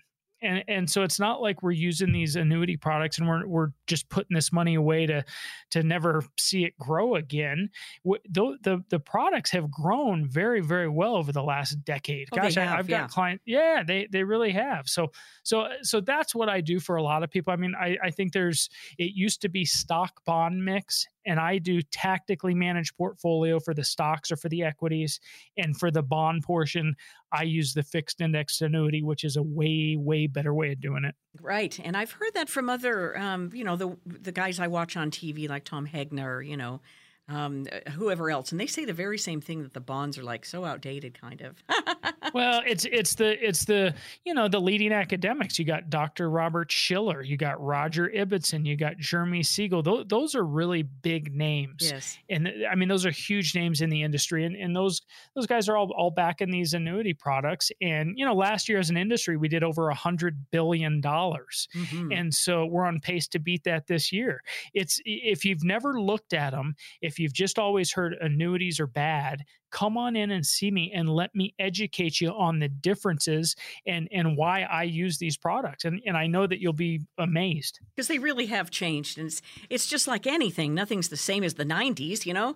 and 0.46 0.64
and 0.68 0.90
so 0.90 1.04
it's 1.04 1.20
not 1.20 1.42
like 1.42 1.64
we're 1.64 1.72
using 1.72 2.12
these 2.12 2.36
annuity 2.36 2.78
products 2.78 3.18
and 3.18 3.28
we're 3.28 3.46
we're 3.46 3.70
just 3.88 4.08
putting 4.10 4.34
this 4.34 4.52
money 4.52 4.76
away 4.76 5.06
to 5.06 5.24
to 5.72 5.84
never 5.84 6.24
see 6.38 6.64
it 6.64 6.78
grow 6.78 7.16
again. 7.16 7.70
The 8.04 8.58
the, 8.62 8.84
the 8.90 9.00
products 9.00 9.52
have 9.52 9.70
grown 9.72 10.28
very 10.28 10.62
very 10.62 10.90
well 10.90 11.16
over 11.16 11.32
the 11.32 11.44
last 11.44 11.84
decade. 11.84 12.30
Oh, 12.32 12.38
Gosh, 12.38 12.56
have, 12.56 12.74
I, 12.74 12.78
have 12.78 12.90
yeah. 12.90 13.02
got 13.02 13.10
clients. 13.10 13.44
Yeah, 13.46 13.84
they 13.86 14.08
they 14.12 14.24
really 14.24 14.52
have. 14.52 14.88
So 14.88 15.12
so 15.44 15.68
so 15.82 16.02
that's 16.02 16.36
what 16.36 16.50
I 16.50 16.62
do 16.62 16.80
for 16.80 16.96
a 16.96 17.04
lot 17.04 17.24
of 17.24 17.30
people. 17.30 17.52
I 17.52 17.56
mean, 17.56 17.74
I 17.80 17.98
I 18.04 18.12
think 18.12 18.34
there's 18.34 18.70
it 18.98 19.12
used 19.16 19.42
to 19.42 19.50
be 19.50 19.66
stock 19.66 20.24
bond 20.26 20.64
mix 20.64 21.08
and 21.26 21.40
I 21.40 21.58
do 21.58 21.82
tactically 21.82 22.54
managed 22.54 22.96
portfolio 22.98 23.60
for 23.60 23.74
the 23.74 23.84
stocks 23.84 24.32
or 24.32 24.38
for 24.38 24.50
the 24.50 24.64
equities. 24.64 25.20
And 25.58 25.78
for 25.78 25.92
the 25.92 26.04
bond 26.04 26.44
portion, 26.44 26.96
I 27.32 27.44
use 27.44 27.74
the 27.74 27.84
fixed 27.84 28.22
index 28.22 28.62
annuity, 28.62 29.04
which 29.04 29.24
is 29.24 29.36
a 29.36 29.44
way, 29.44 29.96
way 29.98 30.28
better 30.28 30.54
way 30.54 30.72
of 30.72 30.80
doing 30.80 31.04
it. 31.04 31.16
Right, 31.42 31.78
and 31.84 31.98
I've 31.98 32.12
heard 32.12 32.34
that 32.36 32.50
from 32.50 32.70
other, 32.70 33.18
um, 33.18 33.52
you 33.54 33.64
know, 33.64 33.76
the 33.76 33.98
the 34.06 34.32
guys 34.32 34.60
I 34.60 34.68
watch 34.68 34.96
on 34.96 35.12
TV, 35.12 35.50
like 35.50 35.66
Tom 35.66 35.86
Hegna, 35.86 36.48
you 36.48 36.56
know, 36.56 36.82
um, 37.28 37.66
whoever 37.92 38.30
else, 38.30 38.52
and 38.52 38.62
they 38.62 38.68
say 38.68 38.86
the 38.86 38.94
very 38.94 39.18
same 39.18 39.42
thing 39.42 39.64
that 39.64 39.74
the 39.74 39.82
bonds 39.82 40.18
are 40.18 40.24
like 40.24 40.46
so 40.46 40.64
outdated, 40.64 41.20
kind 41.20 41.42
of. 41.42 41.64
well, 42.36 42.62
it's 42.68 42.84
it's 42.84 43.16
the 43.16 43.48
it's 43.48 43.64
the 43.64 43.96
you 44.26 44.34
know 44.34 44.50
the 44.50 44.60
leading 44.60 44.92
academics. 44.92 45.58
You 45.58 45.64
got 45.64 45.90
Dr. 45.90 46.30
Robert 46.30 46.70
Shiller, 46.70 47.22
you 47.22 47.38
got 47.38 47.64
Roger 47.64 48.12
Ibbotson, 48.14 48.66
you 48.66 48.76
got 48.76 48.98
Jeremy 48.98 49.42
Siegel. 49.42 49.82
Those, 49.82 50.06
those 50.10 50.36
are 50.36 50.44
really 50.44 50.84
big 50.84 51.34
names. 51.34 51.90
Yes, 51.90 52.18
and 52.30 52.52
I 52.70 52.76
mean 52.76 52.90
those 52.90 53.06
are 53.06 53.12
huge 53.12 53.56
names 53.56 53.80
in 53.80 53.90
the 53.90 54.04
industry, 54.04 54.44
and, 54.44 54.54
and 54.54 54.76
those 54.76 55.02
those 55.34 55.48
guys 55.48 55.70
are 55.70 55.78
all 55.78 55.94
all 55.94 56.12
back 56.12 56.42
in 56.42 56.52
these 56.52 56.74
annuity 56.74 57.14
products. 57.14 57.72
And 57.82 58.20
you 58.20 58.26
know, 58.26 58.36
last 58.36 58.68
year 58.68 58.80
as 58.80 58.90
an 58.90 58.98
industry, 58.98 59.38
we 59.38 59.48
did 59.48 59.64
over 59.64 59.88
a 59.88 59.96
hundred 59.96 60.52
billion 60.52 61.00
dollars, 61.00 61.70
mm-hmm. 61.74 62.12
and 62.12 62.36
so 62.36 62.66
we're 62.66 62.86
on 62.86 63.00
pace 63.00 63.30
to 63.30 63.40
beat 63.40 63.64
that 63.64 63.88
this 63.88 64.12
year. 64.12 64.44
It's 64.74 65.00
if 65.06 65.46
you've 65.46 65.64
never 65.64 66.02
looked 66.02 66.34
at 66.34 66.50
them, 66.50 66.76
if 67.02 67.18
you've 67.18 67.32
just 67.32 67.58
always 67.58 67.94
heard 67.94 68.18
annuities 68.20 68.82
are 68.82 68.88
bad, 68.88 69.46
come 69.76 69.98
on 69.98 70.16
in 70.16 70.32
and 70.32 70.46
see 70.46 70.72
me 70.72 70.90
and 70.96 71.10
let 71.10 71.36
me 71.36 71.54
educate 71.60 72.22
you 72.22 72.30
on 72.30 72.60
the 72.60 72.70
differences 72.70 73.58
and 73.86 74.08
and 74.10 74.38
why 74.38 74.62
I 74.62 74.84
use 74.84 75.18
these 75.18 75.36
products. 75.36 75.84
And 75.84 76.02
and 76.06 76.16
I 76.16 76.28
know 76.28 76.48
that 76.48 76.62
you'll 76.62 76.72
be 76.72 77.02
amazed. 77.18 77.82
Because 77.94 78.08
they 78.08 78.20
really 78.20 78.46
have 78.46 78.72
changed. 78.72 79.18
And 79.18 79.28
it's 79.28 79.42
it's 79.70 79.86
just 79.86 80.08
like 80.08 80.26
anything. 80.26 80.74
Nothing's 80.74 81.10
the 81.10 81.18
same 81.18 81.44
as 81.44 81.56
the 81.56 81.66
90s, 81.66 82.26
you 82.26 82.34
know? 82.34 82.56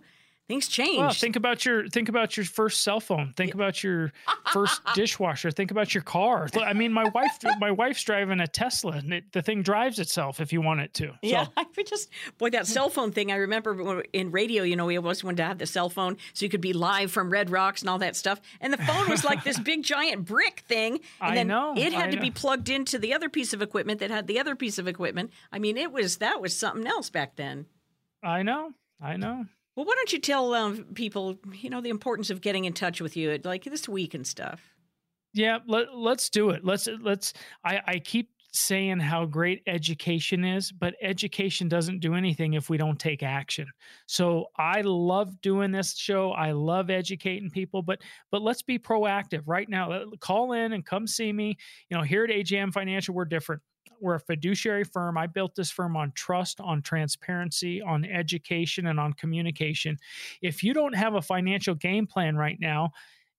Things 0.49 0.67
change. 0.67 0.97
Well, 0.97 1.11
think 1.11 1.35
about 1.35 1.63
your 1.63 1.87
think 1.87 2.09
about 2.09 2.35
your 2.35 2.43
first 2.43 2.81
cell 2.81 2.99
phone. 2.99 3.33
Think 3.37 3.53
about 3.53 3.83
your 3.83 4.11
first 4.51 4.81
dishwasher. 4.95 5.51
Think 5.51 5.69
about 5.69 5.93
your 5.93 6.01
car. 6.01 6.49
I 6.59 6.73
mean, 6.73 6.91
my 6.91 7.07
wife 7.09 7.37
my 7.59 7.69
wife's 7.69 8.03
driving 8.03 8.39
a 8.39 8.47
Tesla, 8.47 8.93
and 8.93 9.13
it, 9.13 9.31
the 9.31 9.43
thing 9.43 9.61
drives 9.61 9.99
itself 9.99 10.39
if 10.41 10.51
you 10.51 10.59
want 10.59 10.79
it 10.79 10.91
to. 10.95 11.09
So. 11.09 11.13
Yeah, 11.21 11.45
I 11.55 11.65
just 11.85 12.09
boy 12.39 12.49
that 12.49 12.65
cell 12.65 12.89
phone 12.89 13.11
thing. 13.11 13.31
I 13.31 13.35
remember 13.35 14.01
in 14.11 14.31
radio, 14.31 14.63
you 14.63 14.75
know, 14.75 14.87
we 14.87 14.97
always 14.97 15.23
wanted 15.23 15.37
to 15.37 15.43
have 15.43 15.59
the 15.59 15.67
cell 15.67 15.87
phone 15.87 16.17
so 16.33 16.45
you 16.45 16.49
could 16.49 16.61
be 16.61 16.73
live 16.73 17.11
from 17.11 17.29
Red 17.29 17.51
Rocks 17.51 17.81
and 17.83 17.89
all 17.91 17.99
that 17.99 18.15
stuff. 18.15 18.41
And 18.59 18.73
the 18.73 18.77
phone 18.77 19.07
was 19.07 19.23
like 19.23 19.43
this 19.43 19.59
big 19.69 19.83
giant 19.83 20.25
brick 20.25 20.63
thing, 20.67 20.93
and 21.21 21.31
I 21.31 21.35
then 21.35 21.47
know, 21.49 21.75
it 21.77 21.93
had 21.93 22.07
I 22.07 22.09
to 22.09 22.15
know. 22.15 22.23
be 22.23 22.31
plugged 22.31 22.69
into 22.69 22.97
the 22.97 23.13
other 23.13 23.29
piece 23.29 23.53
of 23.53 23.61
equipment 23.61 23.99
that 23.99 24.09
had 24.09 24.25
the 24.25 24.39
other 24.39 24.55
piece 24.55 24.79
of 24.79 24.87
equipment. 24.87 25.31
I 25.51 25.59
mean, 25.59 25.77
it 25.77 25.91
was 25.91 26.17
that 26.17 26.41
was 26.41 26.57
something 26.57 26.87
else 26.87 27.11
back 27.11 27.35
then. 27.35 27.67
I 28.23 28.41
know, 28.41 28.71
I 28.99 29.15
know. 29.15 29.45
Well, 29.79 29.85
why 29.85 29.95
don't 29.95 30.11
you 30.11 30.19
tell 30.19 30.53
um, 30.55 30.83
people, 30.93 31.39
you 31.53 31.69
know, 31.69 31.79
the 31.79 31.89
importance 31.89 32.29
of 32.29 32.41
getting 32.41 32.65
in 32.65 32.73
touch 32.73 32.99
with 32.99 33.15
you, 33.15 33.39
like 33.45 33.63
this 33.63 33.87
week 33.87 34.13
and 34.13 34.27
stuff? 34.27 34.61
Yeah, 35.33 35.59
let, 35.67 35.95
let's 35.95 36.29
do 36.29 36.49
it. 36.49 36.65
Let's 36.65 36.89
let's. 37.01 37.31
I 37.63 37.79
I 37.87 37.99
keep 37.99 38.29
saying 38.51 38.99
how 38.99 39.25
great 39.25 39.61
education 39.67 40.43
is, 40.43 40.73
but 40.73 40.95
education 41.01 41.69
doesn't 41.69 42.01
do 42.01 42.15
anything 42.15 42.55
if 42.55 42.69
we 42.69 42.75
don't 42.75 42.99
take 42.99 43.23
action. 43.23 43.67
So 44.05 44.47
I 44.57 44.81
love 44.81 45.39
doing 45.39 45.71
this 45.71 45.95
show. 45.95 46.31
I 46.31 46.51
love 46.51 46.89
educating 46.89 47.49
people, 47.49 47.81
but 47.81 48.01
but 48.31 48.41
let's 48.41 48.63
be 48.63 48.79
proactive 48.79 49.43
right 49.45 49.69
now. 49.69 50.03
Call 50.19 50.51
in 50.51 50.73
and 50.73 50.85
come 50.85 51.07
see 51.07 51.31
me. 51.31 51.55
You 51.89 51.95
know, 51.95 52.03
here 52.03 52.25
at 52.25 52.31
AJM 52.31 52.73
Financial, 52.73 53.15
we're 53.15 53.23
different. 53.23 53.61
We're 54.01 54.15
a 54.15 54.19
fiduciary 54.19 54.83
firm. 54.83 55.17
I 55.17 55.27
built 55.27 55.55
this 55.55 55.71
firm 55.71 55.95
on 55.95 56.11
trust, 56.15 56.59
on 56.59 56.81
transparency, 56.81 57.81
on 57.81 58.05
education, 58.05 58.87
and 58.87 58.99
on 58.99 59.13
communication. 59.13 59.97
If 60.41 60.63
you 60.63 60.73
don't 60.73 60.95
have 60.95 61.15
a 61.15 61.21
financial 61.21 61.75
game 61.75 62.07
plan 62.07 62.35
right 62.35 62.57
now, 62.59 62.91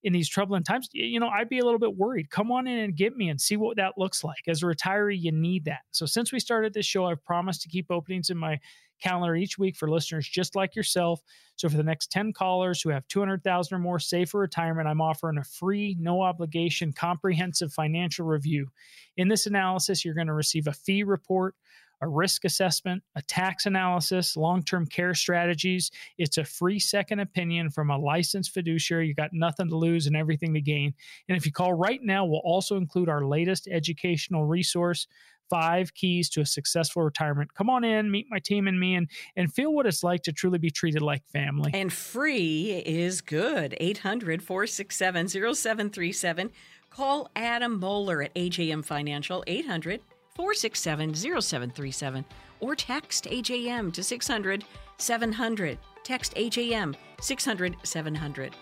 in 0.03 0.12
these 0.12 0.29
troubling 0.29 0.62
times, 0.62 0.88
you 0.92 1.20
know, 1.20 1.29
I'd 1.29 1.49
be 1.49 1.59
a 1.59 1.64
little 1.64 1.79
bit 1.79 1.94
worried. 1.94 2.31
Come 2.31 2.51
on 2.51 2.66
in 2.66 2.79
and 2.79 2.96
get 2.96 3.16
me 3.16 3.29
and 3.29 3.40
see 3.40 3.57
what 3.57 3.77
that 3.77 3.99
looks 3.99 4.25
like. 4.25 4.49
As 4.49 4.62
a 4.62 4.66
retiree, 4.66 5.20
you 5.20 5.33
need 5.33 5.66
that. 5.66 5.81
So 5.90 6.07
since 6.07 6.33
we 6.33 6.40
started 6.40 6.73
this 6.73 6.87
show, 6.87 7.05
I've 7.05 7.23
promised 7.25 7.62
to 7.62 7.68
keep 7.68 7.90
openings 7.90 8.31
in 8.31 8.38
my 8.38 8.59
calendar 9.01 9.35
each 9.35 9.59
week 9.59 9.77
for 9.77 9.91
listeners 9.91 10.29
just 10.29 10.55
like 10.55 10.77
yourself. 10.77 11.21
So 11.57 11.69
for 11.69 11.77
the 11.77 11.83
next 11.83 12.11
10 12.11 12.33
callers 12.33 12.81
who 12.81 12.91
have 12.91 13.07
200,000 13.09 13.75
or 13.75 13.79
more 13.79 13.99
saved 13.99 14.31
for 14.31 14.41
retirement, 14.41 14.89
I'm 14.89 15.01
offering 15.01 15.39
a 15.39 15.45
free, 15.45 15.97
no 15.99 16.23
obligation, 16.23 16.93
comprehensive 16.93 17.73
financial 17.73 18.27
review. 18.27 18.69
In 19.17 19.29
this 19.29 19.47
analysis, 19.47 20.05
you're 20.05 20.15
going 20.15 20.27
to 20.27 20.35
receive 20.35 20.67
a 20.67 20.73
fee 20.73 21.03
report, 21.03 21.55
a 22.03 22.09
risk 22.09 22.45
assessment, 22.45 23.03
a 23.15 23.23
tax 23.23 23.67
analysis, 23.67 24.37
long 24.37 24.63
term 24.63 24.87
care 24.87 25.15
strategies. 25.15 25.91
It's 26.19 26.39
a 26.39 26.45
free 26.45 26.79
second 26.79 27.21
opinion 27.21 27.71
from 27.71 27.91
a 27.91 27.99
licensed 27.99 28.53
fiduciary. 28.53 29.09
You 29.09 29.15
got 29.15 29.33
nothing 29.33 29.69
to 29.69 29.77
lose 29.77 30.07
and 30.07 30.17
everything 30.17 30.55
to 30.55 30.61
gain. 30.61 30.95
And 31.29 31.37
if 31.37 31.45
you 31.45 31.53
call 31.53 31.75
right 31.75 32.01
now, 32.03 32.25
we'll 32.25 32.41
also 32.45 32.77
include 32.77 33.09
our 33.09 33.27
latest 33.27 33.69
educational 33.71 34.47
resource. 34.47 35.07
Five 35.51 35.93
keys 35.95 36.31
to 36.31 36.41
a 36.41 36.47
successful 36.47 37.03
retirement. 37.03 37.53
Come 37.55 37.69
on 37.69 37.85
in, 37.85 38.11
meet 38.11 38.27
my 38.31 38.39
team 38.39 38.69
and 38.69 38.79
me, 38.79 38.95
and 38.95 39.09
and 39.37 39.53
feel 39.53 39.75
what 39.75 39.87
it's 39.87 40.03
like 40.03 40.23
to 40.23 40.33
truly 40.33 40.59
be 40.59 40.71
treated 40.71 41.03
like 41.03 41.27
family. 41.27 41.71
And 41.75 41.93
free 41.93 42.83
is 42.87 43.21
good. 43.21 43.77
800 43.81 44.43
467 44.43 45.29
0737. 45.29 46.51
Call 46.91 47.31
Adam 47.37 47.79
Moeller 47.79 48.23
at 48.23 48.35
AJM 48.35 48.85
Financial, 48.85 49.45
800 49.47 50.01
467 50.35 51.15
0737, 51.15 52.25
or 52.61 52.75
text 52.75 53.25
AJM 53.25 53.93
to 53.93 54.03
600 54.03 54.65
700. 54.99 55.79
Text 56.03 56.35
AJM 56.35 56.95
600 57.21 57.77
700. 57.83 58.55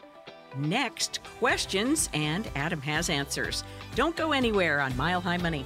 Next, 0.56 1.20
questions, 1.38 2.08
and 2.14 2.48
Adam 2.54 2.80
has 2.80 3.10
answers. 3.10 3.64
Don't 3.94 4.16
go 4.16 4.32
anywhere 4.32 4.80
on 4.80 4.96
Mile 4.96 5.20
High 5.20 5.36
Money. 5.36 5.64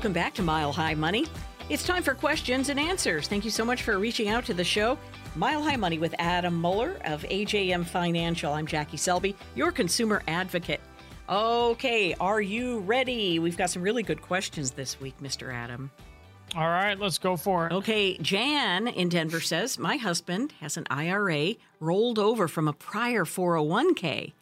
Welcome 0.00 0.14
back 0.14 0.32
to 0.36 0.42
Mile 0.42 0.72
High 0.72 0.94
Money. 0.94 1.26
It's 1.68 1.84
time 1.84 2.02
for 2.02 2.14
questions 2.14 2.70
and 2.70 2.80
answers. 2.80 3.28
Thank 3.28 3.44
you 3.44 3.50
so 3.50 3.66
much 3.66 3.82
for 3.82 3.98
reaching 3.98 4.30
out 4.30 4.46
to 4.46 4.54
the 4.54 4.64
show. 4.64 4.96
Mile 5.36 5.62
High 5.62 5.76
Money 5.76 5.98
with 5.98 6.14
Adam 6.18 6.54
Moeller 6.54 6.96
of 7.04 7.22
AJM 7.24 7.84
Financial. 7.84 8.50
I'm 8.50 8.66
Jackie 8.66 8.96
Selby, 8.96 9.36
your 9.54 9.70
consumer 9.70 10.22
advocate. 10.26 10.80
Okay, 11.28 12.14
are 12.14 12.40
you 12.40 12.78
ready? 12.78 13.38
We've 13.40 13.58
got 13.58 13.68
some 13.68 13.82
really 13.82 14.02
good 14.02 14.22
questions 14.22 14.70
this 14.70 14.98
week, 15.02 15.16
Mr. 15.20 15.52
Adam. 15.52 15.90
All 16.56 16.62
right, 16.62 16.98
let's 16.98 17.18
go 17.18 17.36
for 17.36 17.66
it. 17.66 17.72
Okay, 17.74 18.16
Jan 18.22 18.88
in 18.88 19.10
Denver 19.10 19.40
says, 19.40 19.78
My 19.78 19.98
husband 19.98 20.54
has 20.60 20.78
an 20.78 20.86
IRA 20.88 21.56
rolled 21.78 22.18
over 22.18 22.48
from 22.48 22.68
a 22.68 22.72
prior 22.72 23.26
401k. 23.26 24.32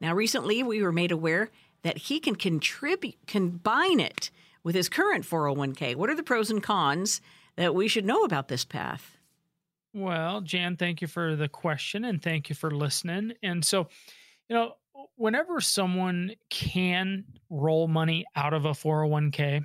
Now, 0.00 0.14
recently 0.14 0.62
we 0.62 0.80
were 0.80 0.92
made 0.92 1.10
aware 1.10 1.50
that 1.82 1.98
he 1.98 2.20
can 2.20 2.36
contribute, 2.36 3.16
combine 3.26 3.98
it 3.98 4.30
with 4.68 4.74
his 4.74 4.90
current 4.90 5.24
401k. 5.24 5.96
What 5.96 6.10
are 6.10 6.14
the 6.14 6.22
pros 6.22 6.50
and 6.50 6.62
cons 6.62 7.22
that 7.56 7.74
we 7.74 7.88
should 7.88 8.04
know 8.04 8.24
about 8.24 8.48
this 8.48 8.66
path? 8.66 9.16
Well, 9.94 10.42
Jan, 10.42 10.76
thank 10.76 11.00
you 11.00 11.08
for 11.08 11.36
the 11.36 11.48
question 11.48 12.04
and 12.04 12.20
thank 12.20 12.50
you 12.50 12.54
for 12.54 12.70
listening. 12.70 13.32
And 13.42 13.64
so, 13.64 13.88
you 14.46 14.54
know, 14.54 14.74
whenever 15.16 15.62
someone 15.62 16.32
can 16.50 17.24
roll 17.48 17.88
money 17.88 18.26
out 18.36 18.52
of 18.52 18.66
a 18.66 18.72
401k, 18.72 19.64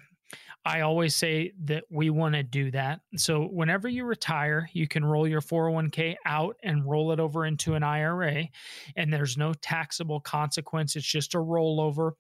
I 0.64 0.80
always 0.80 1.18
say 1.18 1.52
that 1.66 1.84
we 1.92 2.10
want 2.10 2.36
to 2.36 2.44
do 2.44 2.72
that. 2.72 3.02
So, 3.18 3.44
whenever 3.44 3.90
you 3.90 4.06
retire, 4.06 4.70
you 4.72 4.88
can 4.88 5.04
roll 5.04 5.28
your 5.28 5.42
401k 5.42 6.16
out 6.26 6.56
and 6.64 6.90
roll 6.90 7.12
it 7.12 7.20
over 7.20 7.46
into 7.46 7.74
an 7.74 7.84
IRA, 7.84 8.48
and 8.96 9.12
there's 9.12 9.38
no 9.38 9.54
taxable 9.54 10.22
consequence. 10.22 10.96
It's 10.96 11.06
just 11.06 11.34
a 11.34 11.40
rollover. 11.40 12.14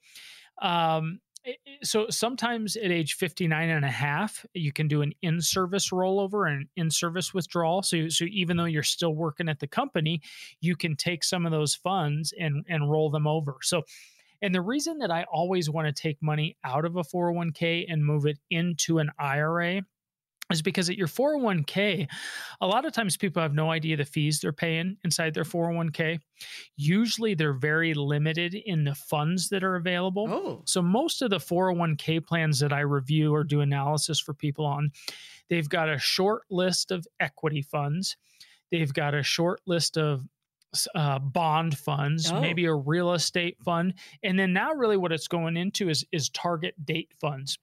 Um, 0.61 1.21
so 1.81 2.07
sometimes 2.09 2.75
at 2.75 2.91
age 2.91 3.15
59 3.15 3.69
and 3.69 3.85
a 3.85 3.89
half 3.89 4.45
you 4.53 4.71
can 4.71 4.87
do 4.87 5.01
an 5.01 5.13
in-service 5.21 5.89
rollover 5.89 6.49
and 6.49 6.67
in-service 6.75 7.33
withdrawal. 7.33 7.81
So 7.83 8.07
so 8.09 8.25
even 8.25 8.57
though 8.57 8.65
you're 8.65 8.83
still 8.83 9.13
working 9.13 9.49
at 9.49 9.59
the 9.59 9.67
company 9.67 10.21
you 10.61 10.75
can 10.75 10.95
take 10.95 11.23
some 11.23 11.45
of 11.45 11.51
those 11.51 11.75
funds 11.75 12.33
and 12.39 12.65
and 12.67 12.89
roll 12.89 13.09
them 13.09 13.27
over. 13.27 13.57
So 13.61 13.83
and 14.41 14.53
the 14.53 14.61
reason 14.61 14.97
that 14.99 15.11
I 15.11 15.23
always 15.31 15.69
want 15.69 15.87
to 15.87 15.93
take 15.93 16.21
money 16.21 16.57
out 16.65 16.83
of 16.83 16.97
a 16.97 17.03
401k 17.03 17.85
and 17.87 18.05
move 18.05 18.25
it 18.25 18.39
into 18.49 18.99
an 18.99 19.09
IRA 19.17 19.83
is 20.53 20.61
because 20.61 20.89
at 20.89 20.97
your 20.97 21.07
401k, 21.07 22.07
a 22.61 22.67
lot 22.67 22.85
of 22.85 22.93
times 22.93 23.17
people 23.17 23.41
have 23.41 23.53
no 23.53 23.69
idea 23.71 23.97
the 23.97 24.05
fees 24.05 24.39
they're 24.39 24.53
paying 24.53 24.95
inside 25.03 25.33
their 25.33 25.43
401k. 25.43 26.19
Usually 26.77 27.33
they're 27.33 27.53
very 27.53 27.93
limited 27.93 28.53
in 28.53 28.83
the 28.85 28.95
funds 28.95 29.49
that 29.49 29.63
are 29.63 29.75
available. 29.75 30.27
Oh. 30.29 30.61
So 30.65 30.81
most 30.81 31.21
of 31.21 31.29
the 31.29 31.37
401k 31.39 32.25
plans 32.25 32.59
that 32.59 32.71
I 32.71 32.79
review 32.81 33.33
or 33.33 33.43
do 33.43 33.61
analysis 33.61 34.19
for 34.19 34.33
people 34.33 34.65
on, 34.65 34.91
they've 35.49 35.67
got 35.69 35.89
a 35.89 35.97
short 35.97 36.43
list 36.49 36.91
of 36.91 37.05
equity 37.19 37.61
funds. 37.61 38.15
They've 38.71 38.93
got 38.93 39.13
a 39.13 39.23
short 39.23 39.61
list 39.65 39.97
of 39.97 40.23
uh, 40.95 41.19
bond 41.19 41.77
funds, 41.77 42.31
Oh. 42.31 42.41
maybe 42.41 42.65
a 42.65 42.73
real 42.73 43.13
estate 43.13 43.57
fund, 43.63 43.93
and 44.23 44.39
then 44.39 44.53
now 44.53 44.71
really 44.73 44.97
what 44.97 45.11
it's 45.11 45.27
going 45.27 45.55
into 45.55 45.87
is 45.89 46.03
is 46.11 46.29
target 46.29 46.73
date 46.83 47.11
funds. 47.21 47.59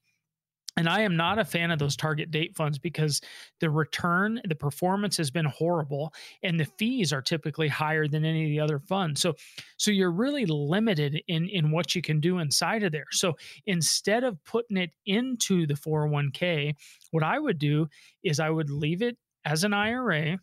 And 0.76 0.88
I 0.88 1.00
am 1.00 1.16
not 1.16 1.38
a 1.38 1.44
fan 1.44 1.70
of 1.70 1.78
those 1.78 1.96
target 1.96 2.30
date 2.30 2.54
funds 2.54 2.78
because 2.78 3.20
the 3.58 3.68
return, 3.70 4.40
the 4.48 4.54
performance 4.54 5.16
has 5.16 5.30
been 5.30 5.46
horrible, 5.46 6.14
and 6.42 6.58
the 6.58 6.64
fees 6.78 7.12
are 7.12 7.22
typically 7.22 7.68
higher 7.68 8.06
than 8.06 8.24
any 8.24 8.44
of 8.44 8.50
the 8.50 8.60
other 8.60 8.78
funds. 8.78 9.20
So, 9.20 9.34
so 9.76 9.90
you're 9.90 10.12
really 10.12 10.46
limited 10.46 11.22
in 11.26 11.48
in 11.48 11.70
what 11.70 11.94
you 11.94 12.02
can 12.02 12.20
do 12.20 12.38
inside 12.38 12.82
of 12.84 12.92
there. 12.92 13.06
So 13.10 13.36
instead 13.66 14.24
of 14.24 14.42
putting 14.44 14.76
it 14.76 14.90
into 15.06 15.66
the 15.66 15.74
401k, 15.74 16.74
what 17.10 17.24
I 17.24 17.38
would 17.38 17.58
do 17.58 17.88
is 18.22 18.38
I 18.38 18.50
would 18.50 18.70
leave 18.70 19.02
it 19.02 19.16
as 19.44 19.64
an 19.64 19.74
IRA 19.74 20.38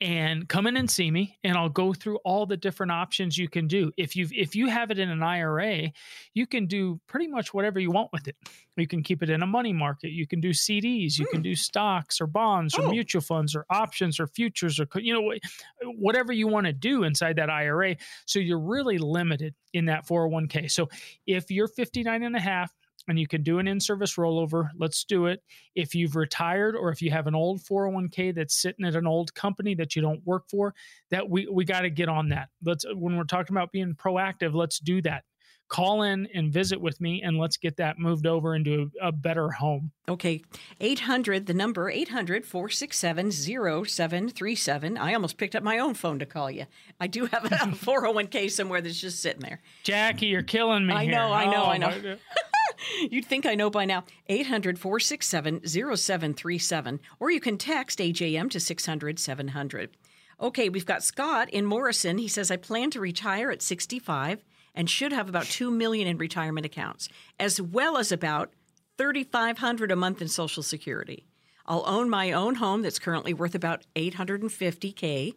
and 0.00 0.48
come 0.48 0.66
in 0.66 0.76
and 0.76 0.90
see 0.90 1.10
me 1.10 1.38
and 1.44 1.56
I'll 1.56 1.68
go 1.68 1.92
through 1.92 2.16
all 2.24 2.46
the 2.46 2.56
different 2.56 2.92
options 2.92 3.36
you 3.36 3.48
can 3.48 3.66
do. 3.66 3.92
If 3.96 4.16
you 4.16 4.28
if 4.32 4.56
you 4.56 4.68
have 4.68 4.90
it 4.90 4.98
in 4.98 5.10
an 5.10 5.22
IRA, 5.22 5.92
you 6.32 6.46
can 6.46 6.66
do 6.66 7.00
pretty 7.06 7.26
much 7.26 7.52
whatever 7.52 7.78
you 7.78 7.90
want 7.90 8.10
with 8.12 8.26
it. 8.26 8.36
You 8.76 8.86
can 8.86 9.02
keep 9.02 9.22
it 9.22 9.28
in 9.28 9.42
a 9.42 9.46
money 9.46 9.74
market, 9.74 10.10
you 10.10 10.26
can 10.26 10.40
do 10.40 10.50
CDs, 10.50 11.18
you 11.18 11.26
can 11.26 11.40
hmm. 11.40 11.50
do 11.50 11.54
stocks 11.54 12.20
or 12.20 12.26
bonds 12.26 12.78
or 12.78 12.82
Oh. 12.82 12.90
mutual 12.90 13.20
funds 13.20 13.54
or 13.54 13.66
options 13.68 14.18
or 14.18 14.26
futures 14.26 14.80
or 14.80 14.86
you 14.96 15.12
know 15.12 15.32
wh- 15.32 16.00
whatever 16.00 16.32
you 16.32 16.48
want 16.48 16.66
to 16.66 16.72
do 16.72 17.02
inside 17.04 17.36
that 17.36 17.50
IRA. 17.50 17.96
So 18.24 18.38
you're 18.38 18.58
really 18.58 18.96
limited 18.96 19.54
in 19.74 19.84
that 19.86 20.06
401k. 20.06 20.70
So 20.70 20.88
if 21.26 21.50
you're 21.50 21.68
59 21.68 22.22
and 22.22 22.36
a 22.36 22.40
half 22.40 22.72
and 23.08 23.18
you 23.18 23.26
can 23.26 23.42
do 23.42 23.58
an 23.58 23.66
in-service 23.68 24.16
rollover, 24.16 24.68
let's 24.78 25.04
do 25.04 25.26
it 25.26 25.42
if 25.74 25.94
you've 25.94 26.16
retired 26.16 26.74
or 26.76 26.90
if 26.90 27.00
you 27.02 27.10
have 27.10 27.26
an 27.26 27.34
old 27.34 27.60
401k 27.62 28.34
that's 28.34 28.60
sitting 28.60 28.84
at 28.84 28.94
an 28.94 29.06
old 29.06 29.34
company 29.34 29.74
that 29.74 29.96
you 29.96 30.02
don't 30.02 30.24
work 30.26 30.44
for 30.50 30.74
that 31.10 31.28
we 31.28 31.48
we 31.50 31.64
got 31.64 31.80
to 31.82 31.90
get 31.90 32.08
on 32.08 32.28
that 32.28 32.48
let's 32.64 32.84
when 32.94 33.16
we're 33.16 33.24
talking 33.24 33.56
about 33.56 33.72
being 33.72 33.94
proactive 33.94 34.54
let's 34.54 34.78
do 34.78 35.00
that 35.02 35.24
call 35.68 36.02
in 36.02 36.26
and 36.34 36.52
visit 36.52 36.80
with 36.80 37.00
me 37.00 37.22
and 37.22 37.38
let's 37.38 37.56
get 37.56 37.76
that 37.76 37.96
moved 37.96 38.26
over 38.26 38.56
into 38.56 38.90
a, 39.00 39.08
a 39.08 39.12
better 39.12 39.50
home 39.50 39.92
Okay, 40.08 40.42
800, 40.80 41.46
the 41.46 41.54
number 41.54 41.88
800 41.88 42.44
467 42.44 43.30
0737. 43.30 44.98
I 44.98 45.14
almost 45.14 45.36
picked 45.38 45.54
up 45.54 45.62
my 45.62 45.78
own 45.78 45.94
phone 45.94 46.18
to 46.18 46.26
call 46.26 46.50
you. 46.50 46.66
I 46.98 47.06
do 47.06 47.26
have 47.26 47.44
a 47.44 47.48
401k 47.48 48.50
somewhere 48.50 48.80
that's 48.80 49.00
just 49.00 49.20
sitting 49.22 49.42
there. 49.42 49.60
jackie 49.84 50.26
you're 50.26 50.42
killing 50.42 50.86
me 50.86 50.94
I 50.94 51.04
here. 51.04 51.12
know, 51.12 51.32
I 51.32 51.44
know, 51.44 51.62
I 51.64 51.76
Oh, 51.76 51.78
know. 51.78 52.16
You'd 53.10 53.26
think 53.26 53.46
I 53.46 53.54
know 53.54 53.70
by 53.70 53.84
now. 53.84 54.04
800 54.28 54.78
467 54.78 55.66
0737. 55.66 57.00
Or 57.18 57.30
you 57.30 57.40
can 57.40 57.58
text 57.58 57.98
AJM 57.98 58.50
to 58.50 58.60
600 58.60 59.18
700. 59.18 59.96
Okay, 60.40 60.68
we've 60.68 60.86
got 60.86 61.04
Scott 61.04 61.50
in 61.50 61.66
Morrison. 61.66 62.18
He 62.18 62.28
says, 62.28 62.50
I 62.50 62.56
plan 62.56 62.90
to 62.92 63.00
retire 63.00 63.50
at 63.50 63.60
65 63.60 64.42
and 64.74 64.88
should 64.88 65.12
have 65.12 65.28
about 65.28 65.44
2 65.44 65.70
million 65.70 66.06
in 66.06 66.16
retirement 66.16 66.64
accounts, 66.64 67.08
as 67.38 67.60
well 67.60 67.98
as 67.98 68.10
about 68.10 68.52
3500 68.96 69.90
a 69.90 69.96
month 69.96 70.22
in 70.22 70.28
Social 70.28 70.62
Security. 70.62 71.26
I'll 71.66 71.84
own 71.86 72.08
my 72.08 72.32
own 72.32 72.56
home 72.56 72.82
that's 72.82 72.98
currently 72.98 73.34
worth 73.34 73.54
about 73.54 73.84
850K. 73.96 75.34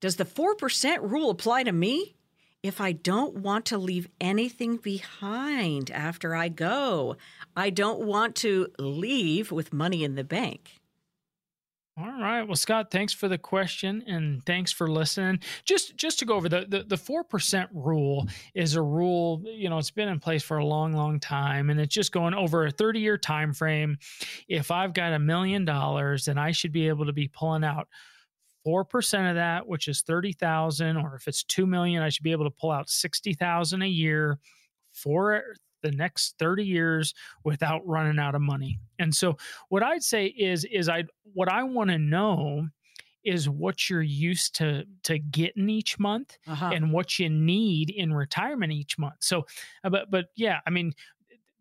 Does 0.00 0.16
the 0.16 0.24
4% 0.24 1.10
rule 1.10 1.30
apply 1.30 1.64
to 1.64 1.72
me? 1.72 2.14
If 2.62 2.80
I 2.80 2.92
don't 2.92 3.36
want 3.36 3.66
to 3.66 3.78
leave 3.78 4.08
anything 4.20 4.78
behind 4.78 5.90
after 5.92 6.34
I 6.34 6.48
go, 6.48 7.16
I 7.56 7.70
don't 7.70 8.00
want 8.00 8.34
to 8.36 8.68
leave 8.78 9.52
with 9.52 9.72
money 9.72 10.02
in 10.02 10.16
the 10.16 10.24
bank. 10.24 10.80
All 12.00 12.06
right. 12.06 12.44
Well, 12.44 12.54
Scott, 12.54 12.92
thanks 12.92 13.12
for 13.12 13.26
the 13.26 13.38
question 13.38 14.04
and 14.06 14.44
thanks 14.46 14.70
for 14.70 14.86
listening. 14.86 15.40
Just 15.64 15.96
just 15.96 16.20
to 16.20 16.24
go 16.24 16.34
over 16.34 16.48
the 16.48 16.64
the, 16.68 16.84
the 16.84 16.96
4% 16.96 17.68
rule 17.72 18.28
is 18.54 18.76
a 18.76 18.82
rule, 18.82 19.42
you 19.44 19.68
know, 19.68 19.78
it's 19.78 19.90
been 19.90 20.08
in 20.08 20.20
place 20.20 20.44
for 20.44 20.58
a 20.58 20.64
long 20.64 20.92
long 20.92 21.18
time 21.18 21.70
and 21.70 21.80
it's 21.80 21.92
just 21.92 22.12
going 22.12 22.34
over 22.34 22.66
a 22.66 22.72
30-year 22.72 23.18
time 23.18 23.52
frame. 23.52 23.98
If 24.48 24.70
I've 24.70 24.94
got 24.94 25.12
a 25.12 25.18
million 25.18 25.64
dollars, 25.64 26.26
then 26.26 26.38
I 26.38 26.52
should 26.52 26.70
be 26.70 26.86
able 26.86 27.06
to 27.06 27.12
be 27.12 27.26
pulling 27.26 27.64
out 27.64 27.88
4% 28.68 29.28
of 29.30 29.36
that, 29.36 29.66
which 29.66 29.88
is 29.88 30.02
30,000 30.02 30.96
or 30.96 31.14
if 31.14 31.26
it's 31.26 31.42
2 31.44 31.66
million, 31.66 32.02
I 32.02 32.10
should 32.10 32.22
be 32.22 32.32
able 32.32 32.44
to 32.44 32.50
pull 32.50 32.70
out 32.70 32.90
60,000 32.90 33.82
a 33.82 33.86
year 33.86 34.38
for 34.92 35.42
the 35.82 35.92
next 35.92 36.34
30 36.38 36.64
years 36.64 37.14
without 37.44 37.86
running 37.86 38.18
out 38.18 38.34
of 38.34 38.40
money. 38.42 38.78
And 38.98 39.14
so 39.14 39.36
what 39.68 39.82
I'd 39.82 40.02
say 40.02 40.26
is 40.26 40.64
is 40.64 40.88
I 40.88 41.04
what 41.32 41.48
I 41.48 41.62
want 41.62 41.90
to 41.90 41.98
know 41.98 42.66
is 43.24 43.48
what 43.48 43.88
you're 43.88 44.02
used 44.02 44.54
to 44.56 44.84
to 45.04 45.18
getting 45.18 45.68
each 45.68 45.98
month 45.98 46.36
Uh-huh. 46.46 46.70
and 46.74 46.92
what 46.92 47.18
you 47.18 47.28
need 47.30 47.90
in 47.90 48.12
retirement 48.12 48.72
each 48.72 48.98
month. 48.98 49.16
So 49.20 49.46
uh, 49.84 49.90
but 49.90 50.10
but 50.10 50.26
yeah, 50.36 50.60
I 50.66 50.70
mean 50.70 50.92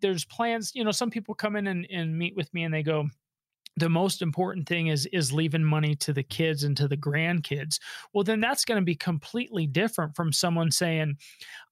there's 0.01 0.26
plans, 0.26 0.72
you 0.76 0.84
know, 0.84 0.91
some 0.91 1.10
people 1.12 1.34
come 1.36 1.55
in 1.55 1.68
and, 1.68 1.88
and 1.91 2.18
meet 2.18 2.36
with 2.36 2.53
me 2.53 2.64
and 2.64 2.74
they 2.74 2.84
go, 2.84 3.08
the 3.78 3.89
most 3.89 4.21
important 4.21 4.67
thing 4.67 4.88
is 4.88 5.05
is 5.13 5.32
leaving 5.32 5.63
money 5.63 5.95
to 5.95 6.11
the 6.11 6.23
kids 6.23 6.63
and 6.63 6.75
to 6.75 6.88
the 6.88 6.97
grandkids. 6.97 7.80
Well 8.13 8.23
then 8.23 8.41
that's 8.41 8.65
going 8.65 8.82
to 8.82 8.86
be 8.86 8.95
completely 8.95 9.67
different 9.67 10.15
from 10.15 10.34
someone 10.34 10.71
saying 10.71 11.17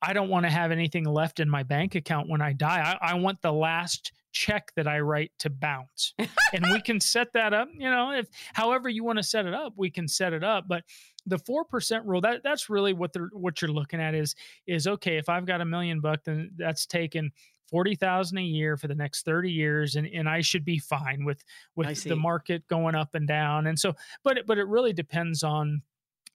i 0.01 0.13
don't 0.13 0.29
want 0.29 0.45
to 0.45 0.51
have 0.51 0.71
anything 0.71 1.03
left 1.03 1.39
in 1.39 1.49
my 1.49 1.63
bank 1.63 1.95
account 1.95 2.29
when 2.29 2.41
i 2.41 2.53
die. 2.53 2.97
I, 3.01 3.11
I 3.11 3.13
want 3.15 3.41
the 3.41 3.51
last 3.51 4.13
check 4.31 4.71
that 4.75 4.87
i 4.87 4.99
write 4.99 5.31
to 5.39 5.49
bounce. 5.49 6.13
And 6.53 6.65
we 6.71 6.81
can 6.81 6.99
set 6.99 7.33
that 7.33 7.53
up 7.53 7.69
you 7.73 7.89
know 7.89 8.11
if 8.11 8.27
however 8.53 8.87
you 8.87 9.03
want 9.03 9.17
to 9.17 9.23
set 9.23 9.45
it 9.45 9.53
up 9.53 9.73
we 9.75 9.89
can 9.89 10.07
set 10.07 10.33
it 10.33 10.43
up. 10.43 10.65
But 10.67 10.83
the 11.27 11.37
4% 11.37 12.01
rule 12.05 12.21
that 12.21 12.43
that's 12.43 12.69
really 12.69 12.93
what 12.93 13.11
they're 13.11 13.29
what 13.33 13.61
you're 13.61 13.71
looking 13.71 13.99
at 13.99 14.13
is 14.13 14.35
is 14.67 14.85
okay 14.85 15.17
if 15.17 15.27
i've 15.27 15.47
got 15.47 15.59
a 15.59 15.65
million 15.65 15.99
bucks 15.99 16.21
then 16.25 16.51
that's 16.55 16.85
taken 16.85 17.31
40,000 17.69 18.37
a 18.37 18.41
year 18.41 18.77
for 18.77 18.87
the 18.87 18.95
next 18.95 19.25
30 19.25 19.51
years 19.51 19.95
and, 19.95 20.07
and 20.07 20.29
I 20.29 20.41
should 20.41 20.65
be 20.65 20.79
fine 20.79 21.25
with 21.25 21.43
with 21.75 21.87
the 22.09 22.15
market 22.15 22.67
going 22.67 22.95
up 22.95 23.15
and 23.15 23.27
down. 23.27 23.67
And 23.67 23.79
so 23.79 23.93
but 24.23 24.37
it, 24.37 24.47
but 24.47 24.57
it 24.57 24.67
really 24.67 24.93
depends 24.93 25.43
on 25.43 25.81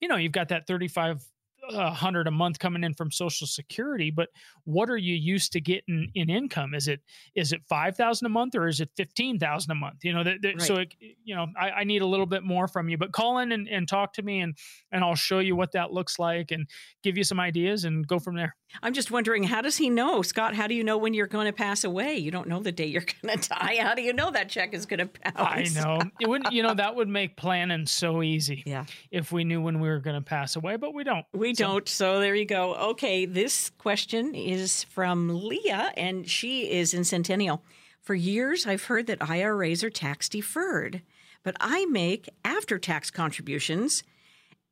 you 0.01 0.09
know, 0.09 0.17
you've 0.17 0.33
got 0.33 0.49
that 0.49 0.67
35 0.67 1.23
uh, 1.69 1.91
hundred 1.93 2.27
a 2.27 2.31
month 2.31 2.59
coming 2.59 2.83
in 2.83 2.95
from 2.95 3.11
social 3.11 3.47
security 3.47 4.11
but 4.11 4.31
what 4.65 4.89
are 4.89 4.97
you 4.97 5.15
used 5.15 5.53
to 5.53 5.61
getting 5.61 6.11
in 6.15 6.31
income? 6.31 6.75
Is 6.75 6.89
it 6.89 7.01
is 7.35 7.53
it 7.53 7.61
5000 7.69 8.25
a 8.25 8.29
month 8.31 8.55
or 8.55 8.67
is 8.67 8.81
it 8.81 8.91
15000 8.97 9.71
a 9.71 9.75
month? 9.75 10.03
You 10.03 10.15
know 10.15 10.25
that 10.25 10.41
that- 10.43 10.61
so 10.63 10.77
it, 10.77 10.95
you 11.23 11.35
know 11.35 11.47
I, 11.61 11.71
I 11.71 11.85
need 11.85 12.01
a 12.01 12.07
little 12.07 12.25
bit 12.27 12.43
more 12.43 12.67
from 12.67 12.89
you 12.89 12.97
but 12.97 13.13
call 13.13 13.39
in 13.39 13.53
and, 13.53 13.69
and 13.69 13.87
talk 13.87 14.15
to 14.15 14.23
me 14.23 14.41
and 14.41 14.57
and 14.91 15.05
i'll 15.05 15.15
show 15.15 15.39
you 15.39 15.55
what 15.55 15.73
that 15.73 15.93
looks 15.93 16.19
like 16.19 16.51
and 16.51 16.67
give 17.03 17.19
you 17.19 17.25
some 17.25 17.39
ideas 17.39 17.85
and 17.85 18.07
go 18.07 18.19
from 18.19 18.37
there 18.37 18.57
I'm 18.83 18.93
just 18.93 19.11
wondering, 19.11 19.43
how 19.45 19.61
does 19.63 19.77
he 19.77 19.91
know, 19.91 20.23
Scott? 20.23 20.55
How 20.55 20.67
do 20.67 20.75
you 20.75 20.85
know 20.85 20.97
when 20.97 21.13
you're 21.15 21.27
going 21.27 21.47
to 21.47 21.53
pass 21.53 21.85
away? 21.85 22.17
You 22.17 22.31
don't 22.31 22.49
know 22.49 22.61
the 22.61 22.73
day 22.73 22.87
you're 22.87 23.03
going 23.23 23.39
to 23.39 23.49
die. 23.49 23.79
How 23.81 23.95
do 23.95 24.03
you 24.03 24.13
know 24.13 24.31
that 24.31 24.49
check 24.49 24.73
is 24.75 24.87
going 24.87 25.01
to 25.01 25.11
bounce? 25.35 25.77
I 25.77 25.81
know. 25.83 26.01
It 26.21 26.29
wouldn't, 26.29 26.53
you 26.53 26.63
know, 26.63 26.75
that 26.75 26.95
would 26.97 27.09
make 27.09 27.37
planning 27.37 27.87
so 27.87 28.23
easy 28.23 28.63
Yeah. 28.67 28.85
if 29.11 29.33
we 29.33 29.45
knew 29.45 29.61
when 29.61 29.81
we 29.81 29.89
were 29.89 29.99
going 30.01 30.17
to 30.17 30.23
pass 30.25 30.57
away, 30.57 30.77
but 30.77 30.95
we 30.95 31.05
don't. 31.05 31.27
We 31.33 31.55
So- 31.55 31.65
don't. 31.65 31.89
So 31.89 32.21
there 32.21 32.35
you 32.35 32.47
go. 32.47 32.75
Okay, 32.91 33.27
this 33.27 33.71
question 33.79 34.35
is 34.35 34.85
from 34.85 35.29
Leah, 35.29 35.93
and 35.97 36.29
she 36.29 36.71
is 36.71 36.95
in 36.95 37.05
Centennial. 37.05 37.63
For 38.01 38.15
years, 38.15 38.67
I've 38.67 38.85
heard 38.85 39.07
that 39.09 39.19
IRAs 39.29 39.85
are 39.85 39.91
tax 39.91 40.29
deferred, 40.29 41.03
but 41.43 41.57
I 41.61 41.85
make 41.87 42.29
after 42.45 42.79
tax 42.79 43.11
contributions 43.11 44.03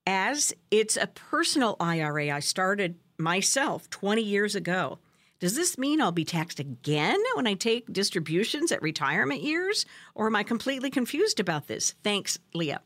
as 0.06 0.54
it's 0.70 0.96
a 0.96 1.06
personal 1.08 1.76
IRA 1.78 2.30
I 2.30 2.40
started 2.40 2.96
myself 3.18 3.88
20 3.90 4.22
years 4.22 4.54
ago. 4.54 4.98
Does 5.40 5.54
this 5.54 5.78
mean 5.78 6.00
I'll 6.00 6.10
be 6.10 6.24
taxed 6.24 6.58
again 6.58 7.18
when 7.34 7.46
I 7.46 7.54
take 7.54 7.92
distributions 7.92 8.72
at 8.72 8.82
retirement 8.82 9.42
years? 9.42 9.86
Or 10.14 10.26
am 10.26 10.36
I 10.36 10.42
completely 10.42 10.90
confused 10.90 11.38
about 11.38 11.68
this? 11.68 11.94
Thanks, 12.02 12.38
Leah. 12.54 12.80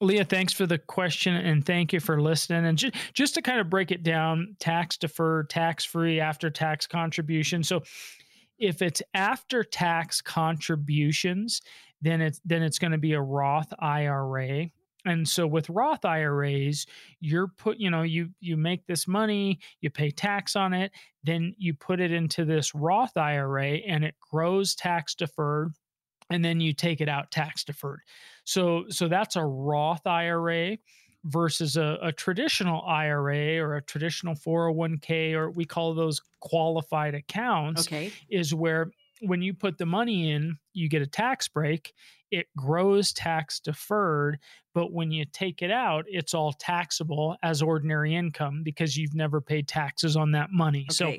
Leah, 0.00 0.24
thanks 0.24 0.52
for 0.52 0.66
the 0.66 0.78
question 0.78 1.34
and 1.34 1.66
thank 1.66 1.92
you 1.92 1.98
for 1.98 2.20
listening. 2.20 2.64
And 2.64 2.78
just, 2.78 2.94
just 3.12 3.34
to 3.34 3.42
kind 3.42 3.58
of 3.58 3.68
break 3.68 3.90
it 3.90 4.04
down 4.04 4.54
tax 4.60 4.96
deferred, 4.96 5.50
tax 5.50 5.84
free, 5.84 6.20
after 6.20 6.50
tax 6.50 6.86
contribution. 6.86 7.64
So 7.64 7.82
if 8.58 8.80
it's 8.80 9.02
after 9.14 9.64
tax 9.64 10.20
contributions, 10.20 11.62
then 12.00 12.20
it's 12.20 12.40
then 12.44 12.62
it's 12.62 12.78
going 12.78 12.92
to 12.92 12.98
be 12.98 13.12
a 13.14 13.20
Roth 13.20 13.72
IRA. 13.78 14.70
And 15.04 15.28
so 15.28 15.46
with 15.46 15.70
Roth 15.70 16.04
IRAs, 16.04 16.86
you're 17.20 17.48
put, 17.48 17.78
you 17.78 17.90
know, 17.90 18.02
you 18.02 18.30
you 18.40 18.56
make 18.56 18.86
this 18.86 19.06
money, 19.06 19.60
you 19.80 19.90
pay 19.90 20.10
tax 20.10 20.56
on 20.56 20.72
it, 20.72 20.92
then 21.24 21.54
you 21.56 21.74
put 21.74 22.00
it 22.00 22.12
into 22.12 22.44
this 22.44 22.74
Roth 22.74 23.16
IRA 23.16 23.76
and 23.86 24.04
it 24.04 24.16
grows 24.20 24.74
tax 24.74 25.14
deferred 25.14 25.72
and 26.30 26.44
then 26.44 26.60
you 26.60 26.72
take 26.72 27.00
it 27.00 27.08
out 27.08 27.30
tax 27.30 27.64
deferred. 27.64 28.00
So 28.44 28.84
so 28.88 29.08
that's 29.08 29.36
a 29.36 29.44
Roth 29.44 30.06
IRA 30.06 30.78
versus 31.24 31.76
a, 31.76 31.98
a, 32.00 32.12
traditional 32.12 32.82
IRA 32.82 33.58
or 33.58 33.76
a 33.76 33.82
traditional 33.82 34.34
401k 34.34 35.34
or 35.34 35.50
we 35.50 35.64
call 35.64 35.92
those 35.92 36.22
qualified 36.40 37.14
accounts 37.14 37.88
okay. 37.88 38.12
is 38.30 38.54
where 38.54 38.92
when 39.20 39.42
you 39.42 39.54
put 39.54 39.78
the 39.78 39.86
money 39.86 40.30
in, 40.30 40.58
you 40.72 40.88
get 40.88 41.02
a 41.02 41.06
tax 41.06 41.48
break. 41.48 41.92
It 42.30 42.46
grows 42.56 43.12
tax 43.12 43.58
deferred, 43.60 44.38
but 44.74 44.92
when 44.92 45.10
you 45.10 45.24
take 45.24 45.62
it 45.62 45.70
out, 45.70 46.04
it's 46.08 46.34
all 46.34 46.52
taxable 46.52 47.36
as 47.42 47.62
ordinary 47.62 48.14
income 48.14 48.62
because 48.62 48.96
you've 48.96 49.14
never 49.14 49.40
paid 49.40 49.66
taxes 49.66 50.16
on 50.16 50.32
that 50.32 50.50
money. 50.50 50.86
Okay. 50.90 50.94
So 50.94 51.14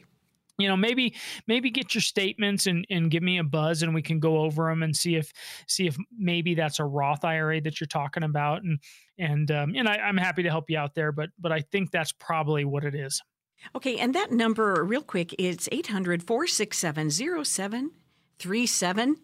you 0.59 0.67
know 0.67 0.77
maybe 0.77 1.15
maybe 1.47 1.71
get 1.71 1.95
your 1.95 2.01
statements 2.01 2.67
and 2.67 2.85
and 2.89 3.09
give 3.09 3.23
me 3.23 3.39
a 3.39 3.43
buzz 3.43 3.81
and 3.81 3.95
we 3.95 4.01
can 4.01 4.19
go 4.19 4.39
over 4.39 4.69
them 4.69 4.83
and 4.83 4.95
see 4.95 5.15
if 5.15 5.31
see 5.67 5.87
if 5.87 5.97
maybe 6.15 6.53
that's 6.53 6.79
a 6.79 6.85
roth 6.85 7.23
ira 7.23 7.59
that 7.61 7.79
you're 7.79 7.87
talking 7.87 8.23
about 8.23 8.61
and 8.61 8.79
and 9.17 9.49
um, 9.51 9.73
and 9.75 9.87
I, 9.87 9.95
i'm 9.95 10.17
happy 10.17 10.43
to 10.43 10.49
help 10.49 10.69
you 10.69 10.77
out 10.77 10.93
there 10.93 11.11
but 11.11 11.29
but 11.39 11.51
i 11.51 11.61
think 11.61 11.91
that's 11.91 12.11
probably 12.11 12.65
what 12.65 12.83
it 12.83 12.93
is 12.93 13.21
Okay, 13.75 13.97
and 13.97 14.15
that 14.15 14.31
number, 14.31 14.83
real 14.83 15.01
quick, 15.01 15.35
it's 15.37 15.69
800 15.71 16.23
467 16.23 17.11
0737. 17.11 19.17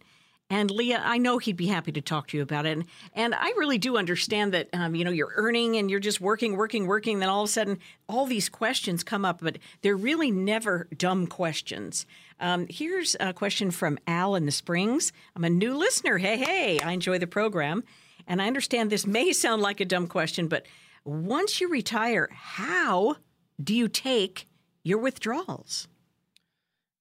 And 0.47 0.69
Leah, 0.69 1.01
I 1.03 1.17
know 1.17 1.39
he'd 1.39 1.57
be 1.57 1.67
happy 1.67 1.91
to 1.93 2.01
talk 2.01 2.27
to 2.27 2.38
you 2.38 2.43
about 2.43 2.67
it. 2.67 2.77
And, 2.77 2.86
and 3.13 3.33
I 3.33 3.47
really 3.57 3.79
do 3.79 3.97
understand 3.97 4.53
that, 4.53 4.69
um, 4.73 4.93
you 4.93 5.03
know, 5.03 5.09
you're 5.09 5.33
earning 5.36 5.77
and 5.77 5.89
you're 5.89 5.99
just 5.99 6.21
working, 6.21 6.55
working, 6.55 6.86
working. 6.86 7.17
Then 7.17 7.29
all 7.29 7.43
of 7.43 7.49
a 7.49 7.51
sudden, 7.51 7.79
all 8.07 8.27
these 8.27 8.47
questions 8.47 9.03
come 9.03 9.25
up, 9.25 9.39
but 9.41 9.57
they're 9.81 9.95
really 9.95 10.29
never 10.29 10.88
dumb 10.95 11.25
questions. 11.25 12.05
Um, 12.39 12.67
here's 12.69 13.15
a 13.19 13.33
question 13.33 13.71
from 13.71 13.97
Al 14.05 14.36
in 14.36 14.45
the 14.45 14.51
Springs. 14.51 15.11
I'm 15.36 15.43
a 15.43 15.49
new 15.49 15.75
listener. 15.75 16.19
Hey, 16.19 16.38
hey, 16.38 16.79
I 16.79 16.91
enjoy 16.91 17.17
the 17.17 17.25
program. 17.25 17.83
And 18.27 18.39
I 18.39 18.45
understand 18.45 18.91
this 18.91 19.07
may 19.07 19.33
sound 19.33 19.63
like 19.63 19.79
a 19.79 19.86
dumb 19.86 20.07
question, 20.07 20.47
but 20.47 20.67
once 21.05 21.59
you 21.59 21.69
retire, 21.69 22.29
how 22.31 23.15
do 23.62 23.74
you 23.74 23.88
take 23.88 24.47
your 24.84 24.99
withdrawals? 24.99 25.88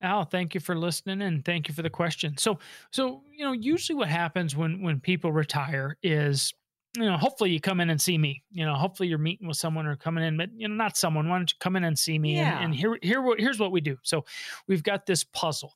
Al, 0.04 0.24
thank 0.24 0.54
you 0.54 0.60
for 0.60 0.76
listening 0.76 1.22
and 1.22 1.44
thank 1.44 1.66
you 1.66 1.74
for 1.74 1.82
the 1.82 1.90
question. 1.90 2.36
So, 2.36 2.58
so 2.90 3.22
you 3.32 3.44
know, 3.44 3.52
usually 3.52 3.96
what 3.96 4.08
happens 4.08 4.54
when 4.54 4.82
when 4.82 5.00
people 5.00 5.32
retire 5.32 5.96
is, 6.02 6.52
you 6.94 7.06
know, 7.06 7.16
hopefully 7.16 7.50
you 7.50 7.60
come 7.60 7.80
in 7.80 7.88
and 7.88 8.00
see 8.00 8.18
me. 8.18 8.42
You 8.50 8.66
know, 8.66 8.74
hopefully 8.74 9.08
you're 9.08 9.18
meeting 9.18 9.48
with 9.48 9.56
someone 9.56 9.86
or 9.86 9.96
coming 9.96 10.22
in, 10.22 10.36
but 10.36 10.50
you 10.54 10.68
know, 10.68 10.74
not 10.74 10.98
someone. 10.98 11.28
Why 11.28 11.38
don't 11.38 11.50
you 11.50 11.56
come 11.58 11.76
in 11.76 11.84
and 11.84 11.98
see 11.98 12.18
me? 12.18 12.36
Yeah. 12.36 12.56
And, 12.56 12.66
and 12.66 12.74
here, 12.74 12.98
here, 13.02 13.24
here's 13.38 13.58
what 13.58 13.72
we 13.72 13.80
do. 13.80 13.96
So, 14.02 14.26
we've 14.68 14.82
got 14.82 15.06
this 15.06 15.24
puzzle, 15.24 15.74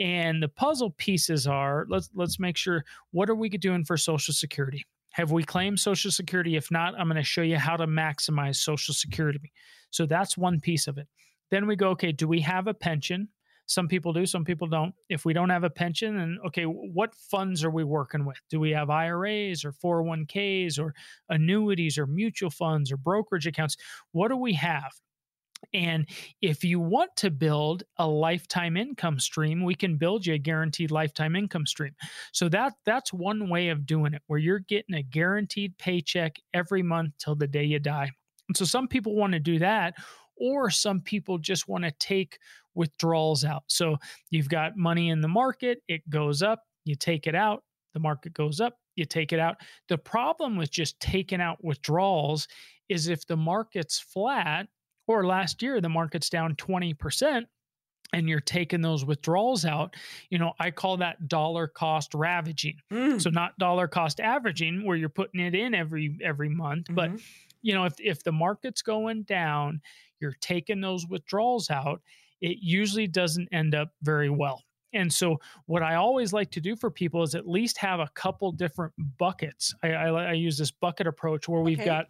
and 0.00 0.42
the 0.42 0.48
puzzle 0.48 0.90
pieces 0.90 1.46
are 1.46 1.86
let's 1.88 2.10
let's 2.12 2.40
make 2.40 2.56
sure 2.56 2.84
what 3.12 3.30
are 3.30 3.36
we 3.36 3.48
doing 3.50 3.84
for 3.84 3.96
Social 3.96 4.34
Security. 4.34 4.84
Have 5.12 5.32
we 5.32 5.42
claimed 5.42 5.78
Social 5.78 6.10
Security? 6.10 6.56
If 6.56 6.70
not, 6.70 6.98
I'm 6.98 7.06
going 7.06 7.16
to 7.16 7.22
show 7.22 7.42
you 7.42 7.56
how 7.56 7.76
to 7.76 7.86
maximize 7.86 8.56
Social 8.56 8.94
Security. 8.94 9.52
So 9.90 10.06
that's 10.06 10.38
one 10.38 10.60
piece 10.60 10.86
of 10.86 10.98
it. 10.98 11.08
Then 11.50 11.66
we 11.66 11.76
go, 11.76 11.90
okay, 11.90 12.12
do 12.12 12.28
we 12.28 12.40
have 12.40 12.68
a 12.68 12.74
pension? 12.74 13.28
Some 13.66 13.86
people 13.86 14.12
do, 14.12 14.26
some 14.26 14.44
people 14.44 14.66
don't. 14.66 14.92
If 15.08 15.24
we 15.24 15.32
don't 15.32 15.50
have 15.50 15.62
a 15.62 15.70
pension, 15.70 16.16
then 16.16 16.38
okay, 16.46 16.64
what 16.64 17.14
funds 17.14 17.62
are 17.62 17.70
we 17.70 17.84
working 17.84 18.24
with? 18.24 18.38
Do 18.50 18.58
we 18.58 18.70
have 18.70 18.90
IRAs 18.90 19.64
or 19.64 19.72
401ks 19.72 20.78
or 20.80 20.92
annuities 21.28 21.96
or 21.96 22.06
mutual 22.06 22.50
funds 22.50 22.90
or 22.90 22.96
brokerage 22.96 23.46
accounts? 23.46 23.76
What 24.10 24.28
do 24.28 24.36
we 24.36 24.54
have? 24.54 24.90
And 25.72 26.08
if 26.40 26.64
you 26.64 26.80
want 26.80 27.14
to 27.16 27.30
build 27.30 27.84
a 27.98 28.06
lifetime 28.06 28.76
income 28.76 29.20
stream, 29.20 29.62
we 29.64 29.74
can 29.74 29.96
build 29.96 30.26
you 30.26 30.34
a 30.34 30.38
guaranteed 30.38 30.90
lifetime 30.90 31.36
income 31.36 31.66
stream. 31.66 31.94
So 32.32 32.48
that 32.48 32.74
that's 32.84 33.12
one 33.12 33.48
way 33.48 33.68
of 33.68 33.86
doing 33.86 34.14
it 34.14 34.22
where 34.26 34.38
you're 34.38 34.60
getting 34.60 34.96
a 34.96 35.02
guaranteed 35.02 35.76
paycheck 35.78 36.36
every 36.54 36.82
month 36.82 37.12
till 37.18 37.34
the 37.34 37.46
day 37.46 37.64
you 37.64 37.78
die. 37.78 38.10
And 38.48 38.56
so 38.56 38.64
some 38.64 38.88
people 38.88 39.14
want 39.14 39.32
to 39.32 39.38
do 39.40 39.58
that 39.60 39.94
or 40.36 40.70
some 40.70 41.00
people 41.00 41.38
just 41.38 41.68
want 41.68 41.84
to 41.84 41.92
take 41.92 42.38
withdrawals 42.74 43.44
out. 43.44 43.62
So 43.68 43.96
you've 44.30 44.48
got 44.48 44.76
money 44.76 45.10
in 45.10 45.20
the 45.20 45.28
market, 45.28 45.82
it 45.86 46.08
goes 46.08 46.42
up, 46.42 46.62
you 46.84 46.94
take 46.94 47.26
it 47.26 47.34
out, 47.34 47.62
the 47.94 48.00
market 48.00 48.32
goes 48.32 48.60
up, 48.60 48.74
you 48.96 49.04
take 49.04 49.32
it 49.32 49.38
out. 49.38 49.56
The 49.88 49.98
problem 49.98 50.56
with 50.56 50.70
just 50.70 50.98
taking 50.98 51.40
out 51.40 51.62
withdrawals 51.62 52.48
is 52.88 53.08
if 53.08 53.26
the 53.26 53.36
market's 53.36 54.00
flat 54.00 54.66
or 55.18 55.26
last 55.26 55.62
year 55.62 55.80
the 55.80 55.88
market's 55.88 56.28
down 56.30 56.54
20%, 56.56 57.46
and 58.12 58.28
you're 58.28 58.40
taking 58.40 58.80
those 58.80 59.04
withdrawals 59.04 59.64
out, 59.64 59.94
you 60.30 60.38
know, 60.38 60.52
I 60.58 60.70
call 60.72 60.96
that 60.98 61.28
dollar 61.28 61.68
cost 61.68 62.12
ravaging. 62.14 62.80
Mm. 62.92 63.20
So 63.22 63.30
not 63.30 63.56
dollar 63.58 63.86
cost 63.88 64.18
averaging 64.20 64.84
where 64.84 64.96
you're 64.96 65.08
putting 65.08 65.40
it 65.40 65.54
in 65.54 65.74
every 65.74 66.18
every 66.22 66.48
month, 66.48 66.88
but 66.90 67.10
Mhm. 67.12 67.22
you 67.62 67.74
know, 67.74 67.84
if 67.84 67.94
if 68.00 68.22
the 68.24 68.32
market's 68.32 68.82
going 68.82 69.22
down, 69.24 69.80
you're 70.20 70.36
taking 70.40 70.80
those 70.80 71.06
withdrawals 71.06 71.70
out, 71.70 72.02
it 72.40 72.58
usually 72.60 73.06
doesn't 73.06 73.48
end 73.52 73.74
up 73.74 73.92
very 74.02 74.30
well. 74.30 74.64
And 74.92 75.12
so, 75.12 75.38
what 75.66 75.84
I 75.84 75.94
always 75.94 76.32
like 76.32 76.50
to 76.52 76.60
do 76.60 76.74
for 76.74 76.90
people 76.90 77.22
is 77.22 77.36
at 77.36 77.46
least 77.46 77.78
have 77.78 78.00
a 78.00 78.08
couple 78.14 78.50
different 78.50 78.92
buckets. 79.18 79.72
I, 79.84 79.90
I, 79.92 80.08
I 80.08 80.32
use 80.32 80.58
this 80.58 80.72
bucket 80.72 81.06
approach 81.06 81.48
where 81.48 81.60
we've 81.62 81.78
Okay. 81.78 81.84
got 81.86 82.06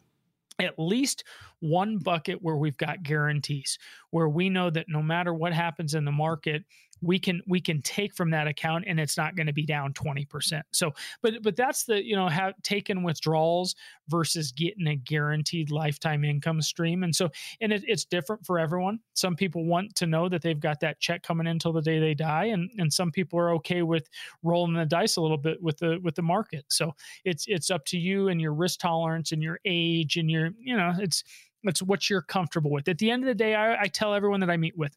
at 0.61 0.79
least 0.79 1.25
one 1.61 1.99
bucket 1.99 2.43
where 2.43 2.57
we've 2.57 2.77
got 2.77 3.03
guarantees 3.03 3.79
where 4.11 4.29
we 4.29 4.49
know 4.49 4.71
that 4.71 4.87
no 4.89 5.03
matter 5.03 5.33
what 5.35 5.53
happens 5.53 5.95
in 5.95 6.05
the 6.05 6.13
market 6.13 6.65
we 7.03 7.19
can 7.19 7.41
we 7.47 7.61
can 7.61 7.81
take 7.83 8.15
from 8.15 8.31
that 8.31 8.47
account 8.47 8.85
and 8.87 9.01
it's 9.01 9.17
not 9.17 9.37
going 9.37 9.47
to 9.47 9.53
be 9.53 9.65
down 9.65 9.93
20% 9.93 10.63
so 10.73 10.93
but 11.23 11.43
but 11.43 11.57
that's 11.57 11.85
the 11.85 12.05
you 12.05 12.17
know 12.17 12.29
have 12.29 12.55
taken 12.63 13.03
withdrawals 13.03 13.75
versus 14.09 14.53
getting 14.53 14.89
a 14.89 14.97
guaranteed 14.97 15.71
lifetime 15.71 16.25
income 16.25 16.61
stream. 16.61 17.05
And 17.05 17.15
so 17.15 17.31
and 17.61 17.73
it, 17.73 17.85
it's 17.87 18.05
different 18.05 18.45
for 18.45 18.59
everyone. 18.59 18.99
Some 19.15 19.37
people 19.37 19.65
want 19.65 19.95
to 19.97 20.07
know 20.07 20.29
that 20.29 20.43
they've 20.43 20.59
got 20.59 20.81
that 20.81 21.01
check 21.01 21.23
coming 21.23 21.47
in 21.47 21.53
until 21.53 21.73
the 21.73 21.81
day 21.81 21.99
they 21.99 22.15
die 22.15 22.47
and 22.47 22.71
and 22.79 22.93
some 22.93 23.11
people 23.11 23.39
are 23.39 23.51
okay 23.55 23.83
with 23.83 24.09
rolling 24.43 24.75
the 24.75 24.85
dice 24.85 25.17
a 25.17 25.21
little 25.21 25.39
bit 25.39 25.63
with 25.63 25.79
the 25.79 25.99
with 26.03 26.15
the 26.15 26.23
market. 26.23 26.65
So 26.69 26.95
it's 27.25 27.45
it's 27.47 27.71
up 27.71 27.85
to 27.87 27.99
you 27.99 28.29
and 28.29 28.41
your 28.41 28.53
risk 28.53 28.81
tolerance 28.81 29.33
and 29.33 29.43
your 29.43 29.61
age 29.65 30.17
and 30.17 30.31
your 30.31 30.51
you 30.59 30.77
know 30.77 30.93
it's 30.99 31.23
it's 31.63 31.83
what 31.83 32.09
you're 32.09 32.23
comfortable 32.23 32.71
with. 32.71 32.89
At 32.89 32.99
the 32.99 33.11
end 33.11 33.23
of 33.23 33.29
the 33.29 33.35
day 33.35 33.55
I, 33.55 33.83
I 33.83 33.87
tell 33.87 34.15
everyone 34.15 34.41
that 34.41 34.51
i 34.51 34.57
meet 34.57 34.77
with 34.77 34.97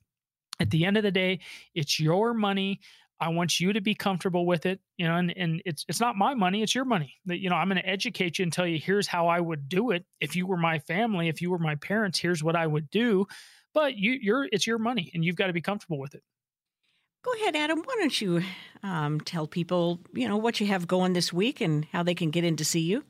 at 0.60 0.70
the 0.70 0.86
end 0.86 0.98
of 0.98 1.04
the 1.04 1.12
day 1.12 1.40
it's 1.74 2.00
your 2.00 2.34
money 2.34 2.80
i 3.20 3.30
want 3.30 3.60
you 3.60 3.74
to 3.74 3.82
be 3.82 3.96
comfortable 3.96 4.46
with 4.46 4.66
it 4.66 4.80
you 4.98 5.08
know 5.08 5.16
and, 5.16 5.34
and 5.36 5.62
it's 5.66 5.86
it's 5.88 6.00
not 6.00 6.16
my 6.16 6.34
money 6.34 6.62
it's 6.62 6.76
your 6.76 6.86
money 6.86 7.16
that 7.26 7.40
you 7.40 7.50
know 7.50 7.56
i'm 7.56 7.70
going 7.70 7.82
to 7.82 7.88
educate 7.88 8.40
you 8.40 8.44
and 8.44 8.54
tell 8.54 8.68
you 8.68 8.80
here's 8.80 9.08
how 9.08 9.28
i 9.28 9.40
would 9.40 9.68
do 9.68 9.92
it 9.92 10.06
if 10.20 10.36
you 10.36 10.46
were 10.46 10.58
my 10.58 10.80
family 10.80 11.28
if 11.28 11.42
you 11.42 11.50
were 11.52 11.60
my 11.60 11.76
parents 11.76 12.20
here's 12.20 12.44
what 12.44 12.56
i 12.56 12.66
would 12.66 12.90
do 12.90 13.26
but 13.74 13.96
you 13.96 14.18
you're 14.22 14.48
it's 14.52 14.68
your 14.68 14.78
money 14.78 15.12
and 15.14 15.24
you've 15.26 15.36
got 15.36 15.48
to 15.48 15.54
be 15.54 15.62
comfortable 15.62 16.00
with 16.00 16.14
it 16.16 16.24
Go 17.24 17.32
ahead, 17.36 17.56
Adam. 17.56 17.80
Why 17.80 17.96
don't 18.00 18.22
you 18.22 18.44
um, 18.84 19.22
tell 19.22 19.48
people, 19.48 20.02
you 20.14 20.28
know, 20.28 20.36
what 20.36 20.60
you 20.60 20.68
have 20.68 20.88
going 20.88 21.14
this 21.14 21.32
week 21.32 21.62
and 21.62 21.86
how 21.94 22.04
they 22.04 22.16
can 22.16 22.32
get 22.32 22.44
in 22.44 22.58
to 22.58 22.66
see 22.66 22.82
you? 22.82 23.06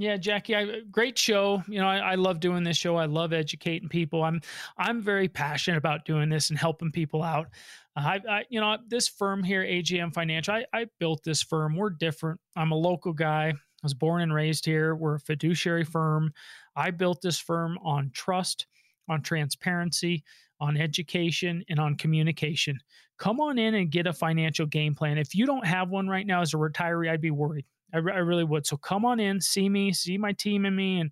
Yeah, 0.00 0.16
Jackie, 0.16 0.56
I, 0.56 0.80
great 0.90 1.18
show. 1.18 1.62
You 1.68 1.78
know, 1.78 1.86
I, 1.86 1.98
I 1.98 2.14
love 2.14 2.40
doing 2.40 2.64
this 2.64 2.78
show. 2.78 2.96
I 2.96 3.04
love 3.04 3.34
educating 3.34 3.90
people. 3.90 4.24
I'm 4.24 4.40
I'm 4.78 5.02
very 5.02 5.28
passionate 5.28 5.76
about 5.76 6.06
doing 6.06 6.30
this 6.30 6.48
and 6.48 6.58
helping 6.58 6.90
people 6.90 7.22
out. 7.22 7.48
Uh, 7.94 8.00
I, 8.00 8.20
I, 8.26 8.44
you 8.48 8.62
know, 8.62 8.78
this 8.88 9.08
firm 9.08 9.42
here, 9.42 9.62
AJM 9.62 10.14
Financial, 10.14 10.54
I, 10.54 10.64
I 10.72 10.86
built 10.98 11.22
this 11.22 11.42
firm. 11.42 11.76
We're 11.76 11.90
different. 11.90 12.40
I'm 12.56 12.72
a 12.72 12.76
local 12.76 13.12
guy. 13.12 13.48
I 13.48 13.82
was 13.82 13.92
born 13.92 14.22
and 14.22 14.32
raised 14.32 14.64
here. 14.64 14.94
We're 14.94 15.16
a 15.16 15.20
fiduciary 15.20 15.84
firm. 15.84 16.32
I 16.74 16.92
built 16.92 17.20
this 17.20 17.38
firm 17.38 17.76
on 17.84 18.10
trust, 18.14 18.68
on 19.06 19.20
transparency, 19.20 20.24
on 20.60 20.78
education, 20.78 21.62
and 21.68 21.78
on 21.78 21.96
communication. 21.96 22.78
Come 23.18 23.38
on 23.38 23.58
in 23.58 23.74
and 23.74 23.90
get 23.90 24.06
a 24.06 24.14
financial 24.14 24.64
game 24.64 24.94
plan. 24.94 25.18
If 25.18 25.34
you 25.34 25.44
don't 25.44 25.66
have 25.66 25.90
one 25.90 26.08
right 26.08 26.26
now 26.26 26.40
as 26.40 26.54
a 26.54 26.56
retiree, 26.56 27.10
I'd 27.10 27.20
be 27.20 27.30
worried. 27.30 27.66
I, 27.92 27.98
I 27.98 28.18
really 28.18 28.44
would. 28.44 28.66
So 28.66 28.76
come 28.76 29.04
on 29.04 29.20
in, 29.20 29.40
see 29.40 29.68
me, 29.68 29.92
see 29.92 30.18
my 30.18 30.32
team 30.32 30.64
and 30.64 30.76
me, 30.76 31.00
and 31.00 31.10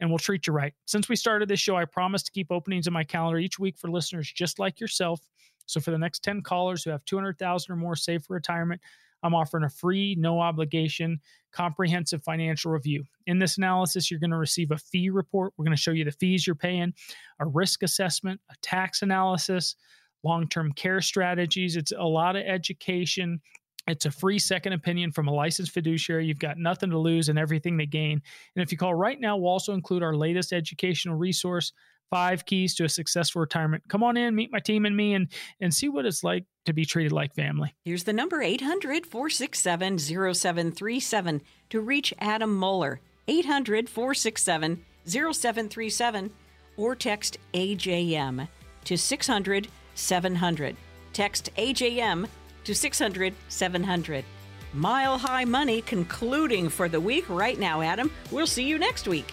and 0.00 0.10
we'll 0.10 0.18
treat 0.18 0.46
you 0.46 0.52
right. 0.52 0.72
Since 0.86 1.08
we 1.08 1.16
started 1.16 1.48
this 1.48 1.60
show, 1.60 1.76
I 1.76 1.84
promise 1.84 2.22
to 2.24 2.32
keep 2.32 2.50
openings 2.50 2.86
in 2.86 2.92
my 2.92 3.04
calendar 3.04 3.38
each 3.38 3.58
week 3.58 3.78
for 3.78 3.90
listeners 3.90 4.32
just 4.32 4.58
like 4.58 4.80
yourself. 4.80 5.20
So 5.66 5.80
for 5.80 5.90
the 5.90 5.98
next 5.98 6.24
10 6.24 6.42
callers 6.42 6.82
who 6.82 6.90
have 6.90 7.04
200,000 7.04 7.72
or 7.72 7.76
more 7.76 7.94
saved 7.94 8.26
for 8.26 8.34
retirement, 8.34 8.80
I'm 9.22 9.34
offering 9.34 9.64
a 9.64 9.68
free, 9.68 10.16
no 10.18 10.40
obligation, 10.40 11.20
comprehensive 11.52 12.22
financial 12.22 12.72
review. 12.72 13.04
In 13.26 13.38
this 13.38 13.58
analysis, 13.58 14.10
you're 14.10 14.20
going 14.20 14.30
to 14.30 14.36
receive 14.36 14.70
a 14.70 14.78
fee 14.78 15.10
report. 15.10 15.52
We're 15.56 15.64
going 15.64 15.76
to 15.76 15.82
show 15.82 15.90
you 15.92 16.04
the 16.04 16.12
fees 16.12 16.46
you're 16.46 16.56
paying, 16.56 16.94
a 17.38 17.46
risk 17.46 17.82
assessment, 17.82 18.40
a 18.50 18.54
tax 18.62 19.02
analysis, 19.02 19.76
long 20.22 20.48
term 20.48 20.72
care 20.72 21.00
strategies. 21.00 21.76
It's 21.76 21.92
a 21.92 22.04
lot 22.04 22.36
of 22.36 22.42
education. 22.42 23.40
It's 23.86 24.06
a 24.06 24.10
free 24.10 24.38
second 24.38 24.72
opinion 24.72 25.12
from 25.12 25.28
a 25.28 25.32
licensed 25.32 25.72
fiduciary. 25.72 26.26
You've 26.26 26.38
got 26.38 26.58
nothing 26.58 26.90
to 26.90 26.98
lose 26.98 27.28
and 27.28 27.38
everything 27.38 27.78
to 27.78 27.86
gain. 27.86 28.22
And 28.54 28.62
if 28.62 28.70
you 28.70 28.78
call 28.78 28.94
right 28.94 29.18
now, 29.18 29.36
we'll 29.36 29.50
also 29.50 29.72
include 29.72 30.02
our 30.02 30.14
latest 30.14 30.52
educational 30.52 31.16
resource, 31.16 31.72
five 32.10 32.44
keys 32.44 32.74
to 32.76 32.84
a 32.84 32.88
successful 32.88 33.40
retirement. 33.40 33.82
Come 33.88 34.02
on 34.02 34.16
in, 34.16 34.34
meet 34.34 34.52
my 34.52 34.58
team 34.58 34.84
and 34.84 34.96
me, 34.96 35.14
and 35.14 35.28
and 35.60 35.72
see 35.72 35.88
what 35.88 36.06
it's 36.06 36.22
like 36.22 36.44
to 36.66 36.72
be 36.72 36.84
treated 36.84 37.12
like 37.12 37.34
family. 37.34 37.74
Here's 37.84 38.04
the 38.04 38.12
number 38.12 38.42
800 38.42 39.06
467 39.06 39.98
0737 39.98 41.42
to 41.70 41.80
reach 41.80 42.14
Adam 42.18 42.54
Moeller. 42.54 43.00
800 43.28 43.88
467 43.88 44.84
0737 45.06 46.30
or 46.76 46.94
text 46.96 47.38
AJM 47.54 48.48
to 48.84 48.96
600 48.96 49.68
700. 49.94 50.76
Text 51.12 51.50
AJM 51.56 52.28
to 52.64 52.74
600 52.74 53.34
700. 53.48 54.24
Mile 54.72 55.18
High 55.18 55.44
Money 55.44 55.82
concluding 55.82 56.68
for 56.68 56.88
the 56.88 57.00
week 57.00 57.28
right 57.28 57.58
now, 57.58 57.80
Adam. 57.80 58.10
We'll 58.30 58.46
see 58.46 58.64
you 58.64 58.78
next 58.78 59.08
week. 59.08 59.32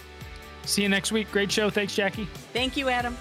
See 0.65 0.81
you 0.81 0.89
next 0.89 1.11
week. 1.11 1.31
Great 1.31 1.51
show. 1.51 1.69
Thanks, 1.69 1.95
Jackie. 1.95 2.27
Thank 2.53 2.75
you, 2.75 2.89
Adam. 2.89 3.15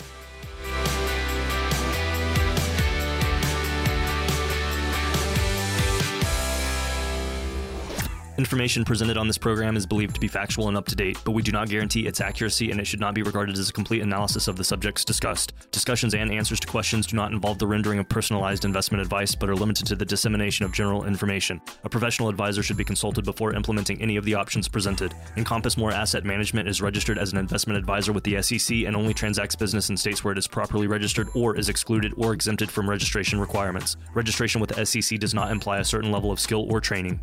Information 8.38 8.84
presented 8.84 9.16
on 9.16 9.26
this 9.26 9.38
program 9.38 9.78
is 9.78 9.86
believed 9.86 10.14
to 10.14 10.20
be 10.20 10.28
factual 10.28 10.68
and 10.68 10.76
up 10.76 10.84
to 10.84 10.94
date, 10.94 11.16
but 11.24 11.30
we 11.30 11.42
do 11.42 11.52
not 11.52 11.70
guarantee 11.70 12.06
its 12.06 12.20
accuracy 12.20 12.70
and 12.70 12.78
it 12.78 12.86
should 12.86 13.00
not 13.00 13.14
be 13.14 13.22
regarded 13.22 13.56
as 13.56 13.70
a 13.70 13.72
complete 13.72 14.02
analysis 14.02 14.46
of 14.46 14.56
the 14.56 14.64
subjects 14.64 15.06
discussed. 15.06 15.54
Discussions 15.70 16.14
and 16.14 16.30
answers 16.30 16.60
to 16.60 16.66
questions 16.66 17.06
do 17.06 17.16
not 17.16 17.32
involve 17.32 17.58
the 17.58 17.66
rendering 17.66 17.98
of 17.98 18.06
personalized 18.10 18.66
investment 18.66 19.00
advice, 19.00 19.34
but 19.34 19.48
are 19.48 19.54
limited 19.54 19.86
to 19.86 19.96
the 19.96 20.04
dissemination 20.04 20.66
of 20.66 20.72
general 20.72 21.06
information. 21.06 21.62
A 21.84 21.88
professional 21.88 22.28
advisor 22.28 22.62
should 22.62 22.76
be 22.76 22.84
consulted 22.84 23.24
before 23.24 23.54
implementing 23.54 24.02
any 24.02 24.16
of 24.16 24.24
the 24.26 24.34
options 24.34 24.68
presented. 24.68 25.14
Encompass 25.38 25.78
More 25.78 25.92
Asset 25.92 26.26
Management 26.26 26.68
is 26.68 26.82
registered 26.82 27.16
as 27.16 27.32
an 27.32 27.38
investment 27.38 27.78
advisor 27.78 28.12
with 28.12 28.24
the 28.24 28.42
SEC 28.42 28.84
and 28.84 28.94
only 28.94 29.14
transacts 29.14 29.56
business 29.56 29.88
in 29.88 29.96
states 29.96 30.24
where 30.24 30.32
it 30.32 30.38
is 30.38 30.46
properly 30.46 30.86
registered 30.86 31.28
or 31.34 31.56
is 31.56 31.70
excluded 31.70 32.12
or 32.18 32.34
exempted 32.34 32.70
from 32.70 32.90
registration 32.90 33.40
requirements. 33.40 33.96
Registration 34.12 34.60
with 34.60 34.68
the 34.68 34.84
SEC 34.84 35.18
does 35.18 35.32
not 35.32 35.50
imply 35.50 35.78
a 35.78 35.84
certain 35.84 36.12
level 36.12 36.30
of 36.30 36.38
skill 36.38 36.70
or 36.70 36.82
training. 36.82 37.18